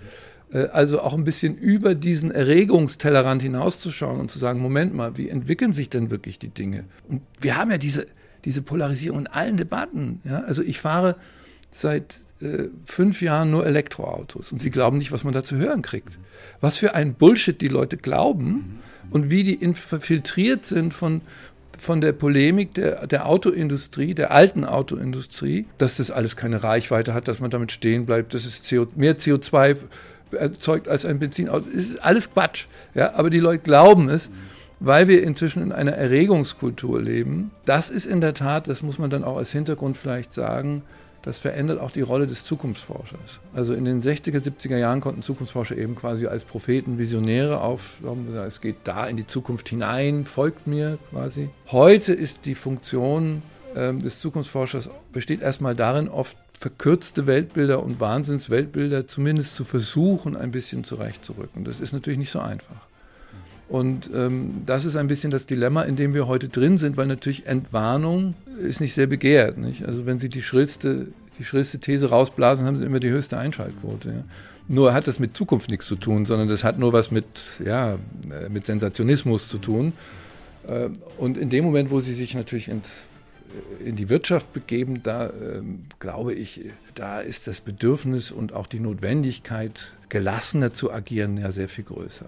also 0.53 1.01
auch 1.01 1.15
ein 1.15 1.25
bisschen 1.25 1.57
über 1.57 1.95
diesen 1.95 2.31
Erregungstellerrand 2.31 3.43
hinauszuschauen 3.43 4.19
und 4.19 4.31
zu 4.31 4.39
sagen, 4.39 4.61
Moment 4.61 4.95
mal, 4.95 5.17
wie 5.17 5.29
entwickeln 5.29 5.73
sich 5.73 5.91
denn 5.91 6.11
wirklich 6.11 6.39
die 6.39 6.49
Dinge? 6.49 6.85
Und 7.09 7.23
wir 7.41 7.57
haben 7.57 7.71
ja 7.71 7.79
diese, 7.79 8.07
diese 8.45 8.63
Polarisierung 8.63 9.21
in 9.21 9.27
allen 9.29 9.57
Debatten. 9.57 10.21
Ja? 10.25 10.41
Also 10.41 10.63
ich 10.63 10.81
fahre 10.81 11.17
seit 11.71 12.21
äh, 12.41 12.69
fünf 12.85 13.23
Jahren 13.23 13.51
nur 13.51 13.65
Elektroautos 13.67 14.51
und 14.51 14.61
sie 14.61 14.71
glauben 14.71 14.99
nicht, 14.99 15.13
was 15.13 15.25
man 15.25 15.33
da 15.33 15.43
zu 15.43 15.57
hören 15.57 15.83
kriegt. 15.83 16.19
Was 16.61 16.79
für 16.79 16.95
ein 16.95 17.15
Bullshit 17.15 17.61
die 17.61 17.69
Leute 17.69 17.97
glauben 17.97 18.81
und 19.11 19.31
wie 19.31 19.45
die 19.45 19.55
infiltriert 19.55 20.65
sind 20.65 20.95
von, 20.95 21.21
von 21.79 22.01
der 22.01 22.13
Polemik 22.13 22.75
der, 22.75 23.07
der 23.07 23.27
Autoindustrie, 23.27 24.15
der 24.15 24.31
alten 24.31 24.65
Autoindustrie, 24.65 25.67
dass 25.79 25.99
das 25.99 26.11
alles 26.11 26.37
keine 26.37 26.63
Reichweite 26.63 27.15
hat, 27.15 27.29
dass 27.29 27.41
man 27.41 27.51
damit 27.51 27.73
stehen 27.73 28.07
bleibt, 28.07 28.35
dass 28.35 28.47
es 28.47 28.69
CO, 28.69 28.87
mehr 28.97 29.19
CO2 29.19 29.77
erzeugt 30.33 30.89
als 30.89 31.05
ein 31.05 31.19
Benzinauto. 31.19 31.69
Es 31.69 31.91
ist 31.91 32.05
alles 32.05 32.33
Quatsch. 32.33 32.67
Ja? 32.95 33.15
Aber 33.15 33.31
die 33.31 33.41
Leute 33.41 33.63
glauben 33.63 34.09
es, 34.09 34.31
weil 34.81 35.09
wir 35.09 35.23
inzwischen 35.23 35.63
in 35.63 35.73
einer 35.73 35.93
Erregungskultur 35.93 37.01
leben. 37.01 37.51
Das 37.65 37.91
ist 37.91 38.07
in 38.07 38.21
der 38.21 38.35
Tat, 38.35 38.69
das 38.69 38.83
muss 38.83 38.99
man 38.99 39.11
dann 39.11 39.25
auch 39.25 39.37
als 39.37 39.53
Hintergrund 39.53 39.97
vielleicht 39.97 40.33
sagen, 40.33 40.83
das 41.23 41.39
verändert 41.39 41.79
auch 41.81 41.91
die 41.91 42.01
Rolle 42.01 42.27
des 42.27 42.45
Zukunftsforschers. 42.45 43.41
Also 43.55 43.75
in 43.75 43.85
den 43.85 44.03
60er, 44.03 44.39
70er 44.41 44.79
Jahren 44.79 45.03
konnten 45.03 45.21
Zukunftsforscher 45.21 45.77
eben 45.77 45.95
quasi 45.95 46.27
als 46.27 46.45
Propheten, 46.45 46.99
Visionäre 46.99 47.61
auflaufen. 47.61 48.35
Es 48.35 48.63
geht 48.63 48.77
da 48.85 49.07
in 49.07 49.19
die 49.19 49.27
Zukunft 49.27 49.69
hinein, 49.69 50.25
folgt 50.25 50.67
mir 50.67 50.99
quasi. 51.11 51.51
Heute 51.71 52.15
ist 52.15 52.47
die 52.47 52.55
Funktion 52.55 53.43
ähm, 53.77 54.01
des 54.01 54.21
Zukunftsforschers 54.21 54.89
besteht 55.13 55.43
erstmal 55.43 55.75
darin, 55.75 56.09
oft 56.09 56.37
verkürzte 56.61 57.27
Weltbilder 57.27 57.83
und 57.83 58.01
Wahnsinnsweltbilder 58.01 59.07
zumindest 59.07 59.55
zu 59.55 59.65
versuchen, 59.65 60.37
ein 60.37 60.51
bisschen 60.51 60.85
zurechtzurücken. 60.85 61.65
Das 61.65 61.81
ist 61.81 61.95
natürlich 61.95 62.19
nicht 62.19 62.31
so 62.31 62.39
einfach. 62.39 62.77
Und 63.71 64.11
ähm, 64.15 64.53
das 64.67 64.85
ist 64.85 64.95
ein 64.97 65.07
bisschen 65.07 65.31
das 65.31 65.47
Dilemma, 65.47 65.85
in 65.85 65.97
dem 65.97 66.13
wir 66.13 66.29
heute 66.29 66.51
drin 66.51 66.77
sind, 66.77 66.99
weil 66.99 67.07
natürlich 67.07 67.47
Entwarnung 67.47 68.35
ist 68.59 68.83
nicht 68.83 68.93
sehr 68.93 69.07
begehrt. 69.07 69.57
Nicht? 69.57 69.87
Also 69.87 70.05
wenn 70.05 70.19
Sie 70.19 70.29
die 70.29 70.43
schrillste, 70.43 71.07
die 71.39 71.45
schrillste 71.45 71.79
These 71.79 72.11
rausblasen, 72.11 72.67
haben 72.67 72.79
Sie 72.79 72.85
immer 72.85 73.01
die 73.01 73.11
höchste 73.11 73.39
Einschaltquote. 73.39 74.09
Ja? 74.11 74.25
Nur 74.69 74.93
hat 74.93 75.07
das 75.07 75.19
mit 75.19 75.35
Zukunft 75.35 75.71
nichts 75.71 75.87
zu 75.87 75.97
tun, 75.97 76.27
sondern 76.27 76.49
das 76.49 76.63
hat 76.63 76.79
nur 76.79 76.93
was 76.93 77.11
mit, 77.11 77.25
ja, 77.65 77.95
äh, 77.95 78.51
mit 78.51 78.67
Sensationismus 78.67 79.49
zu 79.49 79.57
tun. 79.57 79.95
Äh, 80.69 80.91
und 81.17 81.39
in 81.39 81.49
dem 81.49 81.65
Moment, 81.65 81.91
wo 81.91 82.01
Sie 82.01 82.13
sich 82.13 82.35
natürlich 82.35 82.69
ins 82.69 83.07
in 83.85 83.97
die 83.97 84.09
Wirtschaft 84.09 84.53
begeben, 84.53 85.03
da 85.03 85.27
äh, 85.27 85.63
glaube 85.99 86.35
ich, 86.35 86.61
da 86.95 87.21
ist 87.21 87.47
das 87.47 87.61
Bedürfnis 87.61 88.31
und 88.31 88.53
auch 88.53 88.67
die 88.67 88.81
Notwendigkeit, 88.81 89.93
gelassener 90.09 90.73
zu 90.73 90.93
agieren, 90.93 91.39
ja 91.39 91.53
sehr 91.53 91.69
viel 91.69 91.85
größer. 91.85 92.27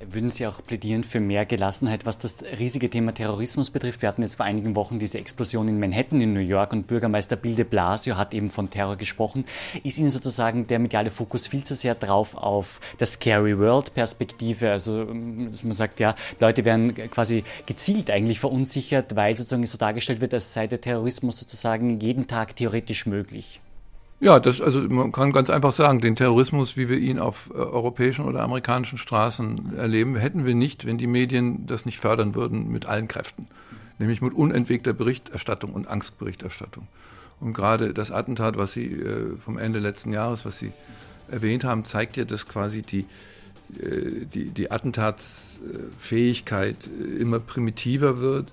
Würden 0.00 0.30
Sie 0.30 0.46
auch 0.46 0.62
plädieren 0.64 1.02
für 1.02 1.18
mehr 1.18 1.44
Gelassenheit, 1.44 2.06
was 2.06 2.18
das 2.18 2.44
riesige 2.44 2.88
Thema 2.88 3.12
Terrorismus 3.12 3.70
betrifft? 3.70 4.00
Wir 4.00 4.08
hatten 4.08 4.22
jetzt 4.22 4.36
vor 4.36 4.46
einigen 4.46 4.76
Wochen 4.76 5.00
diese 5.00 5.18
Explosion 5.18 5.66
in 5.66 5.80
Manhattan 5.80 6.20
in 6.20 6.32
New 6.32 6.40
York 6.40 6.72
und 6.72 6.86
Bürgermeister 6.86 7.34
Bill 7.34 7.56
de 7.56 7.64
Blasio 7.64 8.16
hat 8.16 8.32
eben 8.32 8.48
von 8.50 8.68
Terror 8.68 8.96
gesprochen. 8.96 9.44
Ist 9.82 9.98
Ihnen 9.98 10.10
sozusagen 10.10 10.68
der 10.68 10.78
mediale 10.78 11.10
Fokus 11.10 11.48
viel 11.48 11.64
zu 11.64 11.74
sehr 11.74 11.96
drauf 11.96 12.36
auf 12.36 12.80
der 13.00 13.08
Scary 13.08 13.58
World 13.58 13.92
Perspektive? 13.94 14.70
Also 14.70 15.04
dass 15.04 15.64
man 15.64 15.72
sagt, 15.72 15.98
ja, 15.98 16.14
Leute 16.38 16.64
werden 16.64 16.94
quasi 17.10 17.42
gezielt 17.66 18.10
eigentlich 18.10 18.38
verunsichert, 18.38 19.16
weil 19.16 19.36
sozusagen 19.36 19.66
so 19.66 19.78
dargestellt 19.78 20.20
wird, 20.20 20.32
als 20.32 20.52
sei 20.52 20.68
der 20.68 20.80
Terrorismus 20.80 21.40
sozusagen 21.40 21.98
jeden 21.98 22.28
Tag 22.28 22.54
theoretisch 22.54 23.06
möglich. 23.06 23.60
Ja, 24.20 24.40
das, 24.40 24.60
also 24.60 24.80
man 24.80 25.12
kann 25.12 25.30
ganz 25.32 25.48
einfach 25.48 25.72
sagen, 25.72 26.00
den 26.00 26.16
Terrorismus, 26.16 26.76
wie 26.76 26.88
wir 26.88 26.98
ihn 26.98 27.20
auf 27.20 27.50
äh, 27.54 27.58
europäischen 27.58 28.24
oder 28.24 28.42
amerikanischen 28.42 28.98
Straßen 28.98 29.76
erleben, 29.76 30.16
hätten 30.16 30.44
wir 30.44 30.56
nicht, 30.56 30.86
wenn 30.86 30.98
die 30.98 31.06
Medien 31.06 31.66
das 31.66 31.86
nicht 31.86 32.00
fördern 32.00 32.34
würden 32.34 32.68
mit 32.68 32.86
allen 32.86 33.06
Kräften. 33.06 33.46
Nämlich 33.98 34.20
mit 34.20 34.34
unentwegter 34.34 34.92
Berichterstattung 34.92 35.72
und 35.72 35.86
Angstberichterstattung. 35.86 36.88
Und 37.38 37.52
gerade 37.52 37.94
das 37.94 38.10
Attentat, 38.10 38.58
was 38.58 38.72
Sie 38.72 38.86
äh, 38.86 39.36
vom 39.38 39.56
Ende 39.56 39.78
letzten 39.78 40.12
Jahres, 40.12 40.44
was 40.44 40.58
Sie 40.58 40.72
erwähnt 41.30 41.62
haben, 41.62 41.84
zeigt 41.84 42.16
ja, 42.16 42.24
dass 42.24 42.48
quasi 42.48 42.82
die, 42.82 43.06
äh, 43.80 44.24
die, 44.34 44.50
die 44.50 44.72
Attentatsfähigkeit 44.72 46.88
äh, 46.88 46.90
immer 47.20 47.38
primitiver 47.38 48.18
wird 48.18 48.52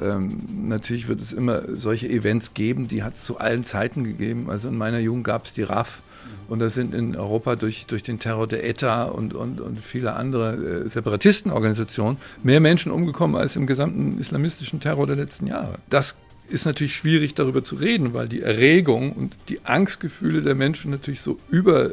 ähm, 0.00 0.38
natürlich 0.68 1.08
wird 1.08 1.20
es 1.20 1.32
immer 1.32 1.62
solche 1.74 2.08
Events 2.08 2.54
geben, 2.54 2.88
die 2.88 3.02
hat 3.02 3.14
es 3.14 3.24
zu 3.24 3.38
allen 3.38 3.64
Zeiten 3.64 4.04
gegeben. 4.04 4.48
Also 4.48 4.68
in 4.68 4.78
meiner 4.78 4.98
Jugend 4.98 5.24
gab 5.24 5.44
es 5.44 5.52
die 5.52 5.62
RAF 5.62 6.02
und 6.48 6.60
da 6.60 6.68
sind 6.68 6.94
in 6.94 7.16
Europa 7.16 7.56
durch, 7.56 7.86
durch 7.86 8.02
den 8.02 8.18
Terror 8.18 8.46
der 8.46 8.66
ETA 8.68 9.04
und, 9.04 9.34
und, 9.34 9.60
und 9.60 9.78
viele 9.78 10.14
andere 10.14 10.84
äh, 10.84 10.88
Separatistenorganisationen 10.88 12.18
mehr 12.42 12.60
Menschen 12.60 12.92
umgekommen 12.92 13.36
als 13.36 13.56
im 13.56 13.66
gesamten 13.66 14.18
islamistischen 14.18 14.80
Terror 14.80 15.06
der 15.06 15.16
letzten 15.16 15.46
Jahre. 15.46 15.74
Das 15.90 16.16
ist 16.48 16.66
natürlich 16.66 16.94
schwierig 16.94 17.34
darüber 17.34 17.64
zu 17.64 17.76
reden, 17.76 18.12
weil 18.14 18.28
die 18.28 18.42
Erregung 18.42 19.12
und 19.12 19.34
die 19.48 19.64
Angstgefühle 19.64 20.42
der 20.42 20.54
Menschen 20.54 20.90
natürlich 20.90 21.22
so 21.22 21.38
über 21.50 21.92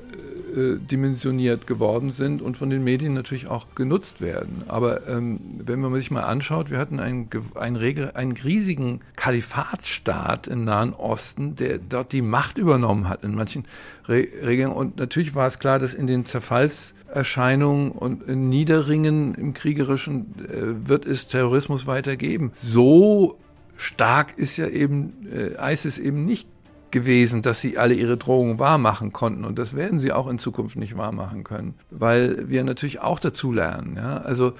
dimensioniert 0.79 1.67
geworden 1.67 2.09
sind 2.09 2.41
und 2.41 2.57
von 2.57 2.69
den 2.69 2.83
Medien 2.83 3.13
natürlich 3.13 3.47
auch 3.47 3.67
genutzt 3.75 4.21
werden. 4.21 4.63
Aber 4.67 5.07
ähm, 5.07 5.39
wenn 5.63 5.79
man 5.79 5.93
sich 5.95 6.11
mal 6.11 6.23
anschaut, 6.23 6.69
wir 6.69 6.77
hatten 6.77 6.99
einen, 6.99 7.29
einen, 7.55 7.75
Regel, 7.75 8.11
einen 8.11 8.33
riesigen 8.33 9.01
Kalifatsstaat 9.15 10.47
im 10.47 10.65
Nahen 10.65 10.93
Osten, 10.93 11.55
der 11.55 11.77
dort 11.77 12.11
die 12.11 12.21
Macht 12.21 12.57
übernommen 12.57 13.09
hat 13.09 13.23
in 13.23 13.35
manchen 13.35 13.65
Re 14.07 14.27
Regeln. 14.43 14.71
Und 14.71 14.97
natürlich 14.97 15.35
war 15.35 15.47
es 15.47 15.59
klar, 15.59 15.79
dass 15.79 15.93
in 15.93 16.07
den 16.07 16.25
Zerfallserscheinungen 16.25 17.91
und 17.91 18.23
in 18.23 18.49
Niederringen 18.49 19.35
im 19.35 19.53
Kriegerischen 19.53 20.35
äh, 20.47 20.87
wird 20.87 21.05
es 21.05 21.27
Terrorismus 21.27 21.87
weitergeben. 21.87 22.51
So 22.55 23.37
stark 23.75 24.37
ist 24.37 24.57
ja 24.57 24.67
eben 24.67 25.27
äh, 25.31 25.73
ISIS 25.73 25.97
eben 25.97 26.25
nicht 26.25 26.47
gewesen, 26.91 27.41
dass 27.41 27.61
sie 27.61 27.77
alle 27.77 27.93
ihre 27.93 28.17
Drohungen 28.17 28.59
wahrmachen 28.59 29.13
konnten. 29.13 29.45
Und 29.45 29.59
das 29.59 29.75
werden 29.75 29.99
sie 29.99 30.11
auch 30.11 30.27
in 30.27 30.39
Zukunft 30.39 30.75
nicht 30.75 30.97
wahrmachen 30.97 31.43
können, 31.43 31.75
weil 31.89 32.49
wir 32.49 32.63
natürlich 32.63 32.99
auch 33.01 33.19
dazu 33.19 33.51
lernen. 33.51 33.95
Ja? 33.97 34.17
Also 34.17 34.53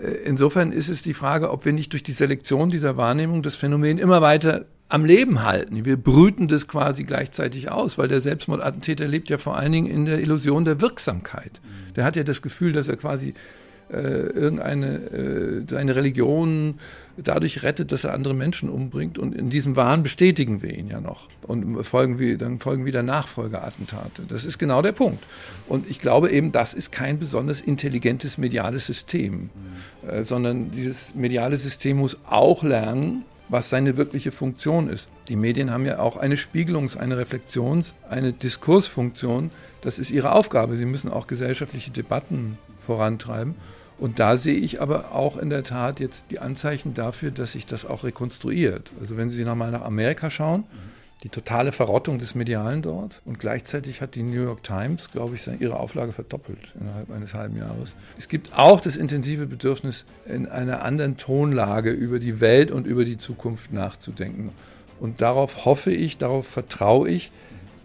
äh, 0.00 0.10
insofern 0.24 0.72
ist 0.72 0.88
es 0.88 1.02
die 1.02 1.14
Frage, 1.14 1.50
ob 1.50 1.64
wir 1.64 1.72
nicht 1.72 1.92
durch 1.92 2.02
die 2.02 2.12
Selektion 2.12 2.70
dieser 2.70 2.96
Wahrnehmung 2.96 3.42
das 3.42 3.56
Phänomen 3.56 3.98
immer 3.98 4.22
weiter 4.22 4.66
am 4.88 5.04
Leben 5.04 5.42
halten. 5.42 5.84
Wir 5.84 5.96
brüten 5.96 6.46
das 6.46 6.68
quasi 6.68 7.04
gleichzeitig 7.04 7.70
aus, 7.70 7.98
weil 7.98 8.08
der 8.08 8.20
Selbstmordattentäter 8.20 9.08
lebt 9.08 9.30
ja 9.30 9.38
vor 9.38 9.56
allen 9.56 9.72
Dingen 9.72 9.90
in 9.90 10.04
der 10.04 10.20
Illusion 10.20 10.64
der 10.64 10.80
Wirksamkeit. 10.80 11.60
Der 11.96 12.04
hat 12.04 12.14
ja 12.14 12.22
das 12.22 12.40
Gefühl, 12.40 12.72
dass 12.72 12.86
er 12.86 12.96
quasi 12.96 13.34
äh, 13.92 13.98
irgendeine 13.98 14.96
äh, 14.96 15.62
seine 15.68 15.94
Religion 15.94 16.78
dadurch 17.16 17.62
rettet, 17.62 17.92
dass 17.92 18.04
er 18.04 18.12
andere 18.12 18.34
Menschen 18.34 18.68
umbringt. 18.68 19.18
Und 19.18 19.34
in 19.34 19.48
diesem 19.48 19.76
Wahn 19.76 20.02
bestätigen 20.02 20.62
wir 20.62 20.76
ihn 20.76 20.88
ja 20.88 21.00
noch. 21.00 21.28
Und 21.42 21.84
folgen 21.84 22.18
wir, 22.18 22.36
dann 22.36 22.58
folgen 22.58 22.84
wieder 22.84 23.02
Nachfolgeattentate. 23.02 24.22
Das 24.28 24.44
ist 24.44 24.58
genau 24.58 24.82
der 24.82 24.92
Punkt. 24.92 25.22
Und 25.68 25.88
ich 25.88 26.00
glaube 26.00 26.30
eben, 26.30 26.52
das 26.52 26.74
ist 26.74 26.92
kein 26.92 27.18
besonders 27.18 27.60
intelligentes 27.60 28.38
mediales 28.38 28.86
System, 28.86 29.50
mhm. 30.04 30.08
äh, 30.08 30.24
sondern 30.24 30.70
dieses 30.70 31.14
mediale 31.14 31.56
System 31.56 31.98
muss 31.98 32.18
auch 32.28 32.62
lernen, 32.62 33.24
was 33.48 33.70
seine 33.70 33.96
wirkliche 33.96 34.32
Funktion 34.32 34.88
ist. 34.88 35.08
Die 35.28 35.36
Medien 35.36 35.70
haben 35.70 35.86
ja 35.86 36.00
auch 36.00 36.16
eine 36.16 36.36
Spiegelungs-, 36.36 36.96
eine 36.96 37.16
Reflexions-, 37.16 37.94
eine 38.08 38.32
Diskursfunktion. 38.32 39.50
Das 39.82 39.98
ist 39.98 40.10
ihre 40.10 40.32
Aufgabe. 40.32 40.76
Sie 40.76 40.84
müssen 40.84 41.10
auch 41.10 41.26
gesellschaftliche 41.26 41.90
Debatten 41.90 42.58
vorantreiben. 42.80 43.54
Und 43.98 44.18
da 44.18 44.36
sehe 44.36 44.56
ich 44.56 44.80
aber 44.82 45.12
auch 45.12 45.36
in 45.36 45.48
der 45.48 45.64
Tat 45.64 46.00
jetzt 46.00 46.26
die 46.30 46.38
Anzeichen 46.38 46.92
dafür, 46.94 47.30
dass 47.30 47.52
sich 47.52 47.64
das 47.66 47.86
auch 47.86 48.04
rekonstruiert. 48.04 48.90
Also 49.00 49.16
wenn 49.16 49.30
Sie 49.30 49.44
nochmal 49.44 49.70
nach 49.70 49.82
Amerika 49.82 50.30
schauen, 50.30 50.64
die 51.22 51.30
totale 51.30 51.72
Verrottung 51.72 52.18
des 52.18 52.34
Medialen 52.34 52.82
dort 52.82 53.22
und 53.24 53.38
gleichzeitig 53.38 54.02
hat 54.02 54.14
die 54.14 54.22
New 54.22 54.42
York 54.42 54.62
Times, 54.62 55.10
glaube 55.10 55.34
ich, 55.34 55.48
ihre 55.60 55.80
Auflage 55.80 56.12
verdoppelt 56.12 56.74
innerhalb 56.78 57.10
eines 57.10 57.32
halben 57.32 57.56
Jahres. 57.56 57.96
Es 58.18 58.28
gibt 58.28 58.56
auch 58.56 58.80
das 58.80 58.96
intensive 58.96 59.46
Bedürfnis, 59.46 60.04
in 60.26 60.46
einer 60.46 60.82
anderen 60.82 61.16
Tonlage 61.16 61.90
über 61.90 62.18
die 62.18 62.40
Welt 62.40 62.70
und 62.70 62.86
über 62.86 63.06
die 63.06 63.16
Zukunft 63.16 63.72
nachzudenken. 63.72 64.52
Und 65.00 65.22
darauf 65.22 65.64
hoffe 65.64 65.90
ich, 65.90 66.18
darauf 66.18 66.46
vertraue 66.46 67.08
ich, 67.08 67.32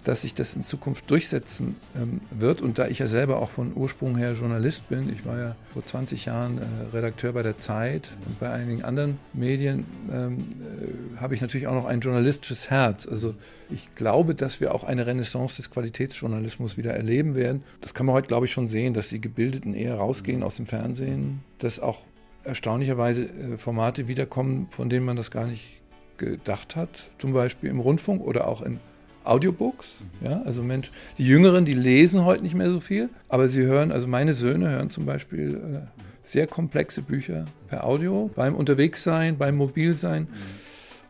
dass 0.03 0.21
sich 0.21 0.33
das 0.33 0.55
in 0.55 0.63
Zukunft 0.63 1.09
durchsetzen 1.09 1.75
ähm, 1.95 2.21
wird. 2.31 2.61
Und 2.61 2.77
da 2.79 2.87
ich 2.87 2.99
ja 2.99 3.07
selber 3.07 3.39
auch 3.39 3.49
von 3.49 3.73
Ursprung 3.75 4.17
her 4.17 4.33
Journalist 4.33 4.89
bin, 4.89 5.11
ich 5.11 5.25
war 5.25 5.37
ja 5.37 5.55
vor 5.69 5.85
20 5.85 6.25
Jahren 6.25 6.57
äh, 6.57 6.95
Redakteur 6.95 7.33
bei 7.33 7.43
der 7.43 7.57
Zeit 7.57 8.09
und 8.27 8.39
bei 8.39 8.49
einigen 8.49 8.83
anderen 8.83 9.19
Medien, 9.33 9.85
ähm, 10.11 10.37
äh, 10.37 11.19
habe 11.19 11.35
ich 11.35 11.41
natürlich 11.41 11.67
auch 11.67 11.75
noch 11.75 11.85
ein 11.85 11.99
journalistisches 12.01 12.69
Herz. 12.69 13.07
Also 13.07 13.35
ich 13.69 13.93
glaube, 13.95 14.35
dass 14.35 14.59
wir 14.59 14.73
auch 14.73 14.83
eine 14.83 15.05
Renaissance 15.05 15.57
des 15.57 15.69
Qualitätsjournalismus 15.69 16.77
wieder 16.77 16.93
erleben 16.93 17.35
werden. 17.35 17.63
Das 17.81 17.93
kann 17.93 18.05
man 18.05 18.15
heute, 18.15 18.27
glaube 18.27 18.45
ich, 18.45 18.51
schon 18.51 18.67
sehen, 18.67 18.93
dass 18.93 19.09
die 19.09 19.21
Gebildeten 19.21 19.73
eher 19.73 19.95
rausgehen 19.95 20.43
aus 20.43 20.55
dem 20.55 20.65
Fernsehen, 20.65 21.41
dass 21.59 21.79
auch 21.79 21.99
erstaunlicherweise 22.43 23.23
äh, 23.23 23.57
Formate 23.57 24.07
wiederkommen, 24.07 24.67
von 24.71 24.89
denen 24.89 25.05
man 25.05 25.15
das 25.15 25.31
gar 25.31 25.45
nicht 25.45 25.81
gedacht 26.17 26.75
hat, 26.75 27.09
zum 27.17 27.33
Beispiel 27.33 27.69
im 27.69 27.79
Rundfunk 27.79 28.21
oder 28.21 28.47
auch 28.47 28.61
in 28.61 28.79
Audiobooks. 29.23 29.87
Ja, 30.23 30.41
also 30.43 30.63
Mensch, 30.63 30.91
die 31.17 31.25
Jüngeren, 31.25 31.65
die 31.65 31.73
lesen 31.73 32.25
heute 32.25 32.43
nicht 32.43 32.55
mehr 32.55 32.69
so 32.69 32.79
viel, 32.79 33.09
aber 33.29 33.49
sie 33.49 33.63
hören, 33.63 33.91
also 33.91 34.07
meine 34.07 34.33
Söhne 34.33 34.69
hören 34.69 34.89
zum 34.89 35.05
Beispiel 35.05 35.55
äh, 35.55 36.01
sehr 36.23 36.47
komplexe 36.47 37.01
Bücher 37.01 37.45
per 37.67 37.85
Audio 37.85 38.29
beim 38.35 38.55
Unterwegssein, 38.55 39.37
beim 39.37 39.55
Mobilsein. 39.55 40.27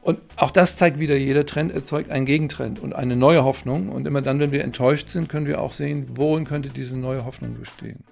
Und 0.01 0.19
auch 0.35 0.49
das 0.49 0.77
zeigt 0.77 0.97
wieder, 0.97 1.15
jeder 1.15 1.45
Trend 1.45 1.71
erzeugt 1.71 2.09
einen 2.09 2.25
Gegentrend 2.25 2.79
und 2.79 2.93
eine 2.93 3.15
neue 3.15 3.43
Hoffnung. 3.43 3.89
Und 3.89 4.07
immer 4.07 4.21
dann, 4.21 4.39
wenn 4.39 4.51
wir 4.51 4.63
enttäuscht 4.63 5.09
sind, 5.09 5.29
können 5.29 5.45
wir 5.45 5.61
auch 5.61 5.73
sehen, 5.73 6.07
worin 6.15 6.45
könnte 6.45 6.69
diese 6.69 6.97
neue 6.97 7.23
Hoffnung 7.23 7.55
bestehen. 7.59 8.03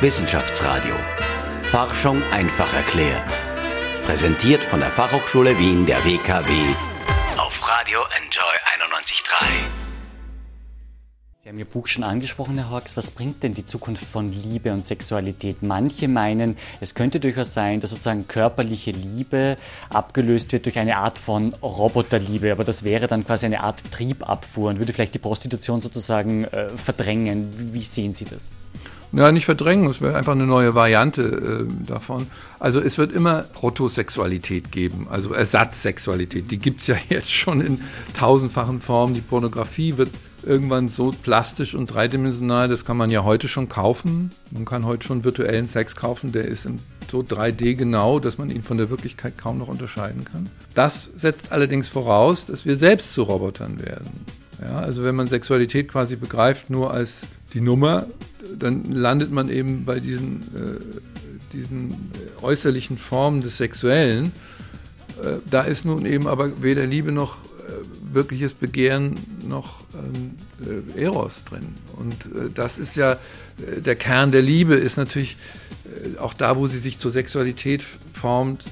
Wissenschaftsradio. 0.00 0.94
Forschung 1.62 2.22
einfach 2.32 2.72
erklärt. 2.72 3.32
Präsentiert 4.04 4.62
von 4.62 4.78
der 4.78 4.90
Fachhochschule 4.90 5.58
Wien 5.58 5.86
der 5.86 5.98
WKW 6.04 6.52
Radio 7.78 8.00
Enjoy 8.20 8.42
91.3. 8.90 9.36
Sie 11.38 11.48
haben 11.48 11.58
Ihr 11.60 11.64
Buch 11.64 11.86
schon 11.86 12.02
angesprochen, 12.02 12.56
Herr 12.56 12.70
Hawks. 12.70 12.96
Was 12.96 13.12
bringt 13.12 13.44
denn 13.44 13.54
die 13.54 13.64
Zukunft 13.64 14.04
von 14.04 14.32
Liebe 14.32 14.72
und 14.72 14.84
Sexualität? 14.84 15.62
Manche 15.62 16.08
meinen, 16.08 16.56
es 16.80 16.96
könnte 16.96 17.20
durchaus 17.20 17.54
sein, 17.54 17.78
dass 17.78 17.90
sozusagen 17.90 18.26
körperliche 18.26 18.90
Liebe 18.90 19.54
abgelöst 19.90 20.50
wird 20.50 20.64
durch 20.64 20.76
eine 20.76 20.96
Art 20.96 21.18
von 21.18 21.54
Roboterliebe. 21.62 22.50
Aber 22.50 22.64
das 22.64 22.82
wäre 22.82 23.06
dann 23.06 23.24
quasi 23.24 23.46
eine 23.46 23.62
Art 23.62 23.92
Triebabfuhr 23.92 24.70
und 24.70 24.80
würde 24.80 24.92
vielleicht 24.92 25.14
die 25.14 25.20
Prostitution 25.20 25.80
sozusagen 25.80 26.46
äh, 26.46 26.70
verdrängen. 26.70 27.72
Wie 27.72 27.84
sehen 27.84 28.10
Sie 28.10 28.24
das? 28.24 28.50
Ja, 29.12 29.32
nicht 29.32 29.46
verdrängen, 29.46 29.88
es 29.88 30.02
wäre 30.02 30.16
einfach 30.16 30.32
eine 30.32 30.46
neue 30.46 30.74
Variante 30.74 31.66
äh, 31.66 31.86
davon. 31.86 32.26
Also 32.60 32.80
es 32.80 32.98
wird 32.98 33.12
immer 33.12 33.42
Protosexualität 33.42 34.70
geben, 34.70 35.06
also 35.08 35.32
Ersatzsexualität. 35.32 36.50
Die 36.50 36.58
gibt 36.58 36.80
es 36.80 36.88
ja 36.88 36.96
jetzt 37.08 37.30
schon 37.30 37.60
in 37.60 37.80
tausendfachen 38.14 38.80
Formen. 38.80 39.14
Die 39.14 39.20
Pornografie 39.22 39.96
wird 39.96 40.10
irgendwann 40.44 40.88
so 40.88 41.10
plastisch 41.22 41.74
und 41.74 41.92
dreidimensional, 41.92 42.68
das 42.68 42.84
kann 42.84 42.96
man 42.96 43.10
ja 43.10 43.24
heute 43.24 43.48
schon 43.48 43.68
kaufen. 43.68 44.30
Man 44.50 44.64
kann 44.64 44.84
heute 44.84 45.06
schon 45.06 45.24
virtuellen 45.24 45.68
Sex 45.68 45.96
kaufen, 45.96 46.32
der 46.32 46.44
ist 46.44 46.68
so 47.10 47.20
3D 47.20 47.74
genau, 47.74 48.18
dass 48.18 48.38
man 48.38 48.50
ihn 48.50 48.62
von 48.62 48.76
der 48.76 48.90
Wirklichkeit 48.90 49.38
kaum 49.38 49.58
noch 49.58 49.68
unterscheiden 49.68 50.24
kann. 50.24 50.48
Das 50.74 51.08
setzt 51.16 51.50
allerdings 51.50 51.88
voraus, 51.88 52.46
dass 52.46 52.64
wir 52.64 52.76
selbst 52.76 53.14
zu 53.14 53.22
Robotern 53.22 53.82
werden. 53.82 54.10
Ja, 54.62 54.76
also 54.76 55.04
wenn 55.04 55.14
man 55.14 55.28
Sexualität 55.28 55.88
quasi 55.88 56.16
begreift 56.16 56.70
nur 56.70 56.92
als 56.92 57.20
die 57.54 57.60
Nummer, 57.60 58.06
dann 58.58 58.90
landet 58.92 59.30
man 59.30 59.50
eben 59.50 59.84
bei 59.84 60.00
diesen, 60.00 60.42
äh, 60.54 61.52
diesen 61.52 61.94
äußerlichen 62.42 62.98
Formen 62.98 63.42
des 63.42 63.56
Sexuellen. 63.56 64.32
Äh, 65.22 65.36
da 65.50 65.62
ist 65.62 65.84
nun 65.84 66.06
eben 66.06 66.26
aber 66.26 66.62
weder 66.62 66.86
Liebe 66.86 67.12
noch 67.12 67.36
äh, 67.36 68.14
wirkliches 68.14 68.54
Begehren 68.54 69.14
noch 69.46 69.80
ähm, 69.94 70.34
äh, 70.96 71.02
Eros 71.02 71.44
drin. 71.44 71.66
Und 71.96 72.14
äh, 72.26 72.50
das 72.52 72.78
ist 72.78 72.96
ja 72.96 73.12
äh, 73.12 73.80
der 73.80 73.96
Kern 73.96 74.32
der 74.32 74.42
Liebe, 74.42 74.74
ist 74.74 74.96
natürlich 74.96 75.36
äh, 75.84 76.18
auch 76.18 76.34
da, 76.34 76.56
wo 76.56 76.66
sie 76.66 76.78
sich 76.78 76.98
zur 76.98 77.10
Sexualität 77.10 77.82
formt, 77.82 78.64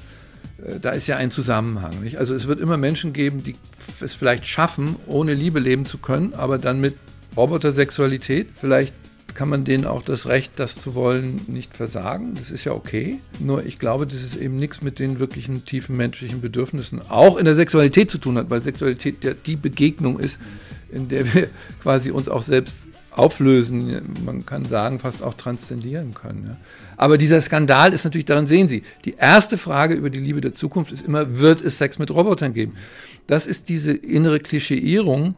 da 0.81 0.91
ist 0.91 1.07
ja 1.07 1.17
ein 1.17 1.31
Zusammenhang. 1.31 2.01
Nicht? 2.01 2.17
Also 2.17 2.33
es 2.33 2.47
wird 2.47 2.59
immer 2.59 2.77
Menschen 2.77 3.13
geben, 3.13 3.43
die 3.43 3.55
es 4.01 4.13
vielleicht 4.13 4.47
schaffen, 4.47 4.95
ohne 5.05 5.33
Liebe 5.33 5.59
leben 5.59 5.85
zu 5.85 5.97
können, 5.97 6.33
aber 6.33 6.57
dann 6.57 6.81
mit 6.81 6.95
Robotersexualität 7.35 8.47
vielleicht 8.59 8.93
kann 9.37 9.49
man 9.49 9.63
denen 9.63 9.85
auch 9.85 10.01
das 10.01 10.25
Recht, 10.25 10.53
das 10.55 10.81
zu 10.81 10.95
wollen, 10.95 11.41
nicht 11.45 11.77
versagen. 11.77 12.33
Das 12.33 12.49
ist 12.49 12.63
ja 12.63 12.71
okay. 12.71 13.19
Nur 13.39 13.63
ich 13.63 13.77
glaube, 13.77 14.07
dass 14.07 14.15
es 14.15 14.35
eben 14.35 14.55
nichts 14.55 14.81
mit 14.81 14.97
den 14.97 15.19
wirklichen 15.19 15.63
tiefen 15.63 15.95
menschlichen 15.95 16.41
Bedürfnissen 16.41 17.01
auch 17.07 17.37
in 17.37 17.45
der 17.45 17.53
Sexualität 17.53 18.09
zu 18.09 18.17
tun 18.17 18.37
hat, 18.39 18.49
weil 18.49 18.63
Sexualität 18.63 19.23
ja 19.23 19.33
die 19.35 19.55
Begegnung 19.55 20.19
ist, 20.19 20.39
in 20.89 21.07
der 21.07 21.31
wir 21.31 21.49
quasi 21.83 22.09
uns 22.09 22.27
auch 22.27 22.41
selbst 22.41 22.77
auflösen, 23.17 24.01
man 24.25 24.45
kann 24.45 24.65
sagen, 24.65 24.99
fast 24.99 25.23
auch 25.23 25.33
transzendieren 25.33 26.13
können. 26.13 26.45
Ja. 26.47 26.57
Aber 26.97 27.17
dieser 27.17 27.41
Skandal 27.41 27.93
ist 27.93 28.03
natürlich, 28.03 28.25
daran 28.25 28.47
sehen 28.47 28.67
Sie, 28.67 28.83
die 29.05 29.15
erste 29.17 29.57
Frage 29.57 29.93
über 29.93 30.09
die 30.09 30.19
Liebe 30.19 30.41
der 30.41 30.53
Zukunft 30.53 30.91
ist 30.91 31.05
immer, 31.05 31.37
wird 31.37 31.61
es 31.61 31.77
Sex 31.77 31.99
mit 31.99 32.11
Robotern 32.11 32.53
geben? 32.53 32.73
Das 33.27 33.45
ist 33.45 33.69
diese 33.69 33.91
innere 33.91 34.39
Klischeeierung, 34.39 35.35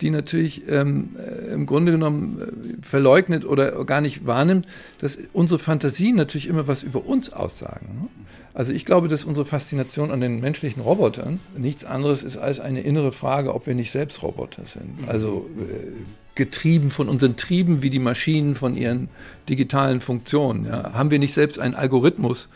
die 0.00 0.10
natürlich 0.10 0.62
ähm, 0.68 1.10
äh, 1.18 1.52
im 1.52 1.66
Grunde 1.66 1.92
genommen 1.92 2.40
äh, 2.40 2.82
verleugnet 2.82 3.44
oder 3.44 3.84
gar 3.84 4.00
nicht 4.00 4.26
wahrnimmt, 4.26 4.66
dass 5.00 5.18
unsere 5.32 5.58
Fantasien 5.58 6.16
natürlich 6.16 6.46
immer 6.46 6.68
was 6.68 6.82
über 6.82 7.04
uns 7.06 7.32
aussagen. 7.32 7.86
Ne? 8.00 8.08
Also 8.52 8.72
ich 8.72 8.84
glaube, 8.84 9.08
dass 9.08 9.24
unsere 9.24 9.46
Faszination 9.46 10.10
an 10.10 10.20
den 10.20 10.40
menschlichen 10.40 10.82
Robotern 10.82 11.38
nichts 11.56 11.84
anderes 11.84 12.22
ist 12.22 12.36
als 12.36 12.60
eine 12.60 12.80
innere 12.80 13.12
Frage, 13.12 13.54
ob 13.54 13.66
wir 13.66 13.74
nicht 13.74 13.90
selbst 13.90 14.22
Roboter 14.22 14.64
sind. 14.66 15.08
Also 15.08 15.48
äh, 15.58 16.29
getrieben 16.40 16.90
von 16.90 17.10
unseren 17.10 17.36
Trieben 17.36 17.82
wie 17.82 17.90
die 17.90 17.98
Maschinen 17.98 18.54
von 18.54 18.74
ihren 18.74 19.10
digitalen 19.50 20.00
Funktionen. 20.00 20.64
Ja? 20.64 20.94
Haben 20.94 21.10
wir 21.10 21.18
nicht 21.18 21.34
selbst 21.34 21.58
einen 21.58 21.74
Algorithmus? 21.74 22.48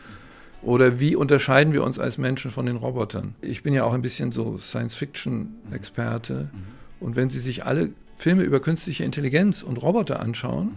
Oder 0.63 1.01
wie 1.01 1.15
unterscheiden 1.17 1.75
wir 1.75 1.85
uns 1.85 1.99
als 1.99 2.17
Menschen 2.17 2.51
von 2.51 2.65
den 2.65 2.77
Robotern? 2.77 3.35
Ich 3.43 3.63
bin 3.63 3.75
ja 3.75 3.85
auch 3.85 3.93
ein 3.93 4.01
bisschen 4.01 4.33
so 4.33 4.57
Science-Fiction-Experte. 4.57 6.49
Mhm. 6.51 6.59
Und 6.99 7.15
wenn 7.15 7.29
Sie 7.29 7.41
sich 7.41 7.67
alle 7.67 7.91
Filme 8.17 8.43
über 8.45 8.61
künstliche 8.61 9.05
Intelligenz 9.05 9.63
und 9.63 9.77
Roboter 9.77 10.19
anschauen, 10.19 10.71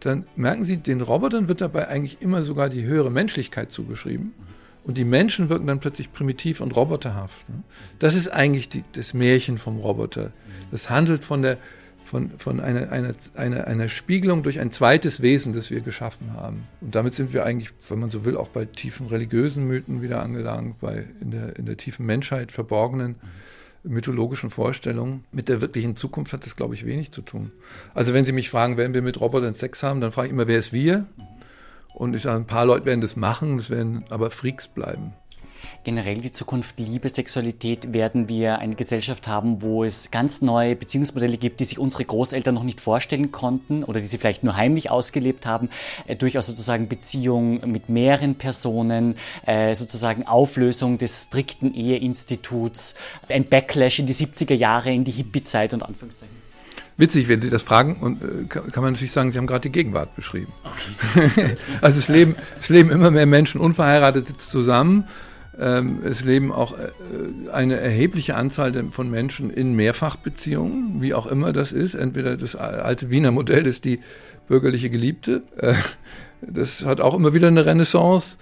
dann 0.00 0.26
merken 0.36 0.64
Sie, 0.64 0.76
den 0.76 1.00
Robotern 1.00 1.48
wird 1.48 1.62
dabei 1.62 1.88
eigentlich 1.88 2.20
immer 2.20 2.42
sogar 2.42 2.68
die 2.68 2.84
höhere 2.84 3.10
Menschlichkeit 3.10 3.70
zugeschrieben. 3.70 4.34
Und 4.84 4.98
die 4.98 5.04
Menschen 5.04 5.48
wirken 5.48 5.66
dann 5.66 5.80
plötzlich 5.80 6.12
primitiv 6.12 6.60
und 6.60 6.76
roboterhaft. 6.76 7.48
Ne? 7.48 7.62
Das 7.98 8.14
ist 8.14 8.28
eigentlich 8.28 8.68
die, 8.68 8.84
das 8.92 9.14
Märchen 9.14 9.56
vom 9.56 9.78
Roboter. 9.78 10.32
Das 10.70 10.90
handelt 10.90 11.24
von, 11.24 11.40
der, 11.40 11.56
von, 12.08 12.30
von 12.38 12.58
einer, 12.58 12.90
einer, 12.90 13.12
einer, 13.34 13.66
einer 13.66 13.88
Spiegelung 13.88 14.42
durch 14.42 14.58
ein 14.60 14.70
zweites 14.70 15.20
Wesen, 15.20 15.52
das 15.52 15.70
wir 15.70 15.80
geschaffen 15.80 16.32
haben. 16.32 16.66
Und 16.80 16.94
damit 16.94 17.14
sind 17.14 17.32
wir 17.34 17.44
eigentlich, 17.44 17.70
wenn 17.88 18.00
man 18.00 18.10
so 18.10 18.24
will, 18.24 18.36
auch 18.36 18.48
bei 18.48 18.64
tiefen 18.64 19.06
religiösen 19.06 19.68
Mythen 19.68 20.00
wieder 20.00 20.22
angelangt, 20.22 20.80
bei 20.80 21.04
in 21.20 21.30
der, 21.30 21.56
in 21.56 21.66
der 21.66 21.76
tiefen 21.76 22.06
Menschheit 22.06 22.50
verborgenen 22.50 23.16
mythologischen 23.84 24.50
Vorstellungen. 24.50 25.24
Mit 25.32 25.48
der 25.48 25.60
wirklichen 25.60 25.96
Zukunft 25.96 26.32
hat 26.32 26.44
das, 26.44 26.56
glaube 26.56 26.74
ich, 26.74 26.84
wenig 26.84 27.12
zu 27.12 27.22
tun. 27.22 27.52
Also 27.94 28.12
wenn 28.12 28.24
Sie 28.24 28.32
mich 28.32 28.50
fragen, 28.50 28.76
werden 28.76 28.92
wir 28.92 29.02
mit 29.02 29.20
Robotern 29.20 29.54
Sex 29.54 29.82
haben, 29.82 30.00
dann 30.00 30.10
frage 30.10 30.28
ich 30.28 30.32
immer, 30.32 30.48
wer 30.48 30.58
ist 30.58 30.72
wir? 30.72 31.06
Und 31.94 32.14
ich 32.16 32.22
sage, 32.22 32.36
ein 32.36 32.46
paar 32.46 32.66
Leute 32.66 32.86
werden 32.86 33.00
das 33.00 33.16
machen, 33.16 33.58
das 33.58 33.70
werden 33.70 34.04
aber 34.10 34.30
Freaks 34.30 34.66
bleiben 34.68 35.12
generell 35.88 36.20
die 36.20 36.32
Zukunft 36.32 36.78
Liebe, 36.78 37.08
Sexualität 37.08 37.94
werden 37.94 38.28
wir 38.28 38.58
eine 38.58 38.74
Gesellschaft 38.74 39.26
haben, 39.26 39.62
wo 39.62 39.84
es 39.84 40.10
ganz 40.10 40.42
neue 40.42 40.76
Beziehungsmodelle 40.76 41.38
gibt, 41.38 41.60
die 41.60 41.64
sich 41.64 41.78
unsere 41.78 42.04
Großeltern 42.04 42.54
noch 42.54 42.62
nicht 42.62 42.82
vorstellen 42.82 43.32
konnten 43.32 43.84
oder 43.84 43.98
die 43.98 44.06
sie 44.06 44.18
vielleicht 44.18 44.44
nur 44.44 44.54
heimlich 44.54 44.90
ausgelebt 44.90 45.46
haben. 45.46 45.70
Äh, 46.06 46.16
durchaus 46.16 46.46
sozusagen 46.46 46.88
Beziehung 46.88 47.62
mit 47.72 47.88
mehreren 47.88 48.34
Personen, 48.34 49.16
äh, 49.46 49.74
sozusagen 49.74 50.26
Auflösung 50.26 50.98
des 50.98 51.22
strikten 51.28 51.74
Eheinstituts, 51.74 52.94
ein 53.30 53.46
Backlash 53.46 53.98
in 53.98 54.04
die 54.04 54.12
70er 54.12 54.52
Jahre, 54.52 54.92
in 54.92 55.04
die 55.04 55.12
Hippie-Zeit 55.12 55.72
und 55.72 55.82
Anführungszeichen. 55.82 56.36
Witzig, 56.98 57.28
wenn 57.28 57.40
Sie 57.40 57.48
das 57.48 57.62
fragen, 57.62 57.96
und 58.02 58.20
äh, 58.22 58.44
kann, 58.46 58.70
kann, 58.72 58.82
man 58.82 58.92
natürlich 58.92 59.12
sagen, 59.12 59.32
Sie 59.32 59.38
haben 59.38 59.46
gerade 59.46 59.62
die 59.62 59.72
Gegenwart 59.72 60.14
beschrieben. 60.16 60.52
Okay. 61.14 61.54
also 61.80 61.98
es 61.98 62.08
leben, 62.08 62.36
es 62.60 62.68
leben 62.68 62.90
immer 62.90 63.10
mehr 63.10 63.24
Menschen 63.24 63.58
unverheiratet 63.58 64.38
zusammen 64.38 65.08
es 66.04 66.22
leben 66.24 66.52
auch 66.52 66.72
äh, 66.72 67.50
eine 67.50 67.80
erhebliche 67.80 68.36
Anzahl 68.36 68.72
von 68.90 69.10
Menschen 69.10 69.50
in 69.50 69.74
Mehrfachbeziehungen, 69.74 71.00
wie 71.02 71.14
auch 71.14 71.26
immer 71.26 71.52
das 71.52 71.72
ist. 71.72 71.94
Entweder 71.94 72.36
das 72.36 72.54
alte 72.54 73.10
Wiener 73.10 73.32
Modell 73.32 73.66
ist 73.66 73.84
die 73.84 74.00
bürgerliche 74.46 74.88
Geliebte. 74.88 75.42
Äh, 75.56 75.74
das 76.40 76.84
hat 76.84 77.00
auch 77.00 77.14
immer 77.14 77.34
wieder 77.34 77.48
eine 77.48 77.66
Renaissance. 77.66 78.36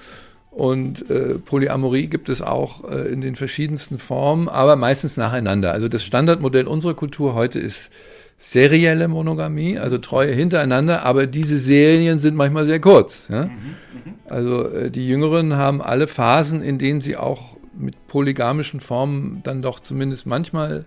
Und 0.51 1.11
äh, 1.11 1.39
Polyamorie 1.39 2.07
gibt 2.07 2.29
es 2.31 2.41
auch 2.41 2.85
in 2.91 3.21
den 3.21 3.37
verschiedensten 3.37 3.99
Formen, 3.99 4.49
aber 4.49 4.77
meistens 4.77 5.19
nacheinander. 5.19 5.73
Also 5.73 5.89
das 5.89 6.03
Standardmodell 6.03 6.67
unserer 6.67 6.95
Kultur 6.95 7.35
heute 7.35 7.59
ist 7.59 7.91
serielle 8.39 9.09
Monogamie, 9.09 9.79
also 9.79 9.99
Treue 9.99 10.33
hintereinander, 10.33 11.05
aber 11.05 11.27
diese 11.27 11.59
Serien 11.59 12.19
sind 12.19 12.37
manchmal 12.37 12.67
sehr 12.67 12.81
kurz. 12.81 13.29
Ja? 13.31 13.45
Mhm, 13.45 13.51
mhm. 13.51 14.15
also 14.29 14.69
äh, 14.69 14.91
die 14.91 15.09
Jüngeren 15.09 15.57
haben 15.57 15.81
alle 15.81 16.07
Phasen, 16.07 16.63
in 16.63 16.79
denen 16.79 17.01
sie 17.01 17.17
auch 17.17 17.57
mit 17.79 18.07
polygamischen 18.09 18.81
Formen 18.81 19.41
dann 19.43 19.63
doch 19.63 19.81
zumindest 19.81 20.27
manchmal, 20.27 20.85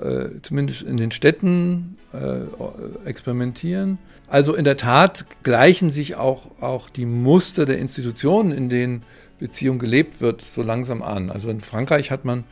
äh, 0.00 0.40
zumindest 0.42 0.82
in 0.82 0.96
den 0.96 1.10
Städten, 1.10 1.96
äh, 2.12 3.08
experimentieren. 3.08 3.98
Also 4.28 4.54
in 4.54 4.64
der 4.64 4.76
Tat 4.76 5.26
gleichen 5.42 5.90
sich 5.90 6.16
auch, 6.16 6.46
auch 6.60 6.90
die 6.90 7.06
Muster 7.06 7.66
der 7.66 7.78
Institutionen, 7.78 8.52
in 8.52 8.68
denen 8.68 9.02
Beziehung 9.38 9.78
gelebt 9.78 10.20
wird, 10.20 10.42
so 10.42 10.62
langsam 10.62 11.02
an. 11.02 11.30
Also 11.30 11.50
in 11.50 11.60
Frankreich 11.60 12.10
hat 12.10 12.24
man 12.24 12.44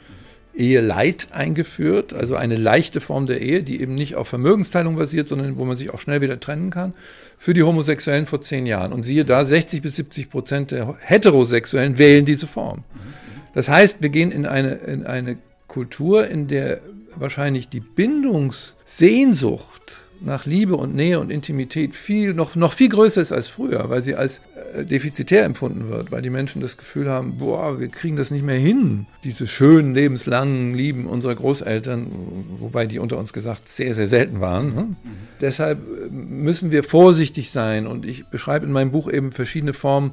Eheleid 0.57 1.28
eingeführt, 1.32 2.14
also 2.14 2.36
eine 2.36 2.57
leichte 2.57 3.00
Form 3.00 3.26
der 3.26 3.40
Ehe, 3.40 3.62
die 3.62 3.80
eben 3.80 3.94
nicht 3.94 4.14
auf 4.14 4.28
Vermögensteilung 4.28 4.96
basiert, 4.96 5.28
sondern 5.28 5.59
wo 5.59 5.64
man 5.64 5.76
sich 5.76 5.90
auch 5.90 6.00
schnell 6.00 6.20
wieder 6.20 6.40
trennen 6.40 6.70
kann, 6.70 6.94
für 7.38 7.54
die 7.54 7.62
Homosexuellen 7.62 8.26
vor 8.26 8.40
zehn 8.40 8.66
Jahren. 8.66 8.92
Und 8.92 9.02
siehe 9.02 9.24
da, 9.24 9.44
60 9.44 9.82
bis 9.82 9.96
70 9.96 10.30
Prozent 10.30 10.70
der 10.70 10.96
Heterosexuellen 11.00 11.98
wählen 11.98 12.24
diese 12.24 12.46
Form. 12.46 12.84
Das 13.54 13.68
heißt, 13.68 13.98
wir 14.00 14.09
gehen 14.09 14.32
in 14.32 14.46
eine, 14.46 14.74
in 14.74 15.07
eine 15.07 15.38
Kultur, 15.66 16.28
in 16.28 16.46
der 16.48 16.80
wahrscheinlich 17.14 17.68
die 17.68 17.80
Bindungssehnsucht 17.80 20.05
nach 20.27 20.45
Liebe 20.45 20.77
und 20.77 20.95
Nähe 20.95 21.20
und 21.20 21.31
Intimität 21.31 21.95
viel, 21.95 22.35
noch, 22.35 22.57
noch 22.57 22.72
viel 22.72 22.89
größer 22.89 23.22
ist 23.22 23.31
als 23.31 23.47
früher, 23.47 23.89
weil 23.89 24.03
sie 24.03 24.16
als 24.16 24.41
äh, 24.74 24.85
defizitär 24.85 25.45
empfunden 25.45 25.89
wird, 25.89 26.11
weil 26.11 26.20
die 26.20 26.31
Menschen 26.31 26.61
das 26.61 26.77
Gefühl 26.77 27.09
haben, 27.09 27.39
boah, 27.39 27.79
wir 27.79 27.87
kriegen 27.89 28.16
das 28.16 28.33
nicht 28.33 28.45
mehr 28.45 28.59
hin, 28.59 29.07
diese 29.22 29.47
schönen, 29.47 29.95
lebenslangen 29.95 30.74
Lieben 30.74 31.07
unserer 31.07 31.37
Großeltern, 31.37 32.09
wobei 32.59 32.87
die 32.87 32.99
unter 32.99 33.18
uns 33.18 33.33
gesagt 33.33 33.68
sehr, 33.68 33.95
sehr 33.95 34.09
selten 34.09 34.41
waren. 34.41 34.74
Ne? 34.74 34.83
Mhm. 34.83 34.97
Deshalb 35.41 35.79
äh, 35.79 36.11
müssen 36.11 36.72
wir 36.72 36.83
vorsichtig 36.83 37.53
sein 37.53 37.87
und 37.87 38.05
ich 38.05 38.27
beschreibe 38.27 38.66
in 38.66 38.72
meinem 38.72 38.91
Buch 38.91 39.09
eben 39.09 39.31
verschiedene 39.31 39.74
Formen 39.74 40.11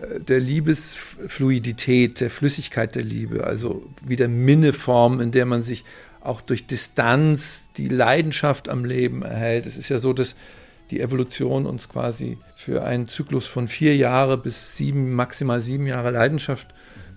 äh, 0.00 0.18
der 0.18 0.40
Liebesfluidität, 0.40 2.20
der 2.20 2.30
Flüssigkeit 2.30 2.96
der 2.96 3.04
Liebe, 3.04 3.44
also 3.44 3.88
wie 4.04 4.16
der 4.16 4.28
Minneform, 4.28 5.20
in 5.20 5.30
der 5.30 5.46
man 5.46 5.62
sich 5.62 5.84
auch 6.26 6.40
durch 6.40 6.66
Distanz 6.66 7.68
die 7.76 7.88
Leidenschaft 7.88 8.68
am 8.68 8.84
Leben 8.84 9.22
erhält. 9.22 9.66
Es 9.66 9.76
ist 9.76 9.88
ja 9.88 9.98
so, 9.98 10.12
dass 10.12 10.34
die 10.90 11.00
Evolution 11.00 11.66
uns 11.66 11.88
quasi 11.88 12.38
für 12.54 12.84
einen 12.84 13.06
Zyklus 13.06 13.46
von 13.46 13.68
vier 13.68 13.96
Jahre 13.96 14.38
bis 14.38 14.76
sieben, 14.76 15.12
maximal 15.14 15.60
sieben 15.60 15.86
Jahre 15.86 16.10
Leidenschaft 16.10 16.68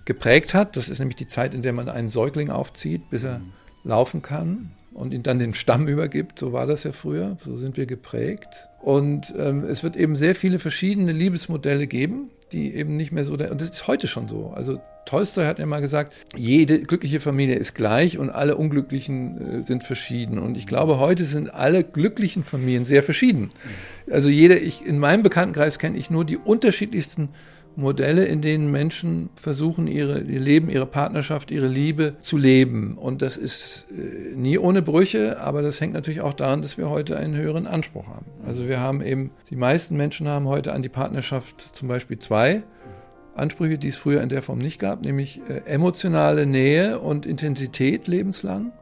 geprägt 0.04 0.54
hat. 0.54 0.76
Das 0.76 0.88
ist 0.88 0.98
nämlich 0.98 1.16
die 1.16 1.26
Zeit, 1.26 1.54
in 1.54 1.62
der 1.62 1.72
man 1.72 1.88
einen 1.88 2.08
Säugling 2.08 2.50
aufzieht, 2.50 3.10
bis 3.10 3.22
er 3.22 3.40
laufen 3.84 4.22
kann 4.22 4.72
und 4.92 5.14
ihn 5.14 5.22
dann 5.22 5.38
dem 5.38 5.54
Stamm 5.54 5.86
übergibt. 5.88 6.38
So 6.38 6.52
war 6.52 6.66
das 6.66 6.84
ja 6.84 6.92
früher, 6.92 7.36
so 7.44 7.56
sind 7.56 7.76
wir 7.76 7.86
geprägt. 7.86 8.68
Und 8.80 9.32
ähm, 9.38 9.64
es 9.64 9.82
wird 9.82 9.96
eben 9.96 10.16
sehr 10.16 10.34
viele 10.34 10.58
verschiedene 10.58 11.12
Liebesmodelle 11.12 11.86
geben, 11.86 12.30
die 12.52 12.74
eben 12.74 12.96
nicht 12.96 13.12
mehr 13.12 13.24
so, 13.24 13.34
und 13.34 13.60
das 13.60 13.70
ist 13.70 13.86
heute 13.86 14.08
schon 14.08 14.26
so. 14.26 14.52
Also 14.54 14.80
Tolstoi 15.10 15.44
hat 15.44 15.58
immer 15.58 15.80
gesagt, 15.80 16.12
jede 16.36 16.80
glückliche 16.82 17.18
Familie 17.18 17.56
ist 17.56 17.74
gleich 17.74 18.16
und 18.16 18.30
alle 18.30 18.56
unglücklichen 18.56 19.60
äh, 19.60 19.62
sind 19.62 19.82
verschieden. 19.82 20.38
Und 20.38 20.56
ich 20.56 20.68
glaube, 20.68 21.00
heute 21.00 21.24
sind 21.24 21.52
alle 21.52 21.82
glücklichen 21.82 22.44
Familien 22.44 22.84
sehr 22.84 23.02
verschieden. 23.02 23.50
Also 24.08 24.28
jeder, 24.28 24.62
ich, 24.62 24.86
in 24.86 25.00
meinem 25.00 25.24
Bekanntenkreis 25.24 25.80
kenne 25.80 25.98
ich 25.98 26.10
nur 26.10 26.24
die 26.24 26.36
unterschiedlichsten 26.36 27.30
Modelle, 27.74 28.24
in 28.24 28.40
denen 28.40 28.70
Menschen 28.70 29.30
versuchen, 29.34 29.88
ihre, 29.88 30.20
ihr 30.20 30.38
Leben, 30.38 30.70
ihre 30.70 30.86
Partnerschaft, 30.86 31.50
ihre 31.50 31.66
Liebe 31.66 32.14
zu 32.20 32.36
leben. 32.36 32.96
Und 32.96 33.20
das 33.20 33.36
ist 33.36 33.86
äh, 33.90 34.36
nie 34.36 34.58
ohne 34.58 34.80
Brüche, 34.80 35.40
aber 35.40 35.60
das 35.62 35.80
hängt 35.80 35.94
natürlich 35.94 36.20
auch 36.20 36.34
daran, 36.34 36.62
dass 36.62 36.78
wir 36.78 36.88
heute 36.88 37.16
einen 37.16 37.34
höheren 37.34 37.66
Anspruch 37.66 38.06
haben. 38.06 38.26
Also 38.46 38.68
wir 38.68 38.78
haben 38.78 39.02
eben, 39.02 39.30
die 39.50 39.56
meisten 39.56 39.96
Menschen 39.96 40.28
haben 40.28 40.46
heute 40.46 40.72
an 40.72 40.82
die 40.82 40.88
Partnerschaft 40.88 41.70
zum 41.72 41.88
Beispiel 41.88 42.18
zwei 42.20 42.62
Ansprüche, 43.34 43.78
die 43.78 43.88
es 43.88 43.96
früher 43.96 44.22
in 44.22 44.28
der 44.28 44.42
Form 44.42 44.58
nicht 44.58 44.78
gab, 44.78 45.02
nämlich 45.02 45.40
äh, 45.48 45.62
emotionale 45.66 46.46
Nähe 46.46 46.98
und 46.98 47.26
Intensität 47.26 48.08
lebenslang 48.08 48.72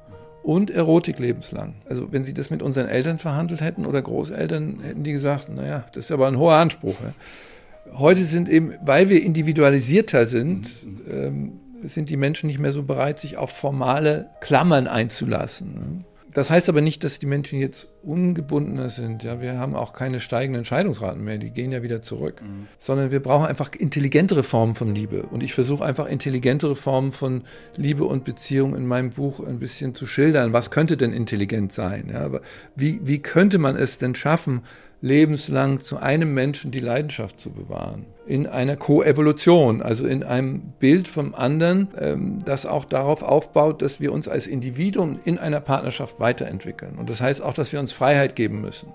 und 0.42 0.70
Erotik 0.70 1.18
lebenslang. 1.18 1.74
Also 1.88 2.12
wenn 2.12 2.24
Sie 2.24 2.34
das 2.34 2.51
mit 2.51 2.62
unseren 2.62 2.88
Eltern 2.88 3.18
verhandelt 3.18 3.61
hätten 3.61 3.84
oder 3.84 4.01
Großeltern, 4.01 4.80
hätten 4.82 5.03
die 5.03 5.12
gesagt, 5.12 5.49
naja, 5.49 5.84
das 5.92 6.07
ist 6.07 6.11
aber 6.11 6.26
ein 6.26 6.38
hoher 6.38 6.55
Anspruch. 6.55 6.96
Ja. 7.03 7.99
Heute 7.99 8.24
sind 8.24 8.49
eben, 8.49 8.74
weil 8.82 9.09
wir 9.09 9.22
individualisierter 9.22 10.26
sind, 10.26 10.68
ähm, 11.11 11.61
sind 11.82 12.11
die 12.11 12.16
Menschen 12.16 12.46
nicht 12.46 12.59
mehr 12.59 12.72
so 12.72 12.82
bereit, 12.82 13.18
sich 13.18 13.36
auf 13.36 13.51
formale 13.51 14.30
Klammern 14.40 14.88
einzulassen. 14.88 16.05
Das 16.39 16.51
heißt 16.51 16.68
aber 16.68 16.82
nicht, 16.82 17.03
dass 17.03 17.18
die 17.18 17.26
Menschen 17.26 17.59
jetzt 17.59 17.89
ungebundener 18.05 18.91
sind. 18.91 19.24
Ja, 19.24 19.41
wir 19.41 19.59
haben 19.59 19.74
auch 19.74 19.93
keine 19.93 20.20
steigenden 20.20 20.64
Scheidungsraten 20.64 21.24
mehr, 21.24 21.36
die 21.36 21.51
gehen 21.51 21.72
ja 21.72 21.82
wieder 21.82 22.01
zurück. 22.01 22.41
Mhm. 22.41 22.68
Sondern 22.78 23.11
wir 23.11 23.18
brauchen 23.18 23.47
einfach 23.47 23.72
intelligentere 23.76 24.45
Formen 24.45 24.76
von 24.76 24.95
Liebe. 24.95 25.24
Und 25.24 25.43
ich 25.43 25.53
versuche 25.53 25.84
einfach 25.84 26.07
intelligentere 26.07 26.76
Formen 26.76 27.11
von 27.11 27.43
Liebe 27.74 28.05
und 28.05 28.22
Beziehung 28.22 28.76
in 28.76 28.86
meinem 28.86 29.11
Buch 29.11 29.41
ein 29.41 29.59
bisschen 29.59 29.97
zu 29.97 30.07
schildern. 30.07 30.53
Was 30.53 30.70
könnte 30.70 30.97
denn 30.97 31.12
intelligent 31.12 31.72
sein? 31.72 32.09
Ja, 32.12 32.20
aber 32.20 32.43
wie, 32.76 33.01
wie 33.03 33.18
könnte 33.18 33.59
man 33.59 33.74
es 33.74 33.99
denn 33.99 34.14
schaffen, 34.14 34.62
lebenslang 35.01 35.80
zu 35.80 35.97
einem 35.97 36.34
Menschen 36.34 36.70
die 36.70 36.78
Leidenschaft 36.78 37.41
zu 37.41 37.51
bewahren. 37.51 38.07
In 38.28 38.46
einer 38.46 38.76
Koevolution, 38.76 39.80
also 39.80 40.06
in 40.06 40.22
einem 40.22 40.74
Bild 40.78 41.08
vom 41.08 41.34
anderen, 41.34 41.88
ähm, 41.98 42.38
das 42.44 42.66
auch 42.66 42.84
darauf 42.84 43.22
aufbaut, 43.22 43.80
dass 43.80 44.00
wir 44.00 44.12
uns 44.12 44.28
als 44.28 44.46
Individuum 44.46 45.18
in 45.24 45.38
einer 45.38 45.60
Partnerschaft 45.60 46.20
weiterentwickeln. 46.20 46.96
Und 46.98 47.08
das 47.08 47.20
heißt 47.20 47.42
auch, 47.42 47.54
dass 47.54 47.72
wir 47.72 47.80
uns 47.80 47.92
Freiheit 47.92 48.36
geben 48.36 48.60
müssen. 48.60 48.92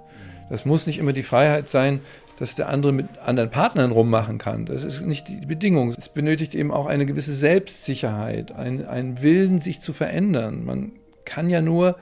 Das 0.49 0.65
muss 0.65 0.85
nicht 0.85 0.99
immer 0.99 1.13
die 1.13 1.23
Freiheit 1.23 1.69
sein, 1.69 2.01
dass 2.37 2.55
der 2.55 2.69
andere 2.69 2.91
mit 2.91 3.07
anderen 3.23 3.49
Partnern 3.49 3.91
rummachen 3.91 4.37
kann. 4.37 4.65
Das 4.65 4.83
ist 4.83 5.01
nicht 5.01 5.27
die 5.27 5.45
Bedingung. 5.45 5.89
Es 5.89 6.09
benötigt 6.09 6.55
eben 6.55 6.71
auch 6.71 6.85
eine 6.85 7.05
gewisse 7.05 7.33
Selbstsicherheit, 7.33 8.51
einen, 8.51 8.85
einen 8.85 9.21
Willen, 9.21 9.61
sich 9.61 9.81
zu 9.81 9.93
verändern. 9.93 10.65
Man 10.65 10.91
kann 11.25 11.49
ja 11.49 11.61
nur 11.61 11.95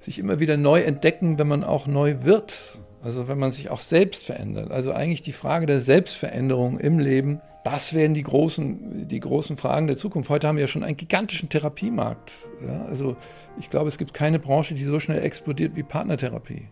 sich 0.00 0.18
immer 0.18 0.40
wieder 0.40 0.56
neu 0.56 0.82
entdecken, 0.82 1.38
wenn 1.38 1.48
man 1.48 1.64
auch 1.64 1.86
neu 1.86 2.16
wird. 2.22 2.78
Also 3.06 3.28
wenn 3.28 3.38
man 3.38 3.52
sich 3.52 3.70
auch 3.70 3.78
selbst 3.78 4.24
verändert. 4.24 4.72
Also 4.72 4.90
eigentlich 4.90 5.22
die 5.22 5.32
Frage 5.32 5.66
der 5.66 5.80
Selbstveränderung 5.80 6.80
im 6.80 6.98
Leben, 6.98 7.40
das 7.62 7.94
werden 7.94 8.14
die 8.14 8.24
großen, 8.24 9.06
die 9.06 9.20
großen 9.20 9.56
Fragen 9.56 9.86
der 9.86 9.96
Zukunft. 9.96 10.28
Heute 10.28 10.48
haben 10.48 10.56
wir 10.56 10.62
ja 10.62 10.68
schon 10.68 10.82
einen 10.82 10.96
gigantischen 10.96 11.48
Therapiemarkt. 11.48 12.32
Ja, 12.66 12.84
also 12.86 13.16
ich 13.60 13.70
glaube, 13.70 13.86
es 13.86 13.98
gibt 13.98 14.12
keine 14.12 14.40
Branche, 14.40 14.74
die 14.74 14.82
so 14.82 14.98
schnell 14.98 15.22
explodiert 15.22 15.76
wie 15.76 15.84
Partnertherapie. 15.84 16.66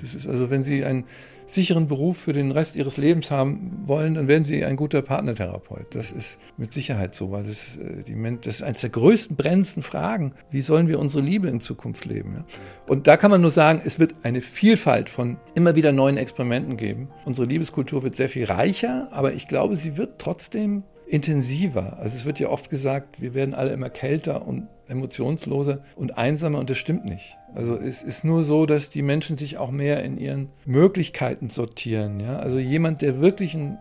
Das 0.00 0.14
ist 0.14 0.26
also, 0.26 0.50
wenn 0.50 0.62
Sie 0.62 0.84
ein 0.84 1.04
sicheren 1.46 1.86
Beruf 1.86 2.18
für 2.18 2.32
den 2.32 2.50
Rest 2.50 2.76
ihres 2.76 2.96
Lebens 2.96 3.30
haben 3.30 3.82
wollen, 3.84 4.14
dann 4.14 4.28
werden 4.28 4.44
sie 4.44 4.64
ein 4.64 4.76
guter 4.76 5.00
Partnertherapeut. 5.00 5.94
Das 5.94 6.10
ist 6.10 6.38
mit 6.56 6.72
Sicherheit 6.72 7.14
so, 7.14 7.30
weil 7.30 7.44
das, 7.44 7.76
äh, 7.76 8.36
das 8.42 8.56
ist 8.56 8.62
eines 8.62 8.80
der 8.80 8.90
größten 8.90 9.36
brennendsten 9.36 9.82
Fragen. 9.82 10.34
Wie 10.50 10.60
sollen 10.60 10.88
wir 10.88 10.98
unsere 10.98 11.22
Liebe 11.22 11.48
in 11.48 11.60
Zukunft 11.60 12.04
leben? 12.04 12.44
Und 12.86 13.06
da 13.06 13.16
kann 13.16 13.30
man 13.30 13.40
nur 13.40 13.52
sagen, 13.52 13.80
es 13.84 13.98
wird 13.98 14.14
eine 14.24 14.40
Vielfalt 14.40 15.08
von 15.08 15.36
immer 15.54 15.76
wieder 15.76 15.92
neuen 15.92 16.16
Experimenten 16.16 16.76
geben. 16.76 17.08
Unsere 17.24 17.46
Liebeskultur 17.46 18.02
wird 18.02 18.16
sehr 18.16 18.28
viel 18.28 18.44
reicher, 18.44 19.08
aber 19.12 19.32
ich 19.32 19.46
glaube, 19.46 19.76
sie 19.76 19.96
wird 19.96 20.18
trotzdem 20.18 20.82
intensiver. 21.06 21.98
Also 21.98 22.16
es 22.16 22.24
wird 22.24 22.40
ja 22.40 22.48
oft 22.48 22.70
gesagt, 22.70 23.20
wir 23.20 23.34
werden 23.34 23.54
alle 23.54 23.72
immer 23.72 23.90
kälter 23.90 24.46
und 24.46 24.66
emotionsloser 24.88 25.80
und 25.96 26.16
einsamer 26.16 26.58
und 26.58 26.70
das 26.70 26.78
stimmt 26.78 27.04
nicht. 27.04 27.36
Also 27.54 27.76
es 27.76 28.02
ist 28.02 28.24
nur 28.24 28.44
so, 28.44 28.66
dass 28.66 28.90
die 28.90 29.02
Menschen 29.02 29.36
sich 29.36 29.58
auch 29.58 29.70
mehr 29.70 30.04
in 30.04 30.18
ihren 30.18 30.48
Möglichkeiten 30.64 31.48
sortieren. 31.48 32.20
Ja? 32.20 32.38
Also 32.38 32.58
jemand, 32.58 33.02
der 33.02 33.20
wirklich 33.20 33.54
ein, 33.54 33.78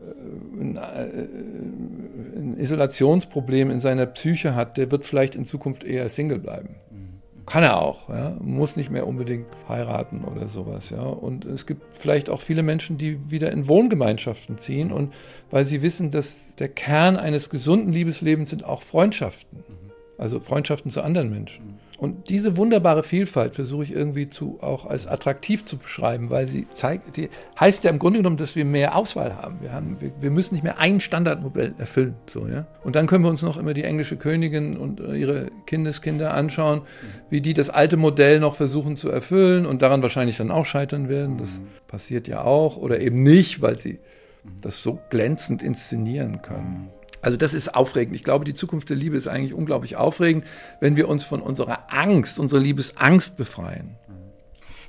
äh, 0.00 0.60
ein, 0.60 0.76
äh, 0.76 2.38
ein 2.38 2.56
Isolationsproblem 2.58 3.70
in 3.70 3.80
seiner 3.80 4.06
Psyche 4.06 4.54
hat, 4.54 4.76
der 4.76 4.90
wird 4.90 5.04
vielleicht 5.04 5.34
in 5.34 5.44
Zukunft 5.44 5.84
eher 5.84 6.08
Single 6.08 6.38
bleiben. 6.38 6.76
Kann 7.46 7.64
er 7.64 7.82
auch, 7.82 8.08
ja? 8.08 8.36
muss 8.40 8.76
nicht 8.76 8.90
mehr 8.90 9.06
unbedingt 9.06 9.46
heiraten 9.68 10.22
oder 10.24 10.46
sowas. 10.46 10.90
Ja? 10.90 11.02
Und 11.02 11.44
es 11.44 11.66
gibt 11.66 11.96
vielleicht 11.96 12.30
auch 12.30 12.40
viele 12.40 12.62
Menschen, 12.62 12.98
die 12.98 13.30
wieder 13.30 13.50
in 13.50 13.66
Wohngemeinschaften 13.66 14.58
ziehen 14.58 14.92
und 14.92 15.12
weil 15.50 15.64
sie 15.64 15.82
wissen, 15.82 16.10
dass 16.10 16.54
der 16.56 16.68
Kern 16.68 17.16
eines 17.16 17.50
gesunden 17.50 17.92
Liebeslebens 17.92 18.50
sind 18.50 18.64
auch 18.64 18.82
Freundschaften, 18.82 19.64
also 20.18 20.40
Freundschaften 20.40 20.90
zu 20.90 21.02
anderen 21.02 21.30
Menschen. 21.30 21.78
Und 22.02 22.30
diese 22.30 22.56
wunderbare 22.56 23.04
Vielfalt 23.04 23.54
versuche 23.54 23.84
ich 23.84 23.92
irgendwie 23.92 24.26
zu, 24.26 24.58
auch 24.60 24.86
als 24.86 25.06
attraktiv 25.06 25.64
zu 25.64 25.76
beschreiben, 25.76 26.30
weil 26.30 26.48
sie 26.48 26.66
zeigt, 26.72 27.16
die 27.16 27.28
heißt 27.60 27.84
ja 27.84 27.90
im 27.90 28.00
Grunde 28.00 28.18
genommen, 28.18 28.38
dass 28.38 28.56
wir 28.56 28.64
mehr 28.64 28.96
Auswahl 28.96 29.36
haben. 29.36 29.58
Wir, 29.60 29.72
haben, 29.72 30.00
wir, 30.00 30.10
wir 30.18 30.32
müssen 30.32 30.54
nicht 30.54 30.64
mehr 30.64 30.78
ein 30.78 30.98
Standardmodell 30.98 31.74
erfüllen. 31.78 32.16
So, 32.28 32.48
ja? 32.48 32.66
Und 32.82 32.96
dann 32.96 33.06
können 33.06 33.22
wir 33.22 33.30
uns 33.30 33.42
noch 33.42 33.56
immer 33.56 33.72
die 33.72 33.84
englische 33.84 34.16
Königin 34.16 34.76
und 34.76 34.98
ihre 34.98 35.52
Kindeskinder 35.66 36.34
anschauen, 36.34 36.82
wie 37.30 37.40
die 37.40 37.54
das 37.54 37.70
alte 37.70 37.96
Modell 37.96 38.40
noch 38.40 38.56
versuchen 38.56 38.96
zu 38.96 39.08
erfüllen 39.08 39.64
und 39.64 39.80
daran 39.80 40.02
wahrscheinlich 40.02 40.36
dann 40.36 40.50
auch 40.50 40.66
scheitern 40.66 41.08
werden. 41.08 41.38
Das 41.38 41.50
passiert 41.86 42.26
ja 42.26 42.42
auch. 42.42 42.76
Oder 42.76 42.98
eben 42.98 43.22
nicht, 43.22 43.62
weil 43.62 43.78
sie 43.78 44.00
das 44.60 44.82
so 44.82 44.98
glänzend 45.10 45.62
inszenieren 45.62 46.42
können. 46.42 46.90
Also 47.22 47.38
das 47.38 47.54
ist 47.54 47.74
aufregend. 47.74 48.16
Ich 48.16 48.24
glaube, 48.24 48.44
die 48.44 48.52
Zukunft 48.52 48.90
der 48.90 48.96
Liebe 48.96 49.16
ist 49.16 49.28
eigentlich 49.28 49.54
unglaublich 49.54 49.96
aufregend, 49.96 50.44
wenn 50.80 50.96
wir 50.96 51.08
uns 51.08 51.24
von 51.24 51.40
unserer 51.40 51.84
Angst, 51.88 52.38
unserer 52.38 52.60
Liebesangst 52.60 53.36
befreien. 53.36 53.96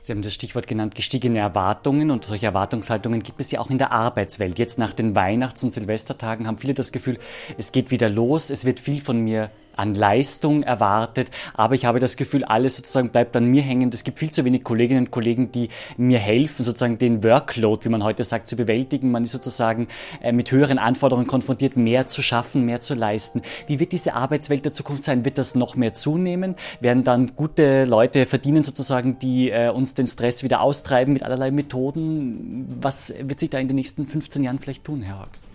Sie 0.02 0.12
haben 0.12 0.22
das 0.22 0.34
Stichwort 0.34 0.68
genannt, 0.68 0.96
gestiegene 0.96 1.40
Erwartungen 1.40 2.12
und 2.12 2.26
solche 2.26 2.48
Erwartungshaltungen 2.48 3.24
gibt 3.24 3.40
es 3.40 3.52
ja 3.52 3.62
auch 3.62 3.70
in 3.70 3.78
der 3.78 3.94
Arbeitswelt. 3.94 4.60
Jetzt 4.60 4.78
nach 4.78 4.92
den 4.92 5.16
Weihnachts- 5.16 5.64
und 5.64 5.72
Silvestertagen 5.72 6.46
haben 6.46 6.58
viele 6.58 6.74
das 6.74 6.92
Gefühl, 6.92 7.20
es 7.58 7.72
geht 7.72 7.90
wieder 7.90 8.10
los, 8.10 8.50
es 8.50 8.66
wird 8.66 8.82
viel 8.82 9.00
von 9.00 9.20
mir 9.20 9.50
an 9.76 9.96
Leistung 9.96 10.64
erwartet, 10.64 11.32
aber 11.54 11.76
ich 11.76 11.86
habe 11.86 12.00
das 12.00 12.18
Gefühl, 12.18 12.44
alles 12.44 12.78
sozusagen 12.78 13.10
bleibt 13.10 13.36
an 13.36 13.46
mir 13.46 13.62
hängen. 13.62 13.90
Es 13.94 14.04
gibt 14.04 14.20
viel 14.20 14.32
zu 14.32 14.46
wenig 14.46 14.64
Kolleginnen 14.64 15.06
und 15.06 15.12
Kollegen, 15.12 15.52
die 15.52 15.70
mir 15.98 16.20
helfen, 16.20 16.64
sozusagen 16.64 16.98
den 16.98 17.24
Workload, 17.24 17.86
wie 17.86 17.90
man 17.90 18.04
heute 18.04 18.24
sagt, 18.24 18.48
zu 18.48 18.56
bewältigen. 18.56 19.12
Man 19.12 19.24
ist 19.24 19.32
sozusagen 19.32 19.88
äh, 20.22 20.32
mit 20.32 20.52
höheren 20.52 20.80
Anforderungen 20.80 21.28
konfrontiert, 21.28 21.78
mehr 21.78 22.08
zu 22.08 22.22
schaffen, 22.22 22.66
mehr 22.66 22.80
zu 22.80 22.94
leisten. 22.94 23.42
Wie 23.68 23.80
wird 23.80 23.92
diese 23.92 24.14
Arbeitswelt 24.14 24.66
der 24.66 24.74
Zukunft 24.74 25.04
sein? 25.04 25.26
Wird 25.26 25.38
das 25.38 25.56
noch 25.56 25.76
mehr 25.76 25.94
zunehmen? 25.94 26.56
Werden 26.80 27.04
dann 27.04 27.36
gute 27.36 27.86
Leute 27.86 28.26
verdienen 28.26 28.64
sozusagen, 28.64 29.20
die 29.20 29.50
äh, 29.50 29.70
uns 29.70 29.94
den 29.96 30.08
Stress 30.08 30.44
wieder 30.44 30.62
austreiben 30.62 31.14
mit 31.14 31.24
allerlei 31.24 31.52
Methoden? 31.52 32.66
Was 32.80 33.14
wird 33.20 33.40
sich 33.40 33.50
da 33.50 33.60
in 33.60 33.68
den 33.68 33.76
nächsten 33.76 34.08
15 34.08 34.44
Jahren 34.44 34.60
vielleicht 34.60 34.84
tun, 34.84 35.02
Herr 35.02 35.20
Hawks? 35.20 35.48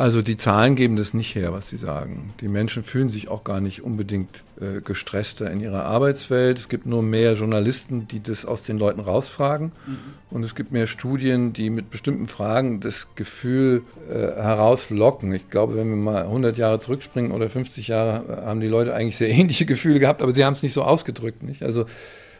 Also 0.00 0.22
die 0.22 0.38
Zahlen 0.38 0.76
geben 0.76 0.96
das 0.96 1.12
nicht 1.12 1.34
her, 1.34 1.52
was 1.52 1.68
Sie 1.68 1.76
sagen. 1.76 2.32
Die 2.40 2.48
Menschen 2.48 2.82
fühlen 2.82 3.10
sich 3.10 3.28
auch 3.28 3.44
gar 3.44 3.60
nicht 3.60 3.82
unbedingt 3.82 4.44
äh, 4.58 4.80
gestresster 4.80 5.50
in 5.50 5.60
ihrer 5.60 5.84
Arbeitswelt. 5.84 6.58
Es 6.58 6.70
gibt 6.70 6.86
nur 6.86 7.02
mehr 7.02 7.34
Journalisten, 7.34 8.08
die 8.08 8.22
das 8.22 8.46
aus 8.46 8.62
den 8.62 8.78
Leuten 8.78 9.00
rausfragen. 9.00 9.72
Mhm. 9.86 9.98
Und 10.30 10.42
es 10.42 10.54
gibt 10.54 10.72
mehr 10.72 10.86
Studien, 10.86 11.52
die 11.52 11.68
mit 11.68 11.90
bestimmten 11.90 12.28
Fragen 12.28 12.80
das 12.80 13.14
Gefühl 13.14 13.82
äh, 14.08 14.14
herauslocken. 14.14 15.34
Ich 15.34 15.50
glaube, 15.50 15.76
wenn 15.76 15.90
wir 15.90 15.96
mal 15.96 16.22
100 16.22 16.56
Jahre 16.56 16.80
zurückspringen 16.80 17.30
oder 17.30 17.50
50 17.50 17.88
Jahre, 17.88 18.46
haben 18.46 18.60
die 18.60 18.68
Leute 18.68 18.94
eigentlich 18.94 19.18
sehr 19.18 19.28
ähnliche 19.38 19.66
Gefühle 19.66 19.98
gehabt, 19.98 20.22
aber 20.22 20.32
sie 20.32 20.46
haben 20.46 20.54
es 20.54 20.62
nicht 20.62 20.72
so 20.72 20.82
ausgedrückt. 20.82 21.42
Nicht? 21.42 21.62
Also 21.62 21.84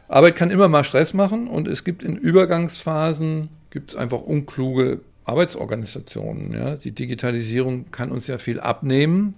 Arbeit 0.09 0.35
kann 0.35 0.51
immer 0.51 0.69
mal 0.69 0.83
Stress 0.83 1.13
machen 1.13 1.47
und 1.47 1.69
es 1.69 1.85
gibt 1.85 2.05
in 2.05 2.17
Übergangsphasen 2.17 3.51
gibt 3.69 3.91
es 3.91 3.97
einfach 3.97 4.23
unkluge 4.23 5.01
Arbeitsorganisationen. 5.31 6.53
Ja? 6.53 6.77
Die 6.77 6.93
Digitalisierung 6.93 7.91
kann 7.91 8.11
uns 8.11 8.27
ja 8.27 8.39
viel 8.39 8.61
abnehmen, 8.61 9.35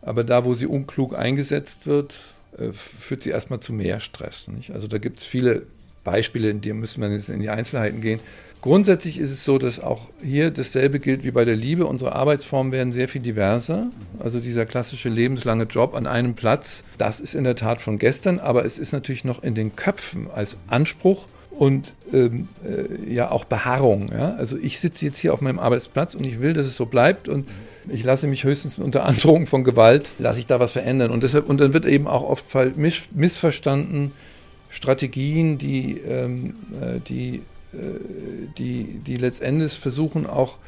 aber 0.00 0.24
da, 0.24 0.44
wo 0.44 0.54
sie 0.54 0.66
unklug 0.66 1.18
eingesetzt 1.18 1.86
wird, 1.86 2.14
äh, 2.58 2.72
führt 2.72 3.22
sie 3.22 3.30
erstmal 3.30 3.60
zu 3.60 3.72
mehr 3.72 4.00
Stress. 4.00 4.48
Nicht? 4.48 4.70
Also 4.70 4.86
da 4.86 4.98
gibt 4.98 5.18
es 5.18 5.26
viele 5.26 5.66
Beispiele, 6.04 6.50
in 6.50 6.60
denen 6.60 6.80
müssen 6.80 7.00
wir 7.00 7.10
jetzt 7.10 7.28
in 7.28 7.40
die 7.40 7.50
Einzelheiten 7.50 8.00
gehen. 8.00 8.20
Grundsätzlich 8.60 9.18
ist 9.18 9.32
es 9.32 9.44
so, 9.44 9.58
dass 9.58 9.80
auch 9.80 10.08
hier 10.22 10.52
dasselbe 10.52 11.00
gilt 11.00 11.24
wie 11.24 11.32
bei 11.32 11.44
der 11.44 11.56
Liebe. 11.56 11.86
Unsere 11.86 12.14
Arbeitsformen 12.14 12.72
werden 12.72 12.92
sehr 12.92 13.08
viel 13.08 13.20
diverser. 13.20 13.90
Also 14.20 14.38
dieser 14.38 14.66
klassische 14.66 15.08
lebenslange 15.08 15.64
Job 15.64 15.94
an 15.96 16.06
einem 16.06 16.34
Platz, 16.34 16.84
das 16.96 17.18
ist 17.18 17.34
in 17.34 17.42
der 17.42 17.56
Tat 17.56 17.80
von 17.80 17.98
gestern, 17.98 18.38
aber 18.38 18.64
es 18.64 18.78
ist 18.78 18.92
natürlich 18.92 19.24
noch 19.24 19.42
in 19.42 19.56
den 19.56 19.74
Köpfen 19.74 20.28
als 20.32 20.58
Anspruch 20.68 21.26
und 21.58 21.94
ähm, 22.12 22.48
äh, 22.64 23.12
ja 23.12 23.30
auch 23.30 23.44
Beharrung. 23.44 24.10
Ja? 24.12 24.34
Also 24.36 24.56
ich 24.56 24.80
sitze 24.80 25.04
jetzt 25.04 25.18
hier 25.18 25.34
auf 25.34 25.40
meinem 25.40 25.58
Arbeitsplatz 25.58 26.14
und 26.14 26.24
ich 26.24 26.40
will, 26.40 26.54
dass 26.54 26.66
es 26.66 26.76
so 26.76 26.86
bleibt 26.86 27.28
und 27.28 27.48
ich 27.88 28.04
lasse 28.04 28.26
mich 28.26 28.44
höchstens 28.44 28.78
unter 28.78 29.04
Androhung 29.04 29.46
von 29.46 29.64
Gewalt, 29.64 30.08
lasse 30.18 30.40
ich 30.40 30.46
da 30.46 30.60
was 30.60 30.72
verändern. 30.72 31.10
Und 31.10 31.22
deshalb, 31.22 31.48
und 31.48 31.60
dann 31.60 31.74
wird 31.74 31.84
eben 31.84 32.06
auch 32.06 32.22
oft 32.22 32.44
miss, 32.76 33.02
missverstanden 33.12 34.12
Strategien, 34.70 35.58
die, 35.58 35.98
ähm, 35.98 36.54
äh, 36.80 37.00
die, 37.00 37.42
äh, 37.74 37.78
die, 38.56 39.00
die 39.06 39.16
letztendlich 39.16 39.74
versuchen 39.74 40.26
auch 40.26 40.58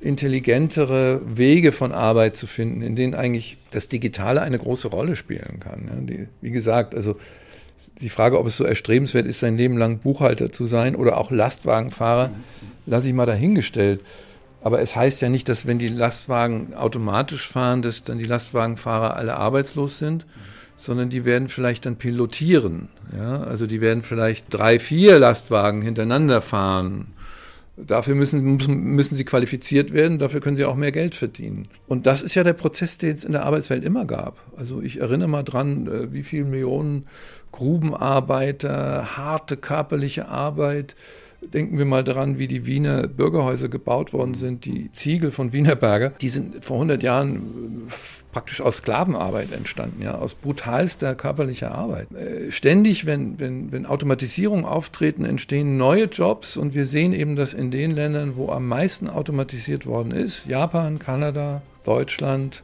intelligentere 0.00 1.22
Wege 1.24 1.72
von 1.72 1.92
Arbeit 1.92 2.36
zu 2.36 2.46
finden, 2.46 2.82
in 2.82 2.94
denen 2.94 3.14
eigentlich 3.14 3.56
das 3.70 3.88
Digitale 3.88 4.42
eine 4.42 4.58
große 4.58 4.88
Rolle 4.88 5.16
spielen 5.16 5.60
kann. 5.60 5.88
Ja? 5.88 6.00
Die, 6.00 6.28
wie 6.42 6.50
gesagt, 6.50 6.94
also 6.94 7.16
die 8.00 8.08
Frage, 8.08 8.38
ob 8.38 8.46
es 8.46 8.56
so 8.56 8.64
erstrebenswert 8.64 9.26
ist, 9.26 9.40
sein 9.40 9.56
Leben 9.56 9.78
lang 9.78 9.98
Buchhalter 9.98 10.52
zu 10.52 10.66
sein 10.66 10.96
oder 10.96 11.16
auch 11.16 11.30
Lastwagenfahrer, 11.30 12.30
lasse 12.86 13.08
ich 13.08 13.14
mal 13.14 13.26
dahingestellt. 13.26 14.00
Aber 14.62 14.80
es 14.80 14.96
heißt 14.96 15.20
ja 15.20 15.28
nicht, 15.28 15.48
dass 15.48 15.66
wenn 15.66 15.78
die 15.78 15.88
Lastwagen 15.88 16.74
automatisch 16.74 17.48
fahren, 17.48 17.82
dass 17.82 18.02
dann 18.02 18.18
die 18.18 18.24
Lastwagenfahrer 18.24 19.16
alle 19.16 19.36
arbeitslos 19.36 19.98
sind, 19.98 20.24
sondern 20.76 21.10
die 21.10 21.24
werden 21.24 21.48
vielleicht 21.48 21.86
dann 21.86 21.96
pilotieren. 21.96 22.88
Ja? 23.16 23.42
Also 23.42 23.66
die 23.66 23.80
werden 23.80 24.02
vielleicht 24.02 24.46
drei, 24.50 24.78
vier 24.78 25.18
Lastwagen 25.18 25.82
hintereinander 25.82 26.40
fahren. 26.40 27.08
Dafür 27.76 28.14
müssen, 28.14 28.40
müssen, 28.94 29.16
sie 29.16 29.24
qualifiziert 29.24 29.92
werden, 29.92 30.20
dafür 30.20 30.40
können 30.40 30.56
sie 30.56 30.64
auch 30.64 30.76
mehr 30.76 30.92
Geld 30.92 31.16
verdienen. 31.16 31.66
Und 31.88 32.06
das 32.06 32.22
ist 32.22 32.36
ja 32.36 32.44
der 32.44 32.52
Prozess, 32.52 32.98
den 32.98 33.16
es 33.16 33.24
in 33.24 33.32
der 33.32 33.44
Arbeitswelt 33.44 33.84
immer 33.84 34.04
gab. 34.04 34.38
Also 34.56 34.80
ich 34.80 35.00
erinnere 35.00 35.28
mal 35.28 35.42
dran, 35.42 35.88
äh, 35.88 36.12
wie 36.12 36.22
viele 36.22 36.44
Millionen 36.44 37.06
Grubenarbeiter, 37.50 39.16
harte 39.16 39.56
körperliche 39.56 40.28
Arbeit, 40.28 40.94
Denken 41.52 41.78
wir 41.78 41.84
mal 41.84 42.04
daran, 42.04 42.38
wie 42.38 42.48
die 42.48 42.66
Wiener 42.66 43.06
Bürgerhäuser 43.06 43.68
gebaut 43.68 44.12
worden 44.12 44.34
sind, 44.34 44.64
die 44.64 44.90
Ziegel 44.92 45.30
von 45.30 45.52
Wienerberger, 45.52 46.10
die 46.10 46.28
sind 46.28 46.64
vor 46.64 46.76
100 46.76 47.02
Jahren 47.02 47.36
äh, 47.88 47.92
praktisch 48.32 48.60
aus 48.60 48.78
Sklavenarbeit 48.78 49.52
entstanden, 49.52 50.02
ja, 50.02 50.16
aus 50.16 50.34
brutalster 50.34 51.14
körperlicher 51.14 51.72
Arbeit. 51.72 52.08
Äh, 52.12 52.50
ständig, 52.50 53.06
wenn, 53.06 53.38
wenn, 53.38 53.72
wenn 53.72 53.86
Automatisierung 53.86 54.64
auftreten, 54.64 55.24
entstehen 55.24 55.76
neue 55.76 56.04
Jobs 56.04 56.56
und 56.56 56.74
wir 56.74 56.86
sehen 56.86 57.12
eben, 57.12 57.36
dass 57.36 57.54
in 57.54 57.70
den 57.70 57.92
Ländern, 57.92 58.36
wo 58.36 58.50
am 58.50 58.66
meisten 58.66 59.08
automatisiert 59.08 59.86
worden 59.86 60.12
ist, 60.12 60.46
Japan, 60.46 60.98
Kanada, 60.98 61.62
Deutschland, 61.84 62.62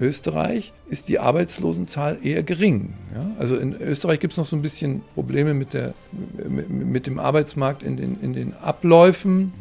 Österreich 0.00 0.72
ist 0.88 1.08
die 1.08 1.18
Arbeitslosenzahl 1.18 2.18
eher 2.22 2.42
gering. 2.42 2.94
Ja? 3.14 3.30
Also 3.38 3.56
in 3.56 3.74
Österreich 3.80 4.20
gibt 4.20 4.32
es 4.32 4.36
noch 4.38 4.46
so 4.46 4.56
ein 4.56 4.62
bisschen 4.62 5.02
Probleme 5.14 5.54
mit, 5.54 5.74
der, 5.74 5.94
mit 6.68 7.06
dem 7.06 7.18
Arbeitsmarkt 7.18 7.82
in 7.82 7.96
den, 7.96 8.18
in 8.20 8.32
den 8.32 8.54
Abläufen. 8.54 9.52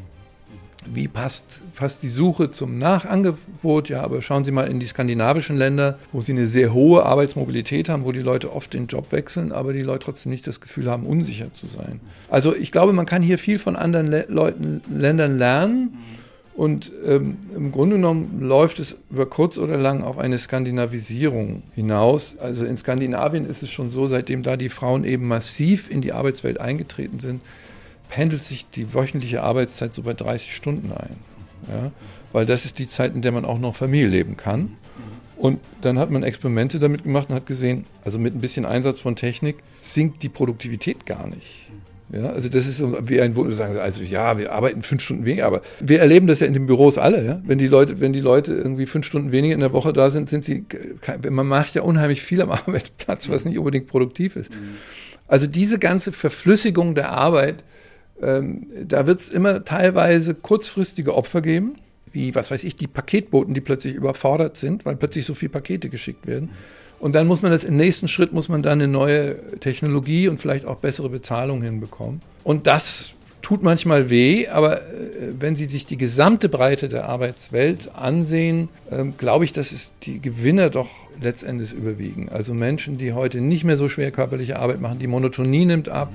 Wie 0.91 1.09
passt, 1.09 1.59
passt 1.75 2.03
die 2.03 2.07
Suche 2.07 2.51
zum 2.51 2.77
Nachangebot? 2.77 3.89
Ja, 3.89 4.01
aber 4.01 4.21
schauen 4.21 4.45
Sie 4.45 4.51
mal 4.51 4.67
in 4.67 4.79
die 4.79 4.87
skandinavischen 4.87 5.57
Länder, 5.57 5.99
wo 6.13 6.21
Sie 6.21 6.31
eine 6.31 6.47
sehr 6.47 6.73
hohe 6.73 7.05
Arbeitsmobilität 7.05 7.89
haben, 7.89 8.05
wo 8.05 8.13
die 8.13 8.21
Leute 8.21 8.53
oft 8.53 8.73
den 8.73 8.87
Job 8.87 9.11
wechseln, 9.11 9.51
aber 9.51 9.73
die 9.73 9.81
Leute 9.81 10.05
trotzdem 10.05 10.31
nicht 10.31 10.47
das 10.47 10.61
Gefühl 10.61 10.89
haben, 10.89 11.05
unsicher 11.05 11.53
zu 11.53 11.67
sein. 11.67 11.99
Also 12.29 12.55
ich 12.55 12.71
glaube, 12.71 12.93
man 12.93 13.05
kann 13.05 13.21
hier 13.21 13.37
viel 13.37 13.59
von 13.59 13.75
anderen 13.75 14.07
Le 14.07 14.25
Leuten, 14.29 14.81
Ländern 14.89 15.37
lernen. 15.37 15.97
Und 16.59 16.91
ähm, 17.05 17.37
im 17.55 17.71
Grunde 17.71 17.95
genommen 17.95 18.41
läuft 18.41 18.79
es 18.79 18.97
über 19.09 19.25
kurz 19.25 19.57
oder 19.57 19.77
lang 19.77 20.03
auf 20.03 20.17
eine 20.17 20.37
Skandinavisierung 20.37 21.63
hinaus. 21.73 22.35
Also 22.37 22.65
in 22.65 22.75
Skandinavien 22.75 23.45
ist 23.45 23.63
es 23.63 23.69
schon 23.69 23.89
so, 23.89 24.09
seitdem 24.09 24.43
da 24.43 24.57
die 24.57 24.67
Frauen 24.67 25.05
eben 25.05 25.25
massiv 25.25 25.89
in 25.89 26.01
die 26.01 26.11
Arbeitswelt 26.11 26.59
eingetreten 26.59 27.19
sind, 27.19 27.41
pendelt 28.09 28.43
sich 28.43 28.69
die 28.69 28.93
wöchentliche 28.93 29.41
Arbeitszeit 29.41 29.93
so 29.93 30.01
bei 30.01 30.13
30 30.13 30.53
Stunden 30.53 30.91
ein. 30.91 31.15
Ja? 31.69 31.91
Weil 32.33 32.45
das 32.45 32.65
ist 32.65 32.77
die 32.77 32.89
Zeit, 32.89 33.15
in 33.15 33.21
der 33.21 33.31
man 33.31 33.45
auch 33.45 33.57
noch 33.57 33.73
Familie 33.73 34.09
leben 34.09 34.35
kann. 34.35 34.73
Und 35.37 35.61
dann 35.79 35.97
hat 35.97 36.11
man 36.11 36.23
Experimente 36.23 36.77
damit 36.77 37.03
gemacht 37.03 37.29
und 37.29 37.35
hat 37.35 37.45
gesehen, 37.45 37.85
also 38.03 38.19
mit 38.19 38.35
ein 38.35 38.41
bisschen 38.41 38.65
Einsatz 38.65 38.99
von 38.99 39.15
Technik 39.15 39.59
sinkt 39.81 40.23
die 40.23 40.29
Produktivität 40.29 41.05
gar 41.05 41.25
nicht. 41.25 41.69
Ja, 42.11 42.31
also 42.31 42.49
das 42.49 42.65
ist 42.65 42.81
wie 43.07 43.21
ein 43.21 43.35
Wunsch, 43.35 43.55
sagen 43.55 43.77
also 43.77 44.03
ja, 44.03 44.37
wir 44.39 44.51
arbeiten 44.51 44.81
fünf 44.81 45.03
Stunden 45.03 45.25
weniger, 45.25 45.45
aber 45.45 45.61
wir 45.79 45.99
erleben 45.99 46.25
das 46.25 46.39
ja 46.39 46.47
in 46.47 46.53
den 46.53 46.65
Büros 46.65 46.97
alle, 46.97 47.23
ja. 47.23 47.41
Wenn 47.45 47.59
die 47.59 47.67
Leute, 47.67 47.99
wenn 47.99 48.13
die 48.13 48.19
Leute 48.19 48.53
irgendwie 48.53 48.87
fünf 48.87 49.05
Stunden 49.05 49.31
weniger 49.31 49.53
in 49.53 49.59
der 49.59 49.73
Woche 49.73 49.93
da 49.93 50.09
sind, 50.09 50.27
sind 50.27 50.43
sie, 50.43 50.65
man 51.29 51.47
macht 51.47 51.75
ja 51.75 51.83
unheimlich 51.83 52.23
viel 52.23 52.41
am 52.41 52.51
Arbeitsplatz, 52.51 53.29
was 53.29 53.45
nicht 53.45 53.59
unbedingt 53.59 53.87
produktiv 53.87 54.35
ist. 54.35 54.49
Also 55.27 55.45
diese 55.45 55.77
ganze 55.77 56.11
Verflüssigung 56.11 56.95
der 56.95 57.11
Arbeit, 57.11 57.63
ähm, 58.21 58.67
da 58.87 59.05
wird 59.05 59.19
es 59.19 59.29
immer 59.29 59.63
teilweise 59.63 60.33
kurzfristige 60.33 61.13
Opfer 61.13 61.41
geben, 61.41 61.75
wie, 62.11 62.33
was 62.33 62.49
weiß 62.49 62.63
ich, 62.63 62.75
die 62.75 62.87
Paketboten, 62.87 63.53
die 63.53 63.61
plötzlich 63.61 63.93
überfordert 63.93 64.57
sind, 64.57 64.85
weil 64.85 64.95
plötzlich 64.95 65.25
so 65.25 65.35
viele 65.35 65.51
Pakete 65.51 65.89
geschickt 65.89 66.25
werden. 66.25 66.49
Und 66.99 67.15
dann 67.15 67.27
muss 67.27 67.41
man 67.41 67.51
das 67.51 67.63
im 67.63 67.77
nächsten 67.77 68.07
Schritt, 68.07 68.33
muss 68.33 68.49
man 68.49 68.61
dann 68.61 68.79
eine 68.79 68.87
neue 68.87 69.37
Technologie 69.59 70.27
und 70.27 70.39
vielleicht 70.39 70.65
auch 70.65 70.77
bessere 70.77 71.09
Bezahlung 71.09 71.61
hinbekommen. 71.61 72.21
Und 72.43 72.67
das 72.67 73.13
tut 73.41 73.63
manchmal 73.63 74.09
weh, 74.09 74.47
aber 74.47 74.81
äh, 74.81 75.33
wenn 75.39 75.55
Sie 75.55 75.65
sich 75.65 75.85
die 75.85 75.97
gesamte 75.97 76.49
Breite 76.49 76.89
der 76.89 77.07
Arbeitswelt 77.07 77.95
ansehen, 77.95 78.67
äh, 78.91 79.05
glaube 79.17 79.45
ich, 79.45 79.53
dass 79.53 79.71
es 79.71 79.93
die 80.03 80.19
Gewinner 80.19 80.69
doch 80.69 80.89
letztendlich 81.21 81.73
überwiegen. 81.73 82.29
Also 82.29 82.53
Menschen, 82.53 82.97
die 82.97 83.13
heute 83.13 83.39
nicht 83.39 83.63
mehr 83.63 83.77
so 83.77 83.87
schwer 83.87 84.11
körperliche 84.11 84.59
Arbeit 84.59 84.81
machen, 84.81 84.99
die 84.99 85.07
Monotonie 85.07 85.65
nimmt 85.65 85.87
ab. 85.87 86.11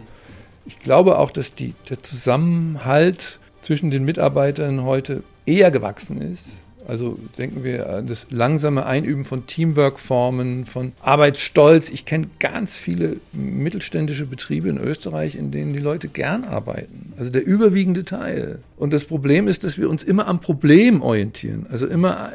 Ich 0.66 0.78
glaube 0.78 1.18
auch, 1.18 1.30
dass 1.30 1.55
die, 1.55 1.74
der 1.89 2.03
Zusammenhalt 2.03 3.39
zwischen 3.62 3.91
den 3.91 4.05
Mitarbeitern 4.05 4.85
heute 4.85 5.22
eher 5.47 5.70
gewachsen 5.70 6.20
ist 6.20 6.63
also 6.87 7.18
denken 7.39 7.64
wir 7.64 7.89
an 7.89 8.07
das 8.07 8.26
langsame 8.30 8.87
Einüben 8.87 9.24
von 9.24 9.47
Teamwork-Formen, 9.47 10.66
von 10.66 10.93
Arbeitsstolz. 11.01 11.91
Ich 11.91 12.05
kenne 12.05 12.26
ganz 12.39 12.76
viele 12.76 13.16
mittelständische 13.32 14.26
Betriebe 14.26 14.68
in 14.68 14.78
Österreich, 14.78 15.37
in 15.37 15.51
denen 15.51 15.72
die 15.72 15.78
Leute 15.78 16.09
gern 16.09 16.45
arbeiten. 16.45 17.12
Also 17.18 17.30
der 17.30 17.47
überwiegende 17.47 18.05
Teil. 18.05 18.59
Und 18.76 18.93
das 18.93 19.05
Problem 19.05 19.47
ist, 19.47 19.64
dass 19.64 19.78
wir 19.78 19.89
uns 19.89 20.03
immer 20.03 20.26
am 20.26 20.41
Problem 20.41 21.01
orientieren. 21.01 21.66
Also 21.70 21.87
immer, 21.87 22.32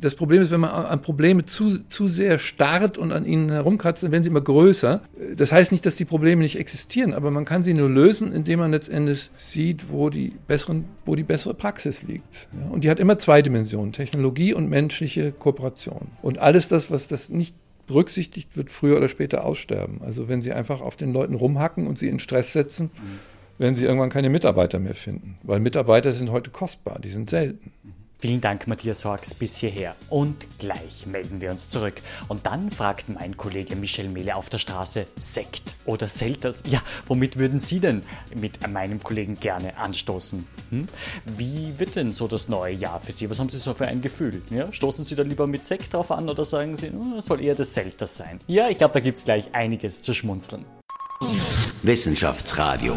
das 0.00 0.14
Problem 0.14 0.42
ist, 0.42 0.50
wenn 0.50 0.60
man 0.60 0.70
an 0.70 1.02
Probleme 1.02 1.44
zu, 1.44 1.78
zu 1.88 2.08
sehr 2.08 2.38
starrt 2.38 2.96
und 2.96 3.12
an 3.12 3.26
ihnen 3.26 3.50
herumkratzt, 3.50 4.02
dann 4.02 4.10
werden 4.10 4.24
sie 4.24 4.30
immer 4.30 4.40
größer. 4.40 5.02
Das 5.36 5.52
heißt 5.52 5.72
nicht, 5.72 5.84
dass 5.84 5.96
die 5.96 6.06
Probleme 6.06 6.42
nicht 6.42 6.58
existieren, 6.58 7.12
aber 7.12 7.30
man 7.30 7.44
kann 7.44 7.62
sie 7.62 7.74
nur 7.74 7.90
lösen, 7.90 8.32
indem 8.32 8.60
man 8.60 8.70
letztendlich 8.70 9.30
sieht, 9.36 9.90
wo 9.90 10.08
die, 10.08 10.32
besseren, 10.48 10.84
wo 11.04 11.14
die 11.14 11.22
bessere 11.22 11.54
Praxis 11.54 12.02
liegt. 12.02 12.48
Und 12.70 12.82
die 12.82 12.90
hat 12.90 12.98
immer 12.98 13.18
zwei 13.18 13.42
Dimensionen, 13.42 13.83
Technologie 13.92 14.54
und 14.54 14.68
menschliche 14.68 15.32
Kooperation. 15.32 16.08
Und 16.22 16.38
alles 16.38 16.68
das, 16.68 16.90
was 16.90 17.08
das 17.08 17.28
nicht 17.28 17.56
berücksichtigt, 17.86 18.56
wird 18.56 18.70
früher 18.70 18.96
oder 18.96 19.08
später 19.08 19.44
aussterben. 19.44 20.00
Also 20.02 20.28
wenn 20.28 20.40
sie 20.40 20.52
einfach 20.52 20.80
auf 20.80 20.96
den 20.96 21.12
Leuten 21.12 21.34
rumhacken 21.34 21.86
und 21.86 21.98
sie 21.98 22.08
in 22.08 22.18
Stress 22.18 22.52
setzen, 22.52 22.90
mhm 22.94 23.34
werden 23.58 23.74
sie 23.74 23.84
irgendwann 23.84 24.10
keine 24.10 24.30
Mitarbeiter 24.30 24.78
mehr 24.78 24.94
finden. 24.94 25.38
Weil 25.42 25.60
Mitarbeiter 25.60 26.12
sind 26.12 26.30
heute 26.30 26.50
kostbar, 26.50 26.98
die 26.98 27.10
sind 27.10 27.30
selten. 27.30 27.72
Vielen 28.18 28.40
Dank, 28.40 28.66
Matthias 28.66 29.04
Horks, 29.04 29.34
bis 29.34 29.58
hierher. 29.58 29.94
Und 30.08 30.46
gleich 30.58 31.06
melden 31.06 31.40
wir 31.40 31.50
uns 31.50 31.68
zurück. 31.68 31.94
Und 32.28 32.46
dann 32.46 32.70
fragt 32.70 33.08
mein 33.08 33.36
Kollege 33.36 33.76
Michel 33.76 34.08
Mehle 34.08 34.36
auf 34.36 34.48
der 34.48 34.58
Straße, 34.58 35.06
Sekt 35.16 35.74
oder 35.84 36.08
Selters? 36.08 36.62
Ja, 36.66 36.82
womit 37.06 37.38
würden 37.38 37.60
Sie 37.60 37.80
denn 37.80 38.02
mit 38.34 38.66
meinem 38.66 39.02
Kollegen 39.02 39.38
gerne 39.38 39.76
anstoßen? 39.76 40.46
Hm? 40.70 40.88
Wie 41.36 41.78
wird 41.78 41.96
denn 41.96 42.12
so 42.12 42.26
das 42.26 42.48
neue 42.48 42.74
Jahr 42.74 42.98
für 42.98 43.12
Sie? 43.12 43.28
Was 43.28 43.38
haben 43.38 43.50
Sie 43.50 43.58
so 43.58 43.74
für 43.74 43.86
ein 43.86 44.00
Gefühl? 44.00 44.40
Ja, 44.50 44.72
stoßen 44.72 45.04
Sie 45.04 45.14
da 45.14 45.22
lieber 45.22 45.46
mit 45.46 45.66
Sekt 45.66 45.92
drauf 45.92 46.10
an 46.10 46.28
oder 46.28 46.44
sagen 46.44 46.76
Sie, 46.76 46.90
oh, 46.90 47.20
soll 47.20 47.42
eher 47.42 47.54
das 47.54 47.74
Selters 47.74 48.16
sein? 48.16 48.38
Ja, 48.46 48.68
ich 48.70 48.78
glaube, 48.78 48.94
da 48.94 49.00
gibt 49.00 49.18
es 49.18 49.24
gleich 49.24 49.54
einiges 49.54 50.00
zu 50.00 50.14
schmunzeln. 50.14 50.64
Wissenschaftsradio, 51.82 52.96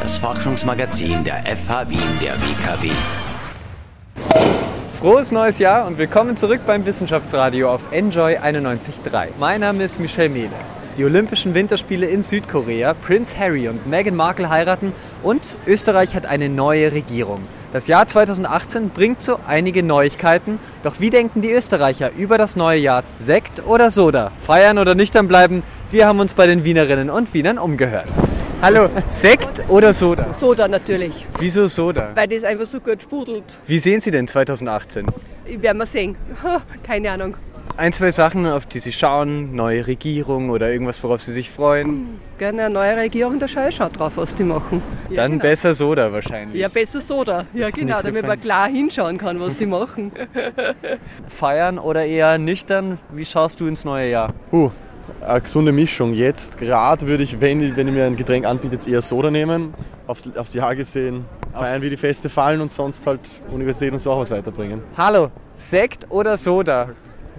das 0.00 0.18
Forschungsmagazin 0.18 1.24
der 1.24 1.44
FH 1.44 1.90
Wien 1.90 2.18
der 2.22 2.34
WKW. 2.40 2.90
Frohes 4.98 5.30
neues 5.30 5.60
Jahr 5.60 5.86
und 5.86 5.96
willkommen 5.96 6.36
zurück 6.36 6.62
beim 6.66 6.84
Wissenschaftsradio 6.84 7.70
auf 7.70 7.92
Enjoy 7.92 8.36
91.3. 8.36 9.28
Mein 9.38 9.60
Name 9.60 9.84
ist 9.84 10.00
Michelle 10.00 10.28
Mehle. 10.28 10.50
Die 10.96 11.04
Olympischen 11.04 11.54
Winterspiele 11.54 12.06
in 12.06 12.24
Südkorea, 12.24 12.94
Prince 12.94 13.38
Harry 13.38 13.68
und 13.68 13.86
Meghan 13.86 14.16
Markle 14.16 14.50
heiraten 14.50 14.92
und 15.22 15.54
Österreich 15.68 16.16
hat 16.16 16.26
eine 16.26 16.48
neue 16.48 16.90
Regierung. 16.90 17.42
Das 17.72 17.86
Jahr 17.86 18.08
2018 18.08 18.90
bringt 18.90 19.22
so 19.22 19.38
einige 19.46 19.84
Neuigkeiten. 19.84 20.58
Doch 20.82 20.98
wie 20.98 21.10
denken 21.10 21.42
die 21.42 21.52
Österreicher 21.52 22.10
über 22.18 22.36
das 22.36 22.56
neue 22.56 22.80
Jahr? 22.80 23.04
Sekt 23.20 23.64
oder 23.68 23.92
Soda? 23.92 24.32
Feiern 24.42 24.78
oder 24.78 24.96
nüchtern 24.96 25.28
bleiben? 25.28 25.62
Wir 25.92 26.08
haben 26.08 26.18
uns 26.18 26.34
bei 26.34 26.48
den 26.48 26.64
Wienerinnen 26.64 27.08
und 27.08 27.32
Wienern 27.34 27.58
umgehört. 27.58 28.08
Hallo, 28.60 28.88
Sekt 29.10 29.62
oder 29.68 29.94
Soda? 29.94 30.34
Soda 30.34 30.66
natürlich. 30.66 31.12
Wieso 31.38 31.68
Soda? 31.68 32.10
Weil 32.16 32.26
das 32.26 32.42
einfach 32.42 32.66
so 32.66 32.80
gut 32.80 33.00
sprudelt. 33.00 33.44
Wie 33.66 33.78
sehen 33.78 34.00
Sie 34.00 34.10
denn 34.10 34.26
2018? 34.26 35.06
Werden 35.46 35.78
wir 35.78 35.86
sehen. 35.86 36.16
Keine 36.82 37.12
Ahnung. 37.12 37.36
Ein, 37.76 37.92
zwei 37.92 38.10
Sachen, 38.10 38.46
auf 38.46 38.66
die 38.66 38.80
Sie 38.80 38.92
schauen, 38.92 39.54
neue 39.54 39.86
Regierung 39.86 40.50
oder 40.50 40.72
irgendwas, 40.72 41.00
worauf 41.04 41.22
Sie 41.22 41.32
sich 41.32 41.48
freuen? 41.48 42.18
Gerne 42.36 42.64
eine 42.64 42.74
neue 42.74 42.96
Regierung, 42.96 43.38
da 43.38 43.46
schaue 43.46 43.68
ich 43.68 43.76
schon 43.76 43.92
drauf, 43.92 44.16
was 44.16 44.34
die 44.34 44.42
machen. 44.42 44.82
Ja, 45.08 45.22
Dann 45.22 45.32
genau. 45.32 45.42
besser 45.42 45.74
Soda 45.74 46.12
wahrscheinlich. 46.12 46.60
Ja, 46.60 46.66
besser 46.66 47.00
Soda. 47.00 47.46
Ja, 47.54 47.70
genau, 47.70 48.02
damit 48.02 48.26
man 48.26 48.40
klar 48.40 48.68
hinschauen 48.68 49.18
kann, 49.18 49.38
was 49.38 49.56
die 49.56 49.66
machen. 49.66 50.10
Feiern 51.28 51.78
oder 51.78 52.04
eher 52.04 52.38
nüchtern? 52.38 52.98
Wie 53.12 53.24
schaust 53.24 53.60
du 53.60 53.68
ins 53.68 53.84
neue 53.84 54.10
Jahr? 54.10 54.34
Uh, 54.50 54.72
eine 55.20 55.40
gesunde 55.40 55.72
Mischung. 55.72 56.14
Jetzt 56.14 56.58
gerade 56.58 57.06
würde 57.06 57.22
ich, 57.22 57.40
wenn, 57.40 57.76
wenn 57.76 57.88
ich 57.88 57.94
mir 57.94 58.04
ein 58.04 58.16
Getränk 58.16 58.46
anbiete, 58.46 58.74
jetzt 58.74 58.88
eher 58.88 59.02
Soda 59.02 59.30
nehmen. 59.30 59.74
Aufs, 60.06 60.26
aufs 60.36 60.54
Jahr 60.54 60.74
gesehen 60.74 61.26
feiern, 61.52 61.82
wie 61.82 61.90
die 61.90 61.96
Feste 61.96 62.28
fallen 62.28 62.60
und 62.60 62.70
sonst 62.70 63.06
halt 63.06 63.20
Universität 63.50 63.92
und 63.92 63.98
so 63.98 64.10
auch 64.10 64.20
was 64.20 64.30
weiterbringen. 64.30 64.82
Hallo, 64.96 65.30
Sekt 65.56 66.06
oder 66.10 66.36
Soda? 66.36 66.90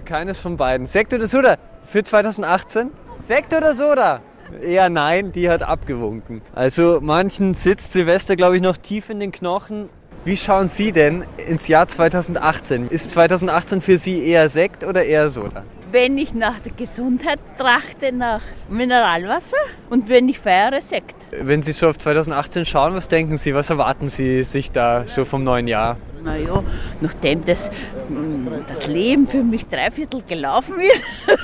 Keines 0.04 0.40
von 0.40 0.56
beiden. 0.56 0.86
Sekt 0.86 1.14
oder 1.14 1.26
Soda? 1.26 1.56
Für 1.84 2.02
2018? 2.02 2.90
Sekt 3.20 3.54
oder 3.54 3.74
Soda? 3.74 4.20
Eher 4.60 4.90
nein, 4.90 5.32
die 5.32 5.48
hat 5.48 5.62
abgewunken. 5.62 6.42
Also 6.54 6.98
manchen 7.00 7.54
sitzt 7.54 7.92
Silvester, 7.92 8.36
glaube 8.36 8.56
ich, 8.56 8.62
noch 8.62 8.76
tief 8.76 9.08
in 9.08 9.20
den 9.20 9.32
Knochen. 9.32 9.88
Wie 10.22 10.36
schauen 10.36 10.68
Sie 10.68 10.92
denn 10.92 11.24
ins 11.48 11.66
Jahr 11.66 11.88
2018? 11.88 12.88
Ist 12.88 13.10
2018 13.12 13.80
für 13.80 13.96
Sie 13.96 14.22
eher 14.22 14.50
Sekt 14.50 14.84
oder 14.84 15.02
eher 15.02 15.30
Soda? 15.30 15.62
Wenn 15.92 16.18
ich 16.18 16.34
nach 16.34 16.60
der 16.60 16.72
Gesundheit 16.72 17.38
trachte, 17.56 18.12
nach 18.12 18.42
Mineralwasser 18.68 19.56
und 19.88 20.10
wenn 20.10 20.28
ich 20.28 20.38
feiere, 20.38 20.82
Sekt. 20.82 21.16
Wenn 21.30 21.62
Sie 21.62 21.72
so 21.72 21.88
auf 21.88 21.96
2018 21.96 22.66
schauen, 22.66 22.94
was 22.94 23.08
denken 23.08 23.38
Sie, 23.38 23.54
was 23.54 23.70
erwarten 23.70 24.10
Sie 24.10 24.44
sich 24.44 24.70
da 24.70 25.06
so 25.06 25.24
vom 25.24 25.42
neuen 25.42 25.66
Jahr? 25.66 25.96
Naja, 26.22 26.62
nachdem 27.00 27.42
das, 27.46 27.70
mm, 28.10 28.46
das 28.66 28.86
Leben 28.88 29.26
für 29.26 29.42
mich 29.42 29.68
dreiviertel 29.68 30.22
gelaufen 30.28 30.74
ist, 30.80 31.02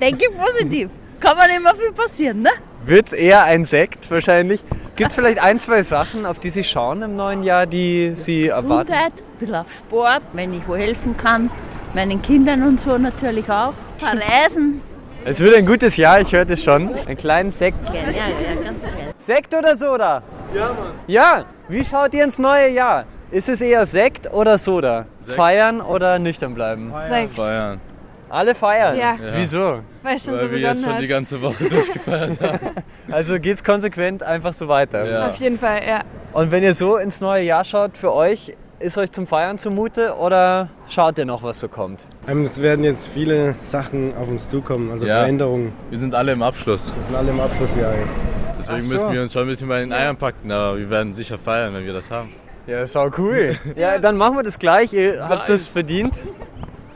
denke 0.00 0.26
ich 0.30 0.38
positiv. 0.38 0.90
Kann 1.18 1.36
man 1.36 1.50
immer 1.50 1.74
viel 1.74 1.92
passieren, 1.92 2.42
ne? 2.42 2.50
Wird 2.84 3.12
eher 3.12 3.42
ein 3.42 3.64
Sekt 3.64 4.08
wahrscheinlich. 4.12 4.60
Gibt 4.96 5.10
es 5.10 5.14
vielleicht 5.14 5.42
ein, 5.42 5.60
zwei 5.60 5.82
Sachen, 5.82 6.24
auf 6.24 6.38
die 6.38 6.48
Sie 6.48 6.64
schauen 6.64 7.02
im 7.02 7.16
neuen 7.16 7.42
Jahr, 7.42 7.66
die 7.66 8.12
Sie 8.14 8.48
erwarten? 8.48 8.90
Gesundheit, 8.90 9.12
ein 9.12 9.38
bisschen 9.38 9.54
auf 9.56 9.66
Sport, 9.78 10.22
wenn 10.32 10.54
ich 10.54 10.66
wo 10.66 10.74
helfen 10.74 11.16
kann 11.16 11.50
meinen 11.96 12.20
Kindern 12.22 12.62
und 12.62 12.80
so 12.80 12.96
natürlich 12.96 13.50
auch. 13.50 13.72
Ein 14.02 14.18
paar 14.18 14.44
Reisen. 14.44 14.80
Es 15.28 15.40
wird 15.40 15.56
ein 15.56 15.66
gutes 15.66 15.96
Jahr, 15.96 16.20
ich 16.20 16.32
höre 16.32 16.44
das 16.44 16.62
schon. 16.62 16.94
Ein 16.94 17.16
kleinen 17.16 17.50
Sekt. 17.50 17.84
Ja, 17.88 17.94
ja, 17.94 18.62
ganz 18.62 18.84
klein. 18.84 19.12
Sekt 19.18 19.52
oder 19.56 19.76
Soda? 19.76 20.22
Ja, 20.54 20.68
Mann. 20.68 20.92
Ja, 21.08 21.44
wie 21.68 21.84
schaut 21.84 22.14
ihr 22.14 22.22
ins 22.22 22.38
neue 22.38 22.68
Jahr? 22.68 23.06
Ist 23.32 23.48
es 23.48 23.60
eher 23.60 23.84
Sekt 23.86 24.32
oder 24.32 24.56
Soda? 24.56 25.06
Sekt. 25.22 25.36
Feiern 25.36 25.80
oder 25.80 26.20
nüchtern 26.20 26.54
bleiben? 26.54 26.92
Sekt. 27.00 27.34
Feiern. 27.34 27.80
Alle 28.28 28.54
feiern? 28.54 28.96
Ja. 28.96 29.16
Wieso? 29.34 29.80
Weil, 30.02 30.18
schon 30.18 30.34
Weil 30.34 30.40
so 30.40 30.50
wir 30.50 30.58
jetzt 30.58 30.82
schon 30.82 30.94
hat. 30.94 31.02
die 31.02 31.06
ganze 31.06 31.40
Woche 31.40 31.64
durchgefeiert 31.68 32.40
haben. 32.40 32.60
Also 33.08 33.38
geht's 33.38 33.62
konsequent 33.62 34.24
einfach 34.24 34.52
so 34.52 34.66
weiter? 34.66 35.08
Ja. 35.08 35.26
Auf 35.28 35.36
jeden 35.36 35.58
Fall, 35.58 35.80
ja. 35.86 36.00
Und 36.32 36.50
wenn 36.50 36.64
ihr 36.64 36.74
so 36.74 36.96
ins 36.96 37.20
neue 37.20 37.44
Jahr 37.44 37.64
schaut, 37.64 37.96
für 37.96 38.12
euch, 38.12 38.56
ist 38.80 38.98
euch 38.98 39.12
zum 39.12 39.28
Feiern 39.28 39.58
zumute 39.58 40.16
oder 40.16 40.70
schaut 40.88 41.16
ihr 41.18 41.24
noch, 41.24 41.44
was 41.44 41.60
so 41.60 41.68
kommt? 41.68 42.04
Ähm, 42.26 42.42
es 42.42 42.60
werden 42.60 42.84
jetzt 42.84 43.06
viele 43.06 43.54
Sachen 43.62 44.12
auf 44.16 44.28
uns 44.28 44.50
zukommen, 44.50 44.90
also 44.90 45.06
ja. 45.06 45.20
Veränderungen. 45.20 45.72
Wir 45.88 45.98
sind 45.98 46.16
alle 46.16 46.32
im 46.32 46.42
Abschluss. 46.42 46.92
Wir 46.94 47.02
sind 47.04 47.14
alle 47.14 47.30
im 47.30 47.40
Abschlussjahr 47.40 47.94
jetzt. 47.94 48.24
Deswegen 48.58 48.82
so. 48.82 48.92
müssen 48.92 49.12
wir 49.12 49.22
uns 49.22 49.32
schon 49.32 49.42
ein 49.42 49.48
bisschen 49.48 49.68
bei 49.68 49.80
den 49.80 49.92
Eiern 49.92 50.16
packen, 50.16 50.50
aber 50.50 50.78
wir 50.78 50.90
werden 50.90 51.12
sicher 51.12 51.38
feiern, 51.38 51.74
wenn 51.74 51.86
wir 51.86 51.92
das 51.92 52.10
haben. 52.10 52.32
Ja, 52.66 52.84
schau 52.88 53.08
cool. 53.18 53.56
ja, 53.76 53.98
dann 53.98 54.16
machen 54.16 54.36
wir 54.36 54.42
das 54.42 54.58
gleich. 54.58 54.92
Ihr 54.92 55.16
nice. 55.16 55.28
habt 55.28 55.48
das 55.48 55.68
verdient. 55.68 56.14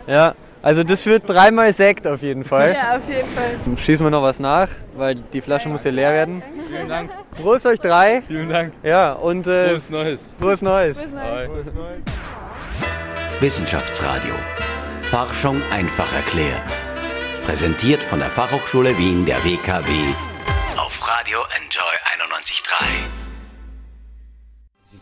Ja. 0.08 0.34
Also 0.62 0.84
das 0.84 1.06
wird 1.06 1.28
dreimal 1.28 1.72
Sekt 1.72 2.06
auf 2.06 2.22
jeden 2.22 2.44
Fall. 2.44 2.74
Ja, 2.74 2.96
auf 2.98 3.08
jeden 3.08 3.28
Fall. 3.28 3.76
Schießen 3.78 4.04
wir 4.04 4.10
noch 4.10 4.22
was 4.22 4.38
nach, 4.38 4.68
weil 4.94 5.14
die 5.16 5.40
Flasche 5.40 5.68
muss 5.68 5.84
ja 5.84 5.90
leer 5.90 6.10
werden. 6.10 6.42
Vielen 6.68 6.88
Dank. 6.88 7.10
Prost 7.40 7.66
euch 7.66 7.80
drei. 7.80 8.22
Vielen 8.26 8.50
Dank. 8.50 8.72
Ja, 8.82 9.12
und 9.12 9.46
äh, 9.46 9.68
Frohes 9.68 9.90
Neues. 9.90 10.34
Frohes 10.38 10.62
Neues. 10.62 10.98
Frohes 10.98 11.12
Neues. 11.12 12.02
Wissenschaftsradio. 13.40 14.34
Forschung 15.00 15.56
einfach 15.72 16.12
erklärt. 16.14 16.62
Präsentiert 17.44 18.04
von 18.04 18.18
der 18.20 18.28
Fachhochschule 18.28 18.96
Wien 18.98 19.24
der 19.24 19.42
WKW 19.44 19.90
auf 20.76 21.00
Radio 21.08 21.38
Enjoy 21.56 21.82
91.3 22.28 23.19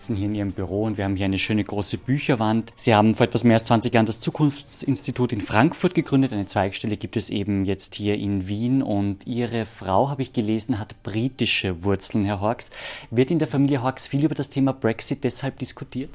sitzen 0.09 0.17
hier 0.17 0.27
in 0.27 0.35
Ihrem 0.35 0.53
Büro 0.53 0.85
und 0.85 0.97
wir 0.97 1.05
haben 1.05 1.17
hier 1.17 1.27
eine 1.27 1.39
schöne 1.39 1.63
große 1.63 1.99
Bücherwand. 1.99 2.73
Sie 2.77 2.95
haben 2.95 3.15
vor 3.15 3.27
etwas 3.27 3.45
mehr 3.45 3.55
als 3.55 3.65
20 3.65 3.93
Jahren 3.93 4.07
das 4.07 4.21
Zukunftsinstitut 4.21 5.33
in 5.33 5.41
Frankfurt 5.41 5.95
gegründet. 5.95 6.33
Eine 6.33 6.47
Zweigstelle 6.47 6.97
gibt 6.97 7.17
es 7.17 7.29
eben 7.31 7.65
jetzt 7.67 7.95
hier 7.95 8.15
in 8.15 8.49
Wien 8.49 8.83
und 8.83 9.27
Ihre 9.27 9.67
Frau, 9.67 10.09
habe 10.09 10.23
ich 10.23 10.33
gelesen, 10.33 10.79
hat 10.79 11.03
britische 11.03 11.85
Wurzeln, 11.85 12.25
Herr 12.25 12.41
Hawks. 12.41 12.71
Wird 13.11 13.31
in 13.31 13.39
der 13.39 13.49
Familie 13.49 13.83
Hawks 13.83 14.07
viel 14.07 14.25
über 14.25 14.35
das 14.35 14.49
Thema 14.51 14.73
Brexit 14.73 15.25
deshalb 15.25 15.59
diskutiert? 15.59 16.11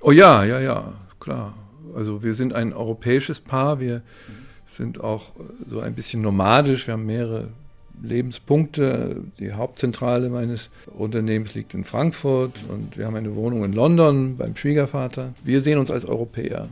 Oh 0.00 0.10
ja, 0.10 0.44
ja, 0.44 0.60
ja, 0.60 0.92
klar. 1.20 1.54
Also 1.94 2.22
wir 2.24 2.34
sind 2.34 2.52
ein 2.52 2.72
europäisches 2.72 3.38
Paar. 3.38 3.78
Wir 3.78 4.02
sind 4.68 5.00
auch 5.00 5.32
so 5.70 5.78
ein 5.80 5.94
bisschen 5.94 6.20
nomadisch. 6.20 6.88
Wir 6.88 6.94
haben 6.94 7.06
mehrere 7.06 7.48
Lebenspunkte. 8.02 9.16
Die 9.38 9.52
Hauptzentrale 9.52 10.28
meines 10.28 10.70
Unternehmens 10.86 11.54
liegt 11.54 11.74
in 11.74 11.84
Frankfurt 11.84 12.52
und 12.68 12.96
wir 12.96 13.06
haben 13.06 13.16
eine 13.16 13.34
Wohnung 13.34 13.64
in 13.64 13.72
London 13.72 14.36
beim 14.36 14.56
Schwiegervater. 14.56 15.32
Wir 15.44 15.60
sehen 15.60 15.78
uns 15.78 15.90
als 15.90 16.04
Europäer 16.04 16.68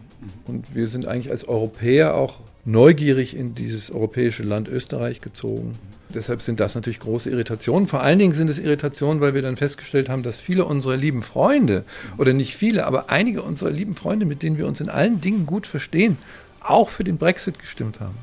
und 0.47 0.75
wir 0.75 0.89
sind 0.89 1.07
eigentlich 1.07 1.31
als 1.31 1.47
Europäer 1.47 2.15
auch 2.15 2.41
neugierig 2.65 3.37
in 3.37 3.55
dieses 3.55 3.91
europäische 3.91 4.43
Land 4.43 4.69
Österreich 4.69 5.21
gezogen. 5.21 5.75
Deshalb 6.15 6.43
sind 6.43 6.61
das 6.61 6.75
natürlich 6.75 7.01
große 7.01 7.31
Irritationen. 7.31 7.89
Vor 7.89 8.03
allen 8.03 8.19
Dingen 8.19 8.35
sind 8.35 8.51
es 8.51 8.59
Irritationen, 8.59 9.21
weil 9.23 9.35
wir 9.35 9.43
dann 9.43 9.57
festgestellt 9.57 10.09
haben, 10.09 10.23
dass 10.23 10.39
viele 10.39 10.67
unserer 10.67 10.97
lieben 10.97 11.23
Freunde, 11.23 11.85
oder 12.19 12.35
nicht 12.35 12.55
viele, 12.55 12.87
aber 12.87 13.11
einige 13.11 13.43
unserer 13.43 13.71
lieben 13.71 13.95
Freunde, 13.95 14.27
mit 14.27 14.43
denen 14.43 14.59
wir 14.59 14.67
uns 14.67 14.81
in 14.81 14.91
allen 14.91 15.21
Dingen 15.21 15.47
gut 15.47 15.67
verstehen, 15.67 16.19
auch 16.61 16.91
für 16.91 17.05
den 17.05 17.17
Brexit 17.17 17.59
gestimmt 17.59 18.01
haben. 18.01 18.17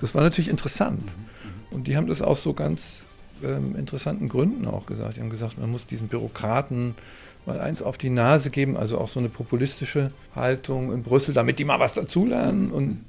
Das 0.00 0.14
war 0.14 0.22
natürlich 0.22 0.50
interessant. 0.50 1.02
Und 1.70 1.86
die 1.86 1.96
haben 1.96 2.06
das 2.06 2.22
aus 2.22 2.42
so 2.42 2.54
ganz 2.54 3.06
ähm, 3.42 3.76
interessanten 3.76 4.28
Gründen 4.28 4.66
auch 4.66 4.86
gesagt. 4.86 5.16
Die 5.16 5.20
haben 5.20 5.30
gesagt, 5.30 5.58
man 5.58 5.70
muss 5.70 5.86
diesen 5.86 6.08
Bürokraten 6.08 6.94
mal 7.46 7.60
eins 7.60 7.82
auf 7.82 7.98
die 7.98 8.10
Nase 8.10 8.50
geben, 8.50 8.76
also 8.76 8.98
auch 8.98 9.08
so 9.08 9.20
eine 9.20 9.28
populistische 9.28 10.10
Haltung 10.34 10.92
in 10.92 11.02
Brüssel, 11.02 11.34
damit 11.34 11.58
die 11.58 11.64
mal 11.64 11.80
was 11.80 11.94
dazulernen. 11.94 12.70
Und 12.70 13.04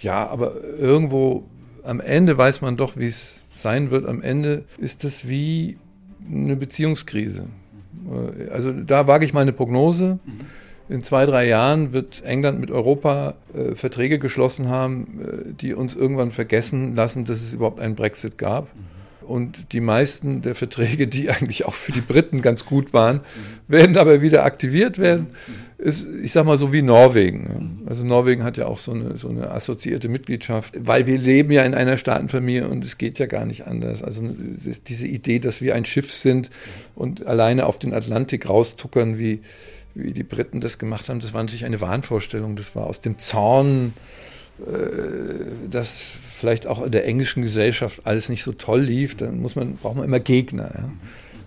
ja, 0.00 0.26
aber 0.28 0.52
irgendwo 0.78 1.44
am 1.84 2.00
Ende 2.00 2.36
weiß 2.36 2.60
man 2.60 2.76
doch, 2.76 2.96
wie 2.96 3.08
es 3.08 3.40
sein 3.50 3.90
wird. 3.90 4.06
Am 4.06 4.22
Ende 4.22 4.64
ist 4.78 5.04
es 5.04 5.28
wie 5.28 5.78
eine 6.30 6.56
Beziehungskrise. 6.56 7.46
Äh, 8.10 8.50
also 8.50 8.72
da 8.72 9.06
wage 9.06 9.24
ich 9.24 9.32
mal 9.32 9.42
eine 9.42 9.52
Prognose. 9.52 10.18
Mhm 10.24 10.40
in 10.88 11.02
zwei, 11.02 11.26
drei 11.26 11.46
Jahren 11.46 11.92
wird 11.92 12.22
England 12.24 12.60
mit 12.60 12.70
Europa 12.70 13.34
äh, 13.54 13.74
Verträge 13.74 14.18
geschlossen 14.18 14.68
haben, 14.68 15.20
äh, 15.20 15.52
die 15.52 15.74
uns 15.74 15.94
irgendwann 15.94 16.30
vergessen 16.30 16.96
lassen, 16.96 17.24
dass 17.24 17.42
es 17.42 17.52
überhaupt 17.52 17.80
einen 17.80 17.94
Brexit 17.94 18.38
gab. 18.38 18.68
Und 19.28 19.72
die 19.72 19.80
meisten 19.80 20.40
der 20.40 20.54
Verträge, 20.54 21.06
die 21.06 21.28
eigentlich 21.30 21.66
auch 21.66 21.74
für 21.74 21.92
die 21.92 22.00
Briten 22.00 22.40
ganz 22.40 22.64
gut 22.64 22.94
waren, 22.94 23.20
werden 23.66 23.98
aber 23.98 24.22
wieder 24.22 24.44
aktiviert 24.44 24.98
werden. 24.98 25.26
Ist, 25.76 26.06
ich 26.22 26.32
sag 26.32 26.46
mal 26.46 26.56
so 26.56 26.72
wie 26.72 26.80
Norwegen. 26.80 27.82
Also 27.86 28.04
Norwegen 28.04 28.42
hat 28.42 28.56
ja 28.56 28.66
auch 28.66 28.78
so 28.78 28.92
eine, 28.92 29.18
so 29.18 29.28
eine 29.28 29.50
assoziierte 29.50 30.08
Mitgliedschaft, 30.08 30.74
weil 30.78 31.06
wir 31.06 31.18
leben 31.18 31.52
ja 31.52 31.62
in 31.62 31.74
einer 31.74 31.98
Staatenfamilie 31.98 32.66
und 32.66 32.82
es 32.82 32.96
geht 32.96 33.18
ja 33.18 33.26
gar 33.26 33.44
nicht 33.44 33.66
anders. 33.66 34.02
Also 34.02 34.22
diese 34.88 35.06
Idee, 35.06 35.38
dass 35.38 35.60
wir 35.60 35.74
ein 35.74 35.84
Schiff 35.84 36.12
sind 36.12 36.48
und 36.94 37.26
alleine 37.26 37.66
auf 37.66 37.78
den 37.78 37.92
Atlantik 37.92 38.48
raustuckern 38.48 39.18
wie 39.18 39.42
wie 39.98 40.12
die 40.12 40.22
Briten 40.22 40.60
das 40.60 40.78
gemacht 40.78 41.08
haben, 41.08 41.20
das 41.20 41.34
war 41.34 41.42
natürlich 41.42 41.64
eine 41.64 41.80
Wahnvorstellung. 41.80 42.56
Das 42.56 42.74
war 42.76 42.86
aus 42.86 43.00
dem 43.00 43.18
Zorn, 43.18 43.92
äh, 44.60 45.68
dass 45.70 45.98
vielleicht 46.32 46.66
auch 46.66 46.82
in 46.82 46.92
der 46.92 47.04
englischen 47.04 47.42
Gesellschaft 47.42 48.00
alles 48.04 48.28
nicht 48.28 48.44
so 48.44 48.52
toll 48.52 48.82
lief. 48.82 49.16
Dann 49.16 49.40
muss 49.40 49.56
man, 49.56 49.76
braucht 49.76 49.96
man 49.96 50.04
immer 50.04 50.20
Gegner. 50.20 50.70
Ja? 50.74 50.90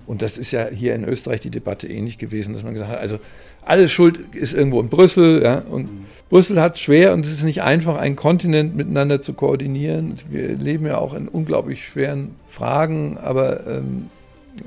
Und 0.05 0.21
das 0.21 0.37
ist 0.37 0.51
ja 0.51 0.67
hier 0.67 0.93
in 0.95 1.05
Österreich 1.05 1.39
die 1.39 1.49
Debatte 1.49 1.87
ähnlich 1.87 2.17
gewesen, 2.17 2.53
dass 2.53 2.63
man 2.63 2.73
gesagt 2.73 2.91
hat, 2.91 2.99
also 2.99 3.19
alles 3.63 3.91
Schuld 3.91 4.19
ist 4.35 4.53
irgendwo 4.53 4.81
in 4.81 4.89
Brüssel. 4.89 5.41
Ja? 5.41 5.59
Und 5.59 5.83
mhm. 5.83 6.05
Brüssel 6.29 6.61
hat 6.61 6.75
es 6.75 6.81
schwer 6.81 7.13
und 7.13 7.25
es 7.25 7.31
ist 7.31 7.43
nicht 7.43 7.61
einfach, 7.61 7.97
einen 7.97 8.17
Kontinent 8.17 8.75
miteinander 8.75 9.21
zu 9.21 9.33
koordinieren. 9.33 10.15
Wir 10.29 10.57
leben 10.57 10.85
ja 10.85 10.97
auch 10.97 11.13
in 11.13 11.27
unglaublich 11.27 11.85
schweren 11.85 12.35
Fragen, 12.49 13.17
aber 13.17 13.65
ähm, 13.67 14.07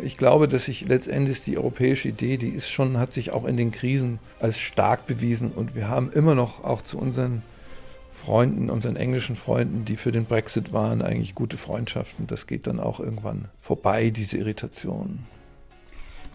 ich 0.02 0.16
glaube, 0.16 0.48
dass 0.48 0.64
sich 0.66 0.86
letztendlich 0.86 1.44
die 1.44 1.58
europäische 1.58 2.08
Idee, 2.08 2.36
die 2.36 2.48
ist 2.48 2.70
schon, 2.70 2.98
hat 2.98 3.12
sich 3.12 3.32
auch 3.32 3.44
in 3.44 3.56
den 3.56 3.70
Krisen 3.70 4.18
als 4.40 4.58
stark 4.58 5.06
bewiesen 5.06 5.52
und 5.52 5.74
wir 5.74 5.88
haben 5.88 6.10
immer 6.10 6.34
noch 6.34 6.64
auch 6.64 6.82
zu 6.82 6.98
unseren 6.98 7.42
Freunden, 8.12 8.70
unseren 8.70 8.96
englischen 8.96 9.36
Freunden, 9.36 9.84
die 9.84 9.96
für 9.96 10.12
den 10.12 10.24
Brexit 10.24 10.72
waren, 10.72 11.02
eigentlich 11.02 11.34
gute 11.34 11.58
Freundschaften. 11.58 12.26
Das 12.26 12.46
geht 12.46 12.66
dann 12.66 12.80
auch 12.80 12.98
irgendwann 12.98 13.48
vorbei, 13.60 14.10
diese 14.10 14.38
Irritation. 14.38 15.26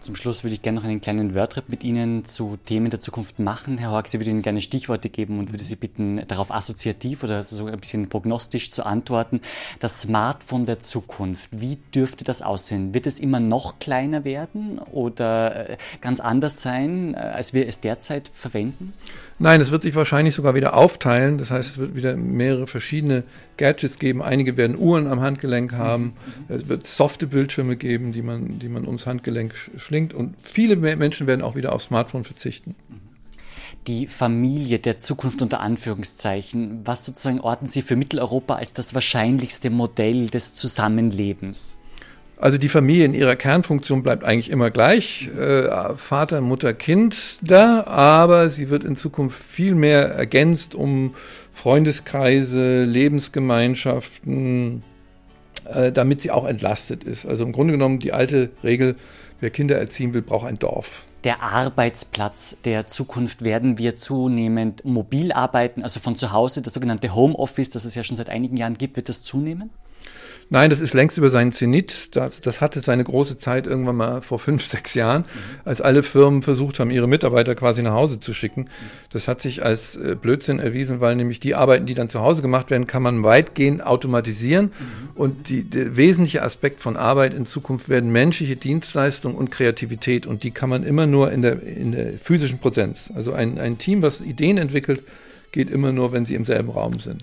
Zum 0.00 0.16
Schluss 0.16 0.44
würde 0.44 0.54
ich 0.54 0.62
gerne 0.62 0.80
noch 0.80 0.86
einen 0.86 1.02
kleinen 1.02 1.34
Wordtrip 1.34 1.68
mit 1.68 1.84
Ihnen 1.84 2.24
zu 2.24 2.58
Themen 2.64 2.88
der 2.88 3.00
Zukunft 3.00 3.38
machen. 3.38 3.76
Herr 3.76 3.90
Hork, 3.90 4.06
ich 4.08 4.14
würde 4.14 4.30
Ihnen 4.30 4.40
gerne 4.40 4.62
Stichworte 4.62 5.10
geben 5.10 5.38
und 5.38 5.52
würde 5.52 5.62
Sie 5.62 5.76
bitten, 5.76 6.26
darauf 6.26 6.50
assoziativ 6.50 7.22
oder 7.22 7.44
so 7.44 7.66
ein 7.66 7.78
bisschen 7.78 8.08
prognostisch 8.08 8.70
zu 8.70 8.86
antworten. 8.86 9.42
Das 9.78 10.00
Smartphone 10.00 10.64
der 10.64 10.80
Zukunft, 10.80 11.50
wie 11.52 11.76
dürfte 11.94 12.24
das 12.24 12.40
aussehen? 12.40 12.94
Wird 12.94 13.06
es 13.06 13.20
immer 13.20 13.40
noch 13.40 13.78
kleiner 13.78 14.24
werden 14.24 14.78
oder 14.78 15.70
äh, 15.70 15.76
ganz 16.00 16.20
anders 16.20 16.62
sein, 16.62 17.12
äh, 17.12 17.18
als 17.18 17.52
wir 17.52 17.68
es 17.68 17.80
derzeit 17.80 18.30
verwenden? 18.32 18.94
Nein, 19.42 19.62
es 19.62 19.70
wird 19.70 19.80
sich 19.80 19.94
wahrscheinlich 19.94 20.34
sogar 20.34 20.54
wieder 20.54 20.74
aufteilen. 20.74 21.38
Das 21.38 21.50
heißt, 21.50 21.70
es 21.70 21.78
wird 21.78 21.96
wieder 21.96 22.14
mehrere 22.14 22.66
verschiedene 22.66 23.24
Gadgets 23.56 23.98
geben. 23.98 24.20
Einige 24.20 24.58
werden 24.58 24.76
Uhren 24.76 25.06
am 25.06 25.20
Handgelenk 25.20 25.72
haben. 25.72 26.12
Es 26.48 26.68
wird 26.68 26.86
softe 26.86 27.26
Bildschirme 27.26 27.76
geben, 27.76 28.12
die 28.12 28.20
man, 28.20 28.58
die 28.58 28.68
man 28.68 28.86
ums 28.86 29.06
Handgelenk 29.06 29.54
schlingt. 29.78 30.12
Und 30.12 30.34
viele 30.42 30.76
Menschen 30.76 31.26
werden 31.26 31.40
auch 31.40 31.56
wieder 31.56 31.72
auf 31.72 31.80
Smartphone 31.80 32.24
verzichten. 32.24 32.76
Die 33.86 34.08
Familie 34.08 34.78
der 34.78 34.98
Zukunft 34.98 35.40
unter 35.40 35.60
Anführungszeichen, 35.60 36.82
was 36.84 37.06
sozusagen 37.06 37.40
orten 37.40 37.66
Sie 37.66 37.80
für 37.80 37.96
Mitteleuropa 37.96 38.56
als 38.56 38.74
das 38.74 38.92
wahrscheinlichste 38.92 39.70
Modell 39.70 40.28
des 40.28 40.52
Zusammenlebens? 40.52 41.78
Also 42.40 42.56
die 42.56 42.70
Familie 42.70 43.04
in 43.04 43.12
ihrer 43.12 43.36
Kernfunktion 43.36 44.02
bleibt 44.02 44.24
eigentlich 44.24 44.50
immer 44.50 44.70
gleich, 44.70 45.28
äh, 45.38 45.94
Vater, 45.94 46.40
Mutter, 46.40 46.72
Kind 46.72 47.38
da, 47.42 47.84
aber 47.84 48.48
sie 48.48 48.70
wird 48.70 48.82
in 48.82 48.96
Zukunft 48.96 49.38
viel 49.38 49.74
mehr 49.74 50.06
ergänzt 50.14 50.74
um 50.74 51.14
Freundeskreise, 51.52 52.84
Lebensgemeinschaften, 52.84 54.82
äh, 55.66 55.92
damit 55.92 56.22
sie 56.22 56.30
auch 56.30 56.46
entlastet 56.46 57.04
ist. 57.04 57.26
Also 57.26 57.44
im 57.44 57.52
Grunde 57.52 57.74
genommen 57.74 57.98
die 57.98 58.14
alte 58.14 58.48
Regel, 58.64 58.96
wer 59.40 59.50
Kinder 59.50 59.76
erziehen 59.76 60.14
will, 60.14 60.22
braucht 60.22 60.46
ein 60.46 60.58
Dorf. 60.58 61.04
Der 61.24 61.42
Arbeitsplatz 61.42 62.56
der 62.64 62.86
Zukunft 62.88 63.44
werden 63.44 63.76
wir 63.76 63.96
zunehmend 63.96 64.82
mobil 64.86 65.32
arbeiten, 65.32 65.82
also 65.82 66.00
von 66.00 66.16
zu 66.16 66.32
Hause, 66.32 66.62
das 66.62 66.72
sogenannte 66.72 67.14
Homeoffice, 67.14 67.68
das 67.68 67.84
es 67.84 67.94
ja 67.94 68.02
schon 68.02 68.16
seit 68.16 68.30
einigen 68.30 68.56
Jahren 68.56 68.78
gibt, 68.78 68.96
wird 68.96 69.10
das 69.10 69.22
zunehmen? 69.22 69.68
Nein, 70.52 70.68
das 70.68 70.80
ist 70.80 70.94
längst 70.94 71.16
über 71.16 71.30
seinen 71.30 71.52
Zenit. 71.52 72.16
Das, 72.16 72.40
das 72.40 72.60
hatte 72.60 72.80
seine 72.80 73.04
große 73.04 73.36
Zeit 73.36 73.68
irgendwann 73.68 73.94
mal 73.94 74.20
vor 74.20 74.40
fünf, 74.40 74.64
sechs 74.66 74.94
Jahren, 74.94 75.24
als 75.64 75.80
alle 75.80 76.02
Firmen 76.02 76.42
versucht 76.42 76.80
haben, 76.80 76.90
ihre 76.90 77.06
Mitarbeiter 77.06 77.54
quasi 77.54 77.82
nach 77.82 77.92
Hause 77.92 78.18
zu 78.18 78.34
schicken. 78.34 78.68
Das 79.12 79.28
hat 79.28 79.40
sich 79.40 79.64
als 79.64 79.94
äh, 79.94 80.16
Blödsinn 80.20 80.58
erwiesen, 80.58 81.00
weil 81.00 81.14
nämlich 81.14 81.38
die 81.38 81.54
Arbeiten, 81.54 81.86
die 81.86 81.94
dann 81.94 82.08
zu 82.08 82.20
Hause 82.20 82.42
gemacht 82.42 82.70
werden, 82.70 82.88
kann 82.88 83.02
man 83.02 83.22
weitgehend 83.22 83.86
automatisieren. 83.86 84.66
Mhm. 84.66 85.10
Und 85.14 85.48
die, 85.48 85.62
der 85.62 85.96
wesentliche 85.96 86.42
Aspekt 86.42 86.80
von 86.80 86.96
Arbeit 86.96 87.32
in 87.32 87.46
Zukunft 87.46 87.88
werden 87.88 88.10
menschliche 88.10 88.56
Dienstleistung 88.56 89.36
und 89.36 89.52
Kreativität. 89.52 90.26
Und 90.26 90.42
die 90.42 90.50
kann 90.50 90.68
man 90.68 90.82
immer 90.82 91.06
nur 91.06 91.30
in 91.30 91.42
der, 91.42 91.62
in 91.62 91.92
der 91.92 92.18
physischen 92.18 92.58
Präsenz. 92.58 93.12
Also 93.14 93.32
ein, 93.32 93.60
ein 93.60 93.78
Team, 93.78 94.02
was 94.02 94.20
Ideen 94.20 94.58
entwickelt, 94.58 95.04
geht 95.52 95.70
immer 95.70 95.92
nur, 95.92 96.10
wenn 96.10 96.24
sie 96.24 96.34
im 96.34 96.44
selben 96.44 96.70
Raum 96.70 96.98
sind. 96.98 97.22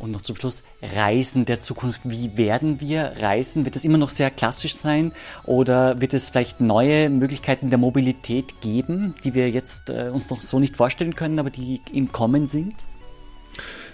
Und 0.00 0.12
noch 0.12 0.22
zum 0.22 0.36
Schluss, 0.36 0.62
Reisen 0.80 1.44
der 1.44 1.58
Zukunft. 1.58 2.02
Wie 2.04 2.36
werden 2.36 2.80
wir 2.80 3.14
reisen? 3.20 3.64
Wird 3.64 3.74
es 3.74 3.84
immer 3.84 3.98
noch 3.98 4.10
sehr 4.10 4.30
klassisch 4.30 4.76
sein 4.76 5.12
oder 5.44 6.00
wird 6.00 6.14
es 6.14 6.30
vielleicht 6.30 6.60
neue 6.60 7.10
Möglichkeiten 7.10 7.70
der 7.70 7.78
Mobilität 7.78 8.60
geben, 8.60 9.14
die 9.24 9.34
wir 9.34 9.50
jetzt 9.50 9.90
äh, 9.90 10.10
uns 10.12 10.30
noch 10.30 10.40
so 10.40 10.60
nicht 10.60 10.76
vorstellen 10.76 11.16
können, 11.16 11.38
aber 11.38 11.50
die 11.50 11.80
im 11.92 12.12
Kommen 12.12 12.46
sind? 12.46 12.74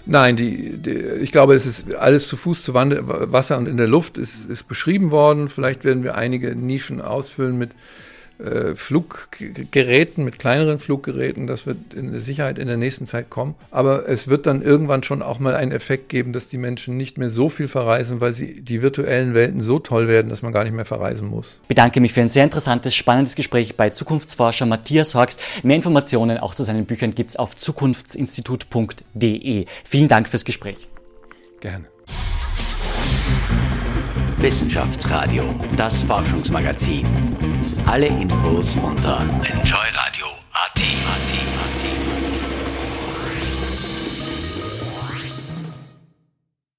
Nein, 0.05 0.35
die, 0.35 0.77
die, 0.77 0.91
ich 0.91 1.31
glaube, 1.31 1.55
es 1.55 1.65
ist 1.65 1.95
alles 1.95 2.27
zu 2.27 2.37
Fuß, 2.37 2.63
zu 2.63 2.75
Wasser 2.75 3.57
und 3.57 3.67
in 3.67 3.77
der 3.77 3.87
Luft 3.87 4.19
ist, 4.19 4.45
ist 4.45 4.67
beschrieben 4.67 5.09
worden. 5.09 5.49
Vielleicht 5.49 5.83
werden 5.83 6.03
wir 6.03 6.15
einige 6.15 6.55
Nischen 6.55 7.01
ausfüllen 7.01 7.57
mit 7.57 7.71
Fluggeräten, 8.75 10.25
mit 10.25 10.39
kleineren 10.39 10.79
Fluggeräten. 10.79 11.47
Das 11.47 11.65
wird 11.65 11.93
in 11.93 12.11
der 12.11 12.19
Sicherheit 12.19 12.59
in 12.59 12.67
der 12.67 12.75
nächsten 12.75 13.05
Zeit 13.05 13.29
kommen. 13.29 13.55
Aber 13.71 14.09
es 14.09 14.27
wird 14.27 14.45
dann 14.45 14.61
irgendwann 14.61 15.03
schon 15.03 15.21
auch 15.21 15.39
mal 15.39 15.55
einen 15.55 15.71
Effekt 15.71 16.09
geben, 16.09 16.33
dass 16.33 16.49
die 16.49 16.57
Menschen 16.57 16.97
nicht 16.97 17.17
mehr 17.17 17.29
so 17.29 17.47
viel 17.47 17.69
verreisen, 17.69 18.19
weil 18.19 18.33
sie 18.33 18.61
die 18.61 18.81
virtuellen 18.81 19.33
Welten 19.33 19.61
so 19.61 19.79
toll 19.79 20.09
werden, 20.09 20.27
dass 20.29 20.41
man 20.41 20.51
gar 20.51 20.65
nicht 20.65 20.73
mehr 20.73 20.85
verreisen 20.85 21.29
muss. 21.29 21.59
Ich 21.61 21.69
bedanke 21.69 22.01
mich 22.01 22.11
für 22.11 22.19
ein 22.21 22.27
sehr 22.27 22.43
interessantes, 22.43 22.93
spannendes 22.93 23.35
Gespräch 23.35 23.77
bei 23.77 23.89
Zukunftsforscher 23.89 24.65
Matthias 24.65 25.15
Horks. 25.15 25.37
Mehr 25.63 25.77
Informationen 25.77 26.37
auch 26.37 26.55
zu 26.55 26.63
seinen 26.63 26.85
Büchern 26.85 27.15
gibt 27.15 27.29
es 27.29 27.37
auf 27.37 27.55
zukunftsinstitut.de. 27.55 29.65
Vielen 29.85 30.07
Dank 30.09 30.27
fürs 30.27 30.43
Gespräch. 30.43 30.89
Gerne. 31.61 31.85
Wissenschaftsradio, 34.37 35.45
das 35.77 36.03
Forschungsmagazin. 36.03 37.05
Alle 37.87 38.07
Infos 38.07 38.75
unter 38.83 39.21
enjoyradio.at. 39.53 41.54